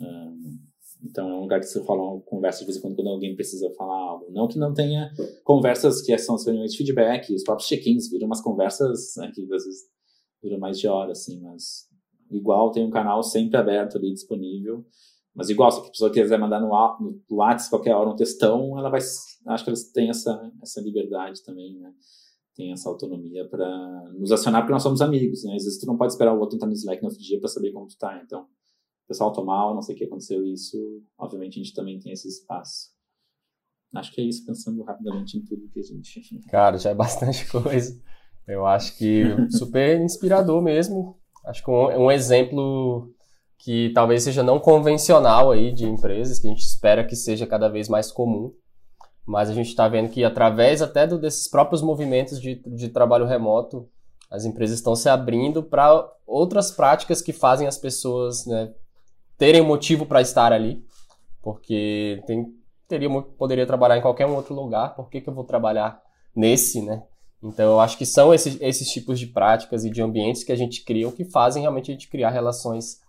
Uh, 0.00 0.73
então 1.04 1.28
é 1.28 1.34
um 1.34 1.40
lugar 1.42 1.60
que 1.60 1.78
rola 1.80 2.14
uma 2.14 2.20
conversa 2.22 2.60
de 2.60 2.64
vez 2.66 2.78
em 2.78 2.80
quando, 2.80 2.96
quando 2.96 3.10
alguém 3.10 3.34
precisa 3.34 3.70
falar 3.74 3.96
algo. 3.96 4.26
Não 4.30 4.48
que 4.48 4.58
não 4.58 4.72
tenha 4.72 5.12
conversas 5.44 6.00
que 6.00 6.16
são 6.16 6.36
as 6.36 6.46
reuniões 6.46 6.72
de 6.72 6.78
feedback, 6.78 7.32
os 7.34 7.44
próprios 7.44 7.68
check-ins 7.68 8.08
viram 8.10 8.26
umas 8.26 8.40
conversas 8.40 9.14
né, 9.18 9.30
que 9.34 9.42
às 9.42 9.64
vezes 9.64 9.82
duram 10.42 10.58
mais 10.58 10.78
de 10.78 10.88
hora, 10.88 11.12
assim, 11.12 11.40
mas 11.40 11.88
igual 12.30 12.70
tem 12.70 12.84
um 12.84 12.90
canal 12.90 13.22
sempre 13.22 13.56
aberto 13.56 13.98
ali, 13.98 14.12
disponível. 14.12 14.84
Mas 15.34 15.50
igual, 15.50 15.70
se 15.70 15.80
a 15.80 15.90
pessoa 15.90 16.12
quiser 16.12 16.38
mandar 16.38 16.60
no, 16.60 16.68
no 16.68 17.36
WhatsApp 17.36 17.70
qualquer 17.70 17.94
hora 17.94 18.08
um 18.08 18.16
textão, 18.16 18.78
ela 18.78 18.88
vai. 18.88 19.00
Acho 19.00 19.64
que 19.64 19.70
eles 19.70 19.90
têm 19.90 20.08
essa, 20.08 20.52
essa 20.62 20.80
liberdade 20.80 21.42
também, 21.42 21.76
né? 21.80 21.92
Tem 22.54 22.72
essa 22.72 22.88
autonomia 22.88 23.44
para 23.48 24.12
nos 24.12 24.30
acionar 24.30 24.62
porque 24.62 24.72
nós 24.72 24.82
somos 24.82 25.02
amigos, 25.02 25.42
né? 25.42 25.56
Às 25.56 25.64
vezes 25.64 25.80
tu 25.80 25.86
não 25.86 25.96
pode 25.96 26.12
esperar 26.12 26.32
o 26.32 26.38
outro 26.38 26.54
entrar 26.54 26.68
no 26.68 26.72
Slack 26.72 27.02
no 27.02 27.08
outro 27.08 27.20
dia 27.20 27.40
para 27.40 27.48
saber 27.48 27.72
como 27.72 27.88
tu 27.88 27.98
tá. 27.98 28.20
Então, 28.24 28.46
o 29.04 29.08
pessoal 29.08 29.32
tomou 29.32 29.54
mal, 29.54 29.74
não 29.74 29.82
sei 29.82 29.94
o 29.94 29.98
que 29.98 30.04
aconteceu 30.04 30.44
isso, 30.44 30.76
obviamente 31.18 31.60
a 31.60 31.62
gente 31.62 31.74
também 31.74 31.98
tem 31.98 32.12
esse 32.12 32.28
espaço. 32.28 32.94
Acho 33.94 34.12
que 34.12 34.20
é 34.20 34.24
isso, 34.24 34.44
pensando 34.44 34.82
rapidamente 34.82 35.36
em 35.36 35.44
tudo 35.44 35.68
que 35.68 35.78
a 35.78 35.82
gente. 35.82 36.40
Cara, 36.50 36.76
já 36.78 36.90
é 36.90 36.94
bastante 36.94 37.46
coisa. 37.52 37.96
Eu 38.46 38.66
acho 38.66 38.96
que 38.98 39.22
super 39.50 40.00
inspirador 40.00 40.60
mesmo. 40.60 41.18
Acho 41.46 41.64
que 41.64 41.70
um, 41.70 42.06
um 42.06 42.10
exemplo 42.10 43.14
que 43.58 43.92
talvez 43.94 44.22
seja 44.22 44.42
não 44.42 44.58
convencional 44.58 45.50
aí 45.50 45.72
de 45.72 45.86
empresas, 45.86 46.38
que 46.38 46.46
a 46.46 46.50
gente 46.50 46.64
espera 46.64 47.04
que 47.04 47.14
seja 47.14 47.46
cada 47.46 47.68
vez 47.68 47.88
mais 47.88 48.10
comum. 48.10 48.52
Mas 49.26 49.48
a 49.48 49.54
gente 49.54 49.68
está 49.68 49.88
vendo 49.88 50.10
que 50.10 50.24
através 50.24 50.82
até 50.82 51.06
do, 51.06 51.18
desses 51.18 51.48
próprios 51.48 51.80
movimentos 51.80 52.40
de, 52.40 52.56
de 52.56 52.88
trabalho 52.90 53.24
remoto, 53.26 53.88
as 54.30 54.44
empresas 54.44 54.78
estão 54.78 54.94
se 54.96 55.08
abrindo 55.08 55.62
para 55.62 56.06
outras 56.26 56.70
práticas 56.70 57.22
que 57.22 57.32
fazem 57.32 57.66
as 57.66 57.78
pessoas 57.78 58.44
né, 58.44 58.74
terem 59.36 59.62
motivo 59.62 60.06
para 60.06 60.20
estar 60.20 60.52
ali, 60.52 60.84
porque 61.42 62.22
tem, 62.26 62.46
teria, 62.88 63.10
poderia 63.38 63.66
trabalhar 63.66 63.98
em 63.98 64.02
qualquer 64.02 64.26
um 64.26 64.34
outro 64.34 64.54
lugar, 64.54 64.94
por 64.94 65.08
que, 65.08 65.20
que 65.20 65.28
eu 65.28 65.34
vou 65.34 65.44
trabalhar 65.44 66.00
nesse, 66.34 66.80
né? 66.80 67.02
Então, 67.42 67.72
eu 67.72 67.80
acho 67.80 67.98
que 67.98 68.06
são 68.06 68.32
esses, 68.32 68.58
esses 68.60 68.88
tipos 68.88 69.20
de 69.20 69.26
práticas 69.26 69.84
e 69.84 69.90
de 69.90 70.00
ambientes 70.00 70.42
que 70.42 70.52
a 70.52 70.56
gente 70.56 70.82
cria 70.82 71.10
que 71.12 71.26
fazem 71.26 71.60
realmente 71.60 71.90
a 71.90 71.94
gente 71.94 72.08
criar 72.08 72.30
relações 72.30 73.00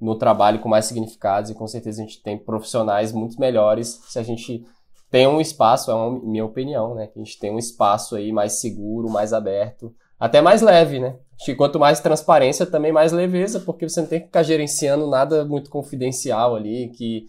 no 0.00 0.16
trabalho 0.16 0.58
com 0.58 0.68
mais 0.68 0.86
significados 0.86 1.50
e 1.50 1.54
com 1.54 1.66
certeza 1.66 2.02
a 2.02 2.04
gente 2.04 2.20
tem 2.22 2.36
profissionais 2.36 3.12
muito 3.12 3.40
melhores 3.40 4.02
se 4.08 4.18
a 4.18 4.22
gente 4.22 4.66
tem 5.10 5.26
um 5.26 5.40
espaço, 5.40 5.90
é 5.90 5.94
uma 5.94 6.18
minha 6.18 6.44
opinião, 6.44 6.94
né? 6.94 7.06
Que 7.06 7.18
a 7.18 7.22
gente 7.22 7.38
tem 7.38 7.50
um 7.52 7.58
espaço 7.58 8.16
aí 8.16 8.32
mais 8.32 8.60
seguro, 8.60 9.08
mais 9.08 9.32
aberto, 9.32 9.94
até 10.18 10.40
mais 10.40 10.62
leve, 10.62 10.98
né? 10.98 11.16
Acho 11.36 11.46
que 11.46 11.54
quanto 11.54 11.78
mais 11.78 12.00
transparência, 12.00 12.64
também 12.64 12.92
mais 12.92 13.12
leveza, 13.12 13.60
porque 13.60 13.88
você 13.88 14.00
não 14.00 14.08
tem 14.08 14.20
que 14.20 14.26
ficar 14.26 14.42
gerenciando 14.42 15.06
nada 15.06 15.44
muito 15.44 15.68
confidencial 15.68 16.56
ali, 16.56 16.88
que 16.88 17.26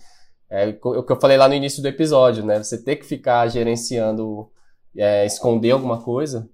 é 0.50 0.78
o 0.82 1.04
que 1.04 1.12
eu 1.12 1.20
falei 1.20 1.38
lá 1.38 1.48
no 1.48 1.54
início 1.54 1.82
do 1.82 1.88
episódio, 1.88 2.46
né? 2.46 2.64
Você 2.64 2.82
ter 2.82 2.96
que 2.96 3.06
ficar 3.06 3.48
gerenciando, 3.50 4.50
é, 4.96 5.26
esconder 5.26 5.72
alguma 5.72 6.02
coisa, 6.02 6.50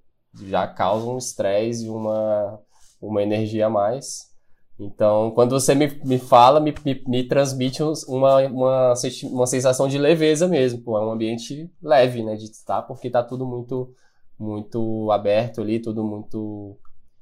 já 0.48 0.68
causa 0.68 1.06
um 1.06 1.18
estresse 1.18 1.86
e 1.86 1.90
uma, 1.90 2.60
uma 3.00 3.22
energia 3.22 3.68
a 3.68 3.70
mais. 3.70 4.34
Então, 4.80 5.32
quando 5.32 5.52
você 5.52 5.76
me, 5.76 5.88
me 6.04 6.18
fala, 6.18 6.60
me, 6.60 6.74
me, 6.84 7.04
me 7.08 7.24
transmite 7.24 7.84
uma, 8.08 8.40
uma, 8.48 8.94
uma 9.26 9.48
sensação 9.48 9.88
de 9.88 10.00
leveza 10.00 10.48
mesmo. 10.48 10.82
Pô, 10.82 10.98
é 10.98 11.06
um 11.06 11.12
ambiente 11.12 11.70
leve, 11.82 12.24
né, 12.24 12.36
de 12.36 12.46
estar, 12.46 12.82
porque 12.82 13.08
está 13.08 13.22
tudo 13.22 13.46
muito, 13.46 13.94
muito 14.40 15.12
aberto 15.12 15.62
ali, 15.62 15.82
tudo 15.82 16.04
muito 16.04 16.78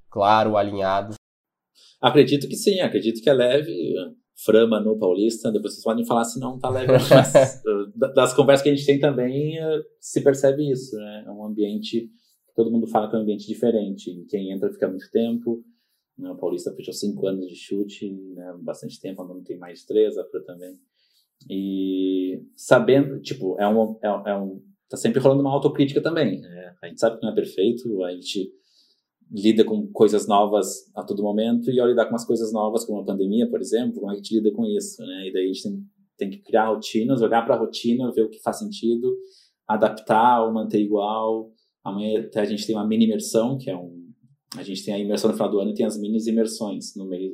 claro, 0.09 0.57
alinhado. 0.57 1.15
Acredito 2.01 2.47
que 2.47 2.55
sim, 2.55 2.79
acredito 2.79 3.21
que 3.21 3.29
é 3.29 3.33
leve. 3.33 3.71
Frama 4.43 4.79
no 4.79 4.97
Paulista, 4.97 5.51
depois 5.51 5.73
vocês 5.73 5.83
podem 5.83 6.03
falar 6.03 6.23
se 6.23 6.39
não 6.39 6.57
tá 6.57 6.67
leve. 6.67 6.91
Mas 6.91 7.61
das 8.15 8.33
conversas 8.33 8.63
que 8.63 8.69
a 8.69 8.75
gente 8.75 8.87
tem 8.87 8.99
também 8.99 9.55
se 9.99 10.21
percebe 10.23 10.67
isso, 10.71 10.95
né? 10.95 11.25
É 11.27 11.31
um 11.31 11.45
ambiente 11.45 12.09
todo 12.55 12.71
mundo 12.71 12.87
fala 12.87 13.09
que 13.09 13.15
é 13.15 13.19
um 13.19 13.21
ambiente 13.21 13.47
diferente. 13.47 14.25
Quem 14.29 14.51
entra 14.51 14.71
fica 14.71 14.87
muito 14.87 15.09
tempo, 15.11 15.63
né? 16.17 16.31
O 16.31 16.37
Paulista 16.37 16.73
fechou 16.73 16.93
cinco 16.93 17.27
anos 17.27 17.47
de 17.47 17.55
chute, 17.55 18.11
né? 18.11 18.55
bastante 18.61 18.99
tempo, 18.99 19.23
não 19.23 19.43
tem 19.43 19.57
mais 19.57 19.83
três, 19.85 20.17
a 20.17 20.23
Pro 20.23 20.43
também. 20.43 20.77
E 21.49 22.43
sabendo, 22.55 23.19
tipo, 23.19 23.59
é 23.59 23.67
um, 23.67 23.97
é, 24.03 24.31
é 24.31 24.37
um. 24.37 24.61
Tá 24.91 24.97
sempre 24.97 25.21
rolando 25.21 25.39
uma 25.39 25.53
autocrítica 25.53 26.01
também. 26.01 26.41
Né? 26.41 26.75
A 26.83 26.87
gente 26.87 26.99
sabe 26.99 27.17
que 27.17 27.23
não 27.23 27.31
é 27.31 27.35
perfeito, 27.35 28.03
a 28.03 28.11
gente 28.11 28.51
lida 29.31 29.63
com 29.63 29.87
coisas 29.87 30.27
novas 30.27 30.91
a 30.93 31.01
todo 31.01 31.23
momento 31.23 31.71
e 31.71 31.79
ao 31.79 31.87
lidar 31.87 32.03
com 32.03 32.11
umas 32.11 32.25
coisas 32.25 32.51
novas, 32.51 32.83
como 32.83 32.99
a 32.99 33.05
pandemia, 33.05 33.49
por 33.49 33.61
exemplo, 33.61 34.01
como 34.01 34.11
a 34.11 34.15
gente 34.15 34.35
lida 34.35 34.51
com 34.51 34.65
isso, 34.65 35.01
né? 35.01 35.29
E 35.29 35.31
daí 35.31 35.45
a 35.45 35.47
gente 35.47 35.63
tem, 35.63 35.85
tem 36.17 36.29
que 36.29 36.39
criar 36.39 36.67
rotinas, 36.67 37.21
olhar 37.21 37.41
para 37.45 37.55
a 37.55 37.57
rotina, 37.57 38.11
ver 38.11 38.23
o 38.23 38.29
que 38.29 38.41
faz 38.41 38.59
sentido, 38.59 39.15
adaptar 39.65 40.43
ou 40.43 40.51
manter 40.51 40.81
igual. 40.81 41.53
Amanhã 41.81 42.19
até 42.19 42.41
a 42.41 42.45
gente 42.45 42.67
tem 42.67 42.75
uma 42.75 42.85
mini 42.85 43.05
imersão, 43.05 43.57
que 43.57 43.69
é 43.69 43.77
um 43.77 44.01
a 44.57 44.63
gente 44.63 44.83
tem 44.83 44.93
a 44.93 44.99
imersão 44.99 45.29
no 45.29 45.35
final 45.37 45.49
do 45.49 45.59
ano 45.61 45.71
e 45.71 45.73
tem 45.73 45.85
as 45.85 45.97
mini 45.97 46.17
imersões 46.27 46.93
no 46.97 47.07
meio, 47.07 47.31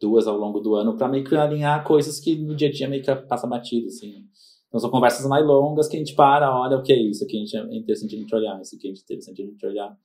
duas 0.00 0.26
ao 0.26 0.38
longo 0.38 0.60
do 0.60 0.74
ano, 0.74 0.96
para 0.96 1.06
meio 1.06 1.24
que 1.24 1.36
alinhar 1.36 1.84
coisas 1.84 2.18
que 2.18 2.34
no 2.36 2.56
dia 2.56 2.68
a 2.68 2.72
dia 2.72 2.88
meio 2.88 3.02
que 3.02 3.14
passa 3.14 3.46
batido, 3.46 3.88
assim. 3.88 4.24
Então 4.72 4.80
são 4.80 4.90
conversas 4.90 5.26
mais 5.26 5.44
longas 5.44 5.86
que 5.86 5.96
a 5.96 5.98
gente 5.98 6.14
para, 6.14 6.50
olha 6.50 6.78
o 6.78 6.82
que 6.82 6.94
é 6.94 6.98
isso, 6.98 7.22
aqui 7.24 7.36
a 7.36 7.40
gente 7.40 7.54
é 7.54 7.76
interessante 7.76 8.16
a 8.16 8.18
gente 8.18 8.34
olhar, 8.34 8.58
isso 8.62 8.74
aqui 8.74 8.88
é 8.88 8.90
interessante 8.90 9.42
a 9.42 9.44
gente 9.44 9.66
olhar, 9.66 9.98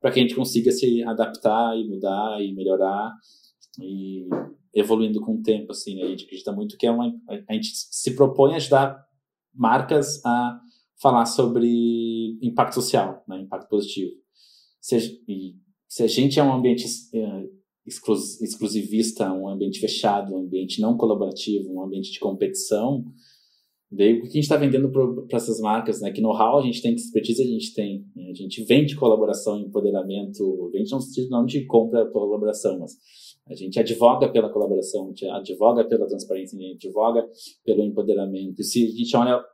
para 0.00 0.10
que 0.10 0.18
a 0.18 0.22
gente 0.22 0.34
consiga 0.34 0.72
se 0.72 1.04
adaptar 1.04 1.78
e 1.78 1.86
mudar 1.86 2.42
e 2.42 2.54
melhorar 2.54 3.12
e 3.78 4.26
evoluindo 4.74 5.20
com 5.20 5.34
o 5.34 5.42
tempo, 5.42 5.72
assim, 5.72 5.96
né? 5.96 6.04
A 6.04 6.08
gente 6.08 6.24
acredita 6.24 6.52
muito 6.52 6.78
que 6.78 6.86
é 6.86 6.90
uma, 6.90 7.14
a 7.46 7.52
gente 7.52 7.68
se 7.74 8.14
propõe 8.16 8.54
a 8.54 8.56
ajudar 8.56 9.04
marcas 9.52 10.24
a 10.24 10.58
falar 11.02 11.26
sobre 11.26 12.38
impacto 12.40 12.76
social, 12.76 13.22
né? 13.28 13.42
Impacto 13.42 13.68
positivo. 13.68 14.12
Seja, 14.80 15.12
e 15.28 15.54
se 15.86 16.02
a 16.02 16.06
gente 16.06 16.40
é 16.40 16.42
um 16.42 16.54
ambiente 16.54 16.86
é, 17.14 17.44
exclusivista, 17.86 19.30
um 19.30 19.50
ambiente 19.50 19.80
fechado, 19.80 20.34
um 20.34 20.38
ambiente 20.38 20.80
não 20.80 20.96
colaborativo, 20.96 21.70
um 21.70 21.82
ambiente 21.82 22.10
de 22.10 22.18
competição, 22.18 23.04
daí 23.94 24.18
o 24.18 24.22
que 24.22 24.28
a 24.28 24.30
gente 24.32 24.40
está 24.40 24.56
vendendo 24.56 24.90
para 24.90 25.36
essas 25.36 25.60
marcas, 25.60 26.00
né? 26.00 26.10
Que 26.10 26.20
know-how 26.20 26.58
a 26.58 26.62
gente 26.62 26.82
tem, 26.82 26.94
que 26.94 27.00
expertise 27.00 27.42
a 27.42 27.46
gente 27.46 27.74
tem. 27.74 28.04
Né? 28.14 28.30
A 28.30 28.34
gente 28.34 28.64
vende 28.64 28.96
colaboração, 28.96 29.58
empoderamento, 29.60 30.70
vende 30.72 30.90
não, 30.90 30.98
não 31.30 31.44
de 31.44 31.64
compra 31.66 32.06
colaboração, 32.10 32.78
mas 32.78 32.92
a 33.46 33.54
gente 33.54 33.78
advoga 33.78 34.30
pela 34.30 34.50
colaboração, 34.50 35.04
a 35.04 35.08
gente 35.08 35.26
advoga 35.26 35.86
pela 35.86 36.06
transparência, 36.06 36.58
a 36.58 36.62
gente 36.62 36.86
advoga 36.86 37.26
pelo 37.64 37.82
empoderamento. 37.82 38.60
E 38.60 38.64
se 38.64 38.86
a 38.86 38.90
gente 38.90 39.16
olha 39.16 39.44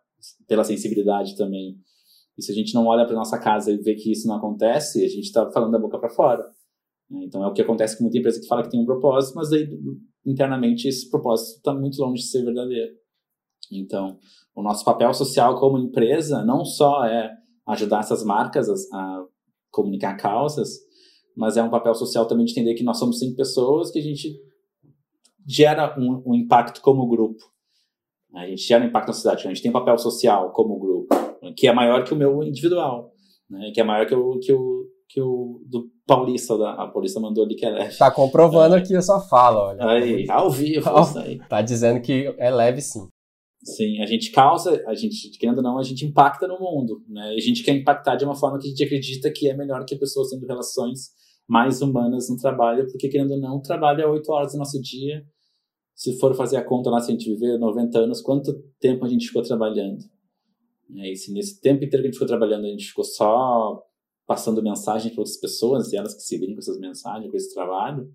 pela 0.46 0.64
sensibilidade 0.64 1.36
também, 1.36 1.76
e 2.38 2.42
se 2.42 2.52
a 2.52 2.54
gente 2.54 2.72
não 2.74 2.86
olha 2.86 3.04
para 3.04 3.14
nossa 3.14 3.38
casa 3.38 3.70
e 3.72 3.76
vê 3.76 3.94
que 3.94 4.12
isso 4.12 4.26
não 4.26 4.36
acontece, 4.36 5.04
a 5.04 5.08
gente 5.08 5.24
está 5.24 5.50
falando 5.50 5.72
da 5.72 5.78
boca 5.78 5.98
para 5.98 6.08
fora. 6.08 6.42
Né? 7.10 7.24
Então 7.24 7.44
é 7.44 7.48
o 7.48 7.52
que 7.52 7.62
acontece 7.62 7.98
com 7.98 8.04
muita 8.04 8.18
empresa 8.18 8.40
que 8.40 8.46
fala 8.46 8.62
que 8.62 8.70
tem 8.70 8.80
um 8.80 8.86
propósito, 8.86 9.34
mas 9.34 9.52
aí 9.52 9.68
internamente 10.24 10.88
esse 10.88 11.10
propósito 11.10 11.56
está 11.56 11.74
muito 11.74 12.00
longe 12.00 12.22
de 12.22 12.28
ser 12.28 12.44
verdadeiro. 12.44 12.92
Então, 13.70 14.18
o 14.54 14.62
nosso 14.62 14.84
papel 14.84 15.12
social 15.14 15.58
como 15.58 15.78
empresa 15.78 16.44
não 16.44 16.64
só 16.64 17.04
é 17.04 17.32
ajudar 17.66 18.00
essas 18.00 18.24
marcas 18.24 18.68
a, 18.92 19.24
comunicar 19.70 20.16
causas, 20.16 20.78
mas 21.36 21.56
é 21.56 21.62
um 21.62 21.70
papel 21.70 21.94
social 21.94 22.26
também 22.26 22.44
de 22.44 22.52
entender 22.52 22.74
que 22.74 22.82
nós 22.82 22.98
somos 22.98 23.18
cinco 23.18 23.36
pessoas 23.36 23.90
que 23.90 23.98
a 23.98 24.02
gente 24.02 24.34
gera 25.46 25.94
um, 25.98 26.22
um 26.26 26.34
impacto 26.34 26.80
como 26.80 27.06
grupo. 27.06 27.42
A 28.34 28.46
gente 28.46 28.62
gera 28.62 28.84
um 28.84 28.88
impacto 28.88 29.08
na 29.08 29.12
sociedade, 29.12 29.46
a 29.46 29.48
gente 29.50 29.62
tem 29.62 29.70
um 29.70 29.74
papel 29.74 29.96
social 29.98 30.52
como 30.52 30.78
grupo 30.78 31.20
que 31.56 31.66
é 31.66 31.72
maior 31.72 32.04
que 32.04 32.12
o 32.12 32.16
meu 32.16 32.42
individual, 32.42 33.12
né? 33.48 33.70
Que 33.74 33.80
é 33.80 33.84
maior 33.84 34.06
que 34.06 34.14
o 34.14 34.38
que 34.38 34.52
o 34.52 34.86
que 35.08 35.20
o 35.20 35.60
do 35.66 35.90
Paulista, 36.06 36.56
da, 36.56 36.72
a 36.74 36.86
Paulista 36.86 37.18
mandou 37.18 37.44
ali 37.44 37.56
que 37.56 37.66
é 37.66 37.70
leve. 37.70 37.96
Tá 37.96 38.12
comprovando 38.12 38.76
é. 38.76 38.78
aqui 38.78 38.94
a 38.94 39.02
sua 39.02 39.20
fala, 39.20 39.70
olha. 39.70 39.88
Aí, 39.88 40.24
ao 40.30 40.48
vivo, 40.48 40.88
aí. 41.18 41.40
Tá 41.48 41.60
dizendo 41.60 42.00
que 42.00 42.32
é 42.38 42.48
leve 42.48 42.80
sim. 42.80 43.08
Sim, 43.62 44.00
a 44.00 44.06
gente 44.06 44.30
causa, 44.30 44.82
a 44.86 44.94
gente, 44.94 45.30
querendo 45.38 45.58
ou 45.58 45.62
não, 45.62 45.78
a 45.78 45.82
gente 45.82 46.04
impacta 46.06 46.48
no 46.48 46.58
mundo, 46.58 47.04
né? 47.06 47.34
A 47.36 47.40
gente 47.40 47.62
quer 47.62 47.76
impactar 47.76 48.16
de 48.16 48.24
uma 48.24 48.34
forma 48.34 48.58
que 48.58 48.66
a 48.66 48.70
gente 48.70 48.82
acredita 48.82 49.30
que 49.30 49.50
é 49.50 49.56
melhor 49.56 49.84
que 49.84 49.96
pessoas 49.96 50.30
tendo 50.30 50.46
relações 50.46 51.10
mais 51.46 51.82
humanas 51.82 52.30
no 52.30 52.36
trabalho, 52.36 52.86
porque 52.86 53.08
querendo 53.08 53.32
ou 53.32 53.38
não, 53.38 53.60
trabalho 53.60 54.00
é 54.00 54.06
oito 54.06 54.32
horas 54.32 54.52
do 54.52 54.58
nosso 54.58 54.80
dia. 54.80 55.22
Se 55.94 56.18
for 56.18 56.34
fazer 56.34 56.56
a 56.56 56.64
conta 56.64 56.88
lá, 56.88 57.00
se 57.00 57.10
a 57.10 57.12
gente 57.12 57.28
viver 57.28 57.58
90 57.58 57.98
anos, 57.98 58.22
quanto 58.22 58.54
tempo 58.80 59.04
a 59.04 59.08
gente 59.08 59.26
ficou 59.26 59.42
trabalhando? 59.42 60.02
E 60.88 61.14
se 61.14 61.30
nesse 61.32 61.60
tempo 61.60 61.84
inteiro 61.84 62.02
que 62.02 62.08
a 62.08 62.10
gente 62.10 62.14
ficou 62.14 62.28
trabalhando, 62.28 62.64
a 62.64 62.70
gente 62.70 62.86
ficou 62.86 63.04
só 63.04 63.82
passando 64.26 64.62
mensagem 64.62 65.12
para 65.12 65.20
outras 65.20 65.36
pessoas, 65.36 65.92
e 65.92 65.96
elas 65.96 66.14
que 66.14 66.22
se 66.22 66.38
com 66.38 66.58
essas 66.58 66.78
mensagens, 66.78 67.30
com 67.30 67.36
esse 67.36 67.52
trabalho, 67.52 68.10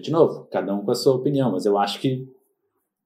de 0.00 0.10
novo, 0.10 0.46
cada 0.50 0.72
um 0.74 0.84
com 0.84 0.90
a 0.90 0.94
sua 0.94 1.14
opinião, 1.14 1.50
mas 1.50 1.64
eu 1.64 1.76
acho 1.76 2.00
que 2.00 2.28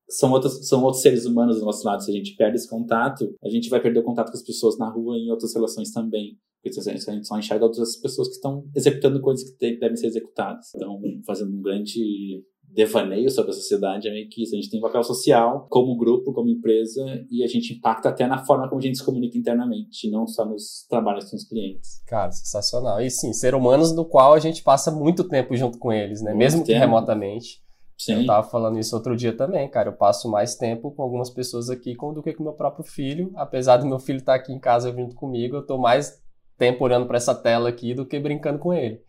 são 0.08 0.30
outros, 0.32 0.68
são 0.68 0.82
outros 0.82 1.02
seres 1.02 1.26
humanos 1.26 1.58
do 1.58 1.64
nosso 1.64 1.86
lado. 1.86 2.02
Se 2.02 2.10
a 2.10 2.14
gente 2.14 2.34
perde 2.36 2.56
esse 2.56 2.68
contato, 2.68 3.34
a 3.42 3.48
gente 3.48 3.68
vai 3.68 3.80
perder 3.80 4.00
o 4.00 4.04
contato 4.04 4.30
com 4.30 4.36
as 4.36 4.44
pessoas 4.44 4.78
na 4.78 4.88
rua 4.88 5.16
e 5.16 5.26
em 5.26 5.30
outras 5.30 5.54
relações 5.54 5.90
também. 5.90 6.38
Porque 6.62 6.80
a 6.80 7.12
gente 7.12 7.26
só 7.26 7.38
enxerga 7.38 7.64
outras 7.64 7.96
pessoas 7.96 8.28
que 8.28 8.34
estão 8.34 8.64
executando 8.74 9.20
coisas 9.20 9.48
que 9.50 9.76
devem 9.78 9.96
ser 9.96 10.08
executadas. 10.08 10.72
Então, 10.74 11.00
fazendo 11.24 11.56
um 11.56 11.62
grande 11.62 12.42
devaneio 12.76 13.30
sobre 13.30 13.52
a 13.52 13.54
sociedade 13.54 14.08
é 14.08 14.10
meio 14.10 14.28
que 14.28 14.42
isso. 14.42 14.54
A 14.54 14.56
gente 14.56 14.70
tem 14.70 14.78
um 14.78 14.82
papel 14.82 15.02
social 15.02 15.66
como 15.70 15.96
grupo, 15.96 16.32
como 16.32 16.48
empresa, 16.48 17.02
e 17.30 17.42
a 17.42 17.46
gente 17.46 17.74
impacta 17.74 18.08
até 18.08 18.26
na 18.26 18.44
forma 18.44 18.68
como 18.68 18.80
a 18.80 18.82
gente 18.82 18.98
se 18.98 19.04
comunica 19.04 19.38
internamente, 19.38 20.10
não 20.10 20.26
só 20.26 20.44
nos 20.44 20.84
trabalhos 20.88 21.30
com 21.30 21.36
os 21.36 21.44
clientes. 21.44 22.02
Cara, 22.06 22.30
sensacional. 22.30 23.00
E 23.00 23.10
sim, 23.10 23.32
ser 23.32 23.54
humanos 23.54 23.92
do 23.92 24.04
qual 24.04 24.34
a 24.34 24.38
gente 24.38 24.62
passa 24.62 24.90
muito 24.90 25.24
tempo 25.24 25.56
junto 25.56 25.78
com 25.78 25.92
eles, 25.92 26.20
né? 26.20 26.30
Muito 26.30 26.38
Mesmo 26.38 26.60
tempo. 26.60 26.72
que 26.72 26.74
remotamente. 26.74 27.64
Sim. 27.96 28.20
Eu 28.20 28.26
tava 28.26 28.46
falando 28.46 28.78
isso 28.78 28.94
outro 28.94 29.16
dia 29.16 29.34
também, 29.34 29.68
cara. 29.68 29.88
Eu 29.88 29.94
passo 29.94 30.30
mais 30.30 30.54
tempo 30.54 30.90
com 30.90 31.02
algumas 31.02 31.30
pessoas 31.30 31.70
aqui 31.70 31.96
do 31.96 32.22
que 32.22 32.34
com 32.34 32.42
meu 32.42 32.52
próprio 32.52 32.84
filho. 32.84 33.32
Apesar 33.34 33.78
do 33.78 33.86
meu 33.86 33.98
filho 33.98 34.18
estar 34.18 34.32
tá 34.32 34.38
aqui 34.38 34.52
em 34.52 34.58
casa 34.58 34.92
junto 34.92 35.14
comigo, 35.14 35.56
eu 35.56 35.66
tô 35.66 35.78
mais 35.78 36.22
tempo 36.58 36.84
olhando 36.84 37.06
para 37.06 37.16
essa 37.16 37.34
tela 37.34 37.68
aqui 37.68 37.94
do 37.94 38.04
que 38.04 38.18
brincando 38.18 38.58
com 38.58 38.72
ele. 38.72 39.00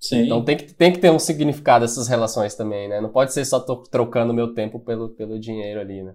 Sim. 0.00 0.24
Então 0.24 0.44
tem 0.44 0.56
que, 0.56 0.74
tem 0.74 0.92
que 0.92 0.98
ter 0.98 1.10
um 1.12 1.18
significado 1.18 1.84
essas 1.84 2.08
relações 2.08 2.56
também, 2.56 2.88
né? 2.88 3.00
Não 3.00 3.08
pode 3.08 3.32
ser 3.32 3.44
só 3.44 3.60
trocando 3.60 4.34
meu 4.34 4.52
tempo 4.52 4.80
pelo, 4.80 5.10
pelo 5.10 5.38
dinheiro 5.38 5.80
ali, 5.80 6.02
né? 6.02 6.14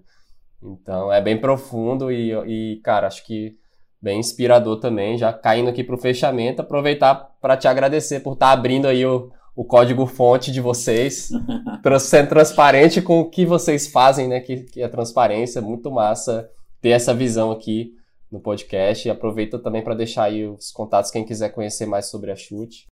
Então 0.61 1.11
é 1.11 1.21
bem 1.21 1.39
profundo 1.39 2.11
e, 2.11 2.34
e, 2.45 2.82
cara, 2.84 3.07
acho 3.07 3.25
que 3.25 3.55
bem 4.01 4.19
inspirador 4.19 4.82
também. 4.82 5.17
Já 5.17 5.32
caindo 5.32 5.69
aqui 5.69 5.86
pro 5.86 5.97
fechamento, 5.97 6.61
aproveitar 6.61 7.15
para 7.39 7.55
te 7.55 7.67
agradecer 7.69 8.19
por 8.19 8.34
estar 8.34 8.47
tá 8.47 8.51
abrindo 8.51 8.88
aí 8.88 9.05
o, 9.05 9.32
o 9.58 9.66
código-fonte 9.66 10.51
de 10.51 10.62
vocês, 10.62 11.30
sendo 11.99 12.30
transparente 12.30 13.01
com 13.01 13.22
o 13.22 13.28
que 13.28 13.43
vocês 13.43 13.88
fazem, 13.88 14.28
né? 14.28 14.39
Que, 14.39 14.58
que 14.66 14.84
é 14.84 14.88
transparência, 14.88 15.60
muito 15.60 15.89
massa 15.89 16.47
ter 16.80 16.89
essa 16.89 17.12
visão 17.12 17.49
aqui 17.49 17.91
no 18.32 18.39
podcast. 18.39 19.08
E 19.08 19.10
aproveita 19.10 19.58
também 19.58 19.84
para 19.84 19.95
deixar 19.95 20.26
aí 20.26 20.47
os 20.47 20.70
contatos 20.70 21.10
quem 21.10 21.26
quiser 21.26 21.49
conhecer 21.49 21.88
mais 21.88 22.05
sobre 22.05 22.30
a 22.30 22.36
Chute. 22.36 22.86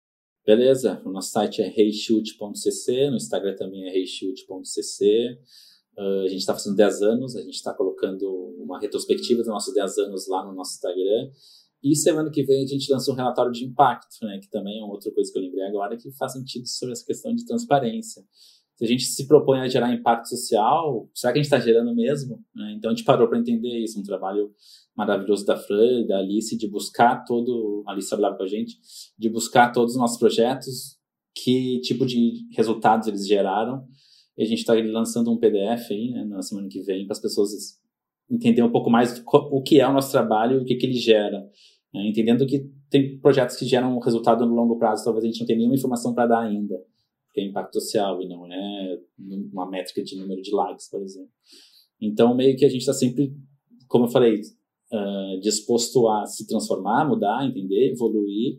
Beleza, 0.47 1.03
o 1.05 1.11
nosso 1.11 1.33
site 1.33 1.61
é 1.61 1.67
reichute.cc, 1.67 3.11
no 3.11 3.17
Instagram 3.17 3.57
também 3.57 3.89
é 3.89 3.91
reichute.cc. 3.91 5.39
Uh, 5.99 6.25
a 6.25 6.29
gente 6.29 6.41
está 6.41 6.55
fazendo 6.55 6.77
10 6.77 7.03
anos, 7.03 7.35
a 7.35 7.43
gente 7.43 7.55
está 7.55 7.75
colocando 7.75 8.25
uma 8.61 8.79
retrospectiva 8.79 9.41
dos 9.41 9.49
nossos 9.49 9.75
10 9.75 9.99
anos 9.99 10.29
lá 10.29 10.45
no 10.45 10.55
nosso 10.55 10.75
Instagram. 10.75 11.29
E 11.83 11.97
semana 11.97 12.30
que 12.30 12.45
vem 12.45 12.62
a 12.62 12.66
gente 12.66 12.91
lança 12.93 13.11
um 13.11 13.14
relatório 13.14 13.51
de 13.51 13.64
impacto, 13.64 14.24
né, 14.24 14.39
que 14.41 14.49
também 14.49 14.80
é 14.80 14.85
outra 14.85 15.11
coisa 15.12 15.33
que 15.33 15.39
eu 15.39 15.43
lembrei 15.43 15.64
agora, 15.64 15.97
que 15.97 16.12
faz 16.12 16.33
sentido 16.33 16.66
sobre 16.66 16.93
essa 16.93 17.05
questão 17.05 17.35
de 17.35 17.45
transparência. 17.45 18.22
Se 18.76 18.85
a 18.85 18.89
gente 18.89 19.05
se 19.05 19.26
propõe 19.26 19.61
a 19.61 19.68
gerar 19.68 19.93
impacto 19.93 20.28
social, 20.28 21.09
será 21.14 21.33
que 21.33 21.39
a 21.39 21.43
gente 21.43 21.53
está 21.53 21.59
gerando 21.59 21.95
mesmo? 21.95 22.43
Né? 22.55 22.74
Então 22.76 22.91
a 22.91 22.95
gente 22.95 23.05
parou 23.05 23.28
para 23.28 23.39
entender 23.39 23.78
isso, 23.78 23.99
um 23.99 24.03
trabalho 24.03 24.53
maravilhoso 24.97 25.45
da 25.45 25.57
Fran 25.57 26.03
e 26.03 26.07
da 26.07 26.18
Alice 26.18 26.57
de 26.57 26.68
buscar 26.68 27.24
todo, 27.24 27.83
a 27.87 27.93
Alice 27.93 28.09
trabalhava 28.09 28.37
com 28.37 28.45
a 28.45 28.49
gente, 28.49 28.78
de 29.18 29.28
buscar 29.28 29.72
todos 29.72 29.95
os 29.95 30.01
nossos 30.01 30.18
projetos, 30.18 30.99
que 31.35 31.80
tipo 31.80 32.07
de 32.07 32.47
resultados 32.57 33.09
eles 33.09 33.26
geraram. 33.26 33.87
E 34.37 34.43
a 34.43 34.47
gente 34.47 34.59
está 34.59 34.74
lançando 34.74 35.30
um 35.30 35.39
PDF 35.39 35.91
aí, 35.91 36.11
né, 36.11 36.24
na 36.24 36.43
semana 36.43 36.68
que 36.68 36.80
vem, 36.80 37.07
para 37.07 37.12
as 37.12 37.20
pessoas 37.20 37.51
entenderem 38.30 38.64
um 38.64 38.72
pouco 38.72 38.91
mais 38.91 39.22
o 39.26 39.62
que 39.62 39.80
é 39.80 39.87
o 39.87 39.93
nosso 39.93 40.11
trabalho 40.11 40.59
e 40.59 40.62
o 40.62 40.64
que, 40.64 40.74
que 40.76 40.87
ele 40.87 40.95
gera. 40.95 41.47
Né? 41.93 42.09
Entendendo 42.09 42.47
que 42.47 42.70
tem 42.90 43.18
projetos 43.18 43.57
que 43.57 43.66
geram 43.66 43.99
resultado 43.99 44.47
no 44.47 44.55
longo 44.55 44.78
prazo, 44.78 45.05
talvez 45.05 45.24
a 45.24 45.28
gente 45.28 45.40
não 45.40 45.47
tenha 45.47 45.59
nenhuma 45.59 45.76
informação 45.76 46.14
para 46.14 46.26
dar 46.26 46.40
ainda, 46.40 46.76
porque 47.26 47.40
é 47.40 47.45
impacto 47.45 47.80
social 47.80 48.20
e 48.22 48.28
não 48.28 48.47
é 48.47 48.99
uma 49.53 49.68
métrica 49.68 50.03
de 50.03 50.16
número 50.16 50.43
de 50.43 50.55
likes, 50.55 50.88
por 50.88 51.03
exemplo. 51.03 51.30
Então, 52.01 52.34
meio 52.34 52.57
que 52.57 52.64
a 52.64 52.68
gente 52.68 52.80
está 52.80 52.93
sempre, 52.93 53.32
como 53.88 54.07
eu 54.07 54.11
falei, 54.11 54.40
uh, 54.93 55.40
disposto 55.40 56.09
a 56.09 56.26
se 56.26 56.47
transformar, 56.47 57.09
mudar, 57.09 57.47
entender, 57.47 57.93
evoluir. 57.93 58.59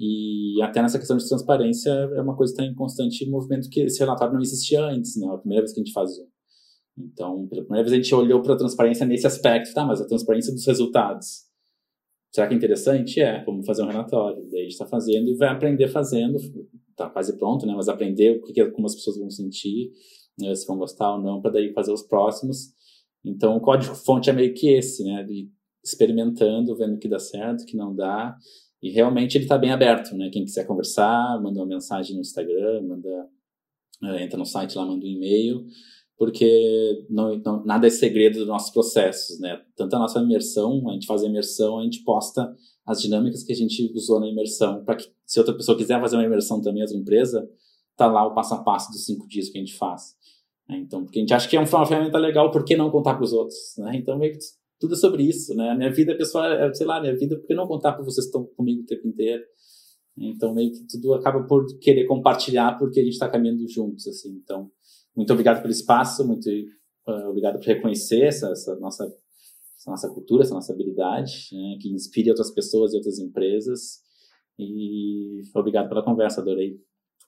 E 0.00 0.60
até 0.62 0.82
nessa 0.82 0.98
questão 0.98 1.16
de 1.16 1.28
transparência 1.28 1.90
é 1.90 2.20
uma 2.20 2.36
coisa 2.36 2.52
que 2.52 2.60
está 2.60 2.72
em 2.72 2.74
constante 2.74 3.28
movimento, 3.28 3.68
que 3.68 3.80
esse 3.82 4.00
relatório 4.00 4.34
não 4.34 4.40
existia 4.40 4.82
antes, 4.84 5.16
né? 5.16 5.26
É 5.26 5.30
a 5.30 5.38
primeira 5.38 5.62
vez 5.62 5.72
que 5.72 5.80
a 5.80 5.84
gente 5.84 5.92
faz 5.92 6.18
um. 6.18 6.26
Então, 6.96 7.46
pela 7.48 7.62
primeira 7.62 7.88
vez 7.88 7.92
a 7.92 8.02
gente 8.02 8.14
olhou 8.14 8.42
para 8.42 8.54
a 8.54 8.56
transparência 8.56 9.06
nesse 9.06 9.26
aspecto, 9.26 9.72
tá? 9.72 9.84
Mas 9.84 10.00
a 10.00 10.06
transparência 10.06 10.52
dos 10.52 10.66
resultados. 10.66 11.44
Será 12.34 12.48
que 12.48 12.54
é 12.54 12.56
interessante? 12.56 13.20
É, 13.20 13.44
vamos 13.44 13.64
fazer 13.64 13.84
um 13.84 13.86
relatório. 13.86 14.44
Daí 14.50 14.58
a 14.58 14.62
gente 14.64 14.72
está 14.72 14.86
fazendo 14.86 15.30
e 15.30 15.36
vai 15.36 15.50
aprender 15.50 15.86
fazendo. 15.86 16.36
Está 16.90 17.08
quase 17.08 17.38
pronto, 17.38 17.64
né? 17.64 17.72
Mas 17.76 17.88
aprender 17.88 18.38
o 18.38 18.42
que, 18.42 18.64
como 18.72 18.88
as 18.88 18.94
pessoas 18.96 19.18
vão 19.18 19.30
sentir, 19.30 19.92
né? 20.40 20.52
se 20.52 20.66
vão 20.66 20.76
gostar 20.76 21.14
ou 21.14 21.22
não, 21.22 21.40
para 21.40 21.52
daí 21.52 21.72
fazer 21.72 21.92
os 21.92 22.02
próximos. 22.02 22.72
Então, 23.24 23.56
o 23.56 23.60
código-fonte 23.60 24.30
é 24.30 24.32
meio 24.32 24.52
que 24.52 24.68
esse, 24.68 25.04
né? 25.04 25.22
De 25.22 25.48
experimentando, 25.84 26.76
vendo 26.76 26.96
o 26.96 26.98
que 26.98 27.06
dá 27.06 27.20
certo, 27.20 27.62
o 27.62 27.66
que 27.66 27.76
não 27.76 27.94
dá. 27.94 28.36
E 28.82 28.90
realmente 28.90 29.38
ele 29.38 29.44
está 29.44 29.56
bem 29.56 29.70
aberto, 29.70 30.16
né? 30.16 30.28
Quem 30.32 30.44
quiser 30.44 30.66
conversar, 30.66 31.40
manda 31.40 31.60
uma 31.60 31.66
mensagem 31.66 32.16
no 32.16 32.20
Instagram, 32.20 32.82
manda, 32.82 33.28
uh, 34.02 34.16
entra 34.18 34.36
no 34.36 34.44
site 34.44 34.76
lá, 34.76 34.84
manda 34.84 35.06
um 35.06 35.08
e-mail, 35.08 35.64
porque 36.16 37.06
não, 37.10 37.36
não, 37.38 37.64
nada 37.64 37.86
é 37.86 37.90
segredo 37.90 38.38
dos 38.38 38.46
nossos 38.46 38.70
processos, 38.70 39.40
né? 39.40 39.60
Tanto 39.76 39.96
a 39.96 39.98
nossa 39.98 40.20
imersão, 40.20 40.88
a 40.88 40.92
gente 40.92 41.06
faz 41.06 41.22
a 41.22 41.26
imersão, 41.26 41.78
a 41.78 41.82
gente 41.82 42.02
posta 42.04 42.54
as 42.86 43.00
dinâmicas 43.00 43.42
que 43.42 43.52
a 43.52 43.56
gente 43.56 43.90
usou 43.94 44.20
na 44.20 44.28
imersão, 44.28 44.84
para 44.84 44.96
que 44.96 45.10
se 45.26 45.38
outra 45.38 45.54
pessoa 45.54 45.76
quiser 45.76 46.00
fazer 46.00 46.16
uma 46.16 46.24
imersão 46.24 46.60
também, 46.60 46.82
outra 46.82 46.96
empresa, 46.96 47.48
tá 47.96 48.06
lá 48.06 48.26
o 48.26 48.34
passo 48.34 48.54
a 48.54 48.62
passo 48.62 48.92
dos 48.92 49.04
cinco 49.04 49.26
dias 49.26 49.48
que 49.48 49.58
a 49.58 49.60
gente 49.60 49.76
faz. 49.76 50.14
Né? 50.68 50.78
Então, 50.78 51.02
porque 51.02 51.18
a 51.18 51.22
gente 51.22 51.34
acha 51.34 51.48
que 51.48 51.56
é 51.56 51.60
uma 51.60 51.66
ferramenta 51.86 52.18
legal, 52.18 52.50
por 52.50 52.64
que 52.64 52.76
não 52.76 52.90
contar 52.90 53.14
para 53.14 53.24
os 53.24 53.32
outros? 53.32 53.58
Né? 53.78 53.96
Então, 53.96 54.18
meio 54.18 54.32
que 54.32 54.38
tudo 54.78 54.94
é 54.94 54.96
sobre 54.96 55.22
isso, 55.22 55.54
né? 55.54 55.70
A 55.70 55.74
minha 55.74 55.90
vida 55.90 56.14
pessoal, 56.16 56.44
é, 56.44 56.72
sei 56.74 56.86
lá, 56.86 57.00
minha 57.00 57.16
vida, 57.16 57.36
por 57.36 57.46
que 57.46 57.54
não 57.54 57.66
contar 57.66 57.92
para 57.92 58.04
vocês 58.04 58.26
que 58.26 58.36
estão 58.36 58.44
comigo 58.56 58.82
o 58.82 58.86
tempo 58.86 59.06
inteiro? 59.06 59.42
Então, 60.16 60.54
meio 60.54 60.70
que 60.70 60.86
tudo 60.86 61.14
acaba 61.14 61.42
por 61.44 61.64
querer 61.78 62.06
compartilhar 62.06 62.78
porque 62.78 63.00
a 63.00 63.02
gente 63.02 63.14
está 63.14 63.28
caminhando 63.28 63.66
juntos, 63.68 64.06
assim. 64.06 64.30
Então, 64.42 64.70
muito 65.16 65.32
obrigado 65.32 65.60
pelo 65.60 65.72
espaço, 65.72 66.26
muito 66.26 66.48
uh, 66.48 67.28
obrigado 67.28 67.58
por 67.58 67.66
reconhecer 67.66 68.22
essa, 68.22 68.50
essa, 68.50 68.76
nossa, 68.76 69.04
essa 69.78 69.90
nossa 69.90 70.08
cultura, 70.10 70.42
essa 70.42 70.54
nossa 70.54 70.72
habilidade, 70.72 71.48
né? 71.52 71.76
que 71.80 71.92
inspire 71.92 72.30
outras 72.30 72.50
pessoas 72.50 72.92
e 72.92 72.96
outras 72.96 73.18
empresas. 73.18 74.02
E 74.58 75.40
obrigado 75.54 75.88
pela 75.88 76.04
conversa, 76.04 76.40
adorei 76.40 76.76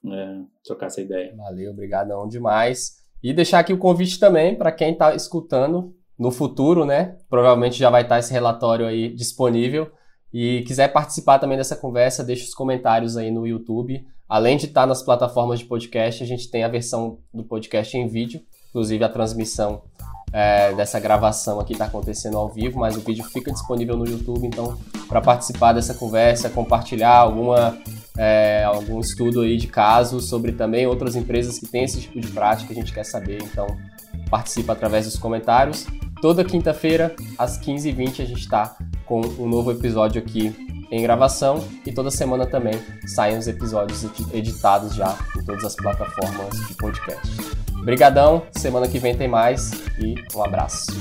é, 0.05 0.41
trocar 0.63 0.87
essa 0.87 1.01
ideia. 1.01 1.35
Valeu, 1.35 1.71
obrigadão 1.71 2.27
demais. 2.27 2.97
E 3.21 3.33
deixar 3.33 3.59
aqui 3.59 3.73
o 3.73 3.79
convite 3.79 4.19
também 4.19 4.55
para 4.55 4.71
quem 4.71 4.93
está 4.93 5.15
escutando 5.15 5.95
no 6.17 6.31
futuro, 6.31 6.85
né? 6.85 7.17
Provavelmente 7.29 7.77
já 7.77 7.89
vai 7.89 8.03
estar 8.03 8.15
tá 8.15 8.19
esse 8.19 8.31
relatório 8.31 8.85
aí 8.85 9.13
disponível. 9.13 9.91
E 10.39 10.61
quiser 10.67 10.89
participar 10.89 11.39
também 11.39 11.57
dessa 11.57 11.75
conversa, 11.75 12.23
deixe 12.23 12.43
os 12.43 12.53
comentários 12.53 13.17
aí 13.17 13.31
no 13.31 13.47
YouTube. 13.47 14.05
Além 14.29 14.55
de 14.55 14.67
estar 14.67 14.85
nas 14.85 15.01
plataformas 15.01 15.57
de 15.57 15.65
podcast, 15.65 16.23
a 16.23 16.27
gente 16.27 16.51
tem 16.51 16.63
a 16.63 16.67
versão 16.67 17.17
do 17.33 17.43
podcast 17.43 17.97
em 17.97 18.07
vídeo, 18.07 18.39
inclusive 18.69 19.03
a 19.03 19.09
transmissão 19.09 19.81
é, 20.31 20.75
dessa 20.75 20.99
gravação 20.99 21.59
aqui 21.59 21.73
está 21.73 21.85
acontecendo 21.85 22.37
ao 22.37 22.49
vivo, 22.49 22.77
mas 22.77 22.95
o 22.95 22.99
vídeo 22.99 23.23
fica 23.23 23.51
disponível 23.51 23.97
no 23.97 24.07
YouTube. 24.07 24.45
Então, 24.45 24.77
para 25.07 25.21
participar 25.21 25.73
dessa 25.73 25.95
conversa, 25.95 26.51
compartilhar 26.51 27.15
alguma 27.15 27.75
é, 28.15 28.63
algum 28.63 28.99
estudo 28.99 29.41
aí 29.41 29.57
de 29.57 29.65
caso 29.65 30.21
sobre 30.21 30.51
também 30.51 30.85
outras 30.85 31.15
empresas 31.15 31.57
que 31.57 31.65
têm 31.65 31.83
esse 31.83 32.01
tipo 32.01 32.21
de 32.21 32.27
prática, 32.27 32.71
a 32.73 32.75
gente 32.75 32.93
quer 32.93 33.05
saber, 33.05 33.41
então 33.41 33.65
participa 34.29 34.73
através 34.73 35.05
dos 35.05 35.17
comentários. 35.17 35.87
Toda 36.21 36.45
quinta-feira, 36.45 37.15
às 37.39 37.59
15h20, 37.59 38.21
a 38.21 38.25
gente 38.25 38.41
está 38.41 38.77
com 39.07 39.21
um 39.21 39.47
novo 39.47 39.71
episódio 39.71 40.21
aqui 40.21 40.53
em 40.91 41.01
gravação 41.01 41.63
e 41.85 41.91
toda 41.91 42.11
semana 42.11 42.45
também 42.45 42.73
saem 43.05 43.37
os 43.37 43.47
episódios 43.47 44.05
editados 44.33 44.95
já 44.95 45.17
em 45.37 45.43
todas 45.43 45.63
as 45.63 45.75
plataformas 45.75 46.67
de 46.67 46.73
podcast. 46.75 47.57
Obrigadão, 47.79 48.43
semana 48.51 48.87
que 48.87 48.99
vem 48.99 49.15
tem 49.15 49.27
mais 49.27 49.71
e 49.99 50.15
um 50.35 50.43
abraço. 50.43 50.91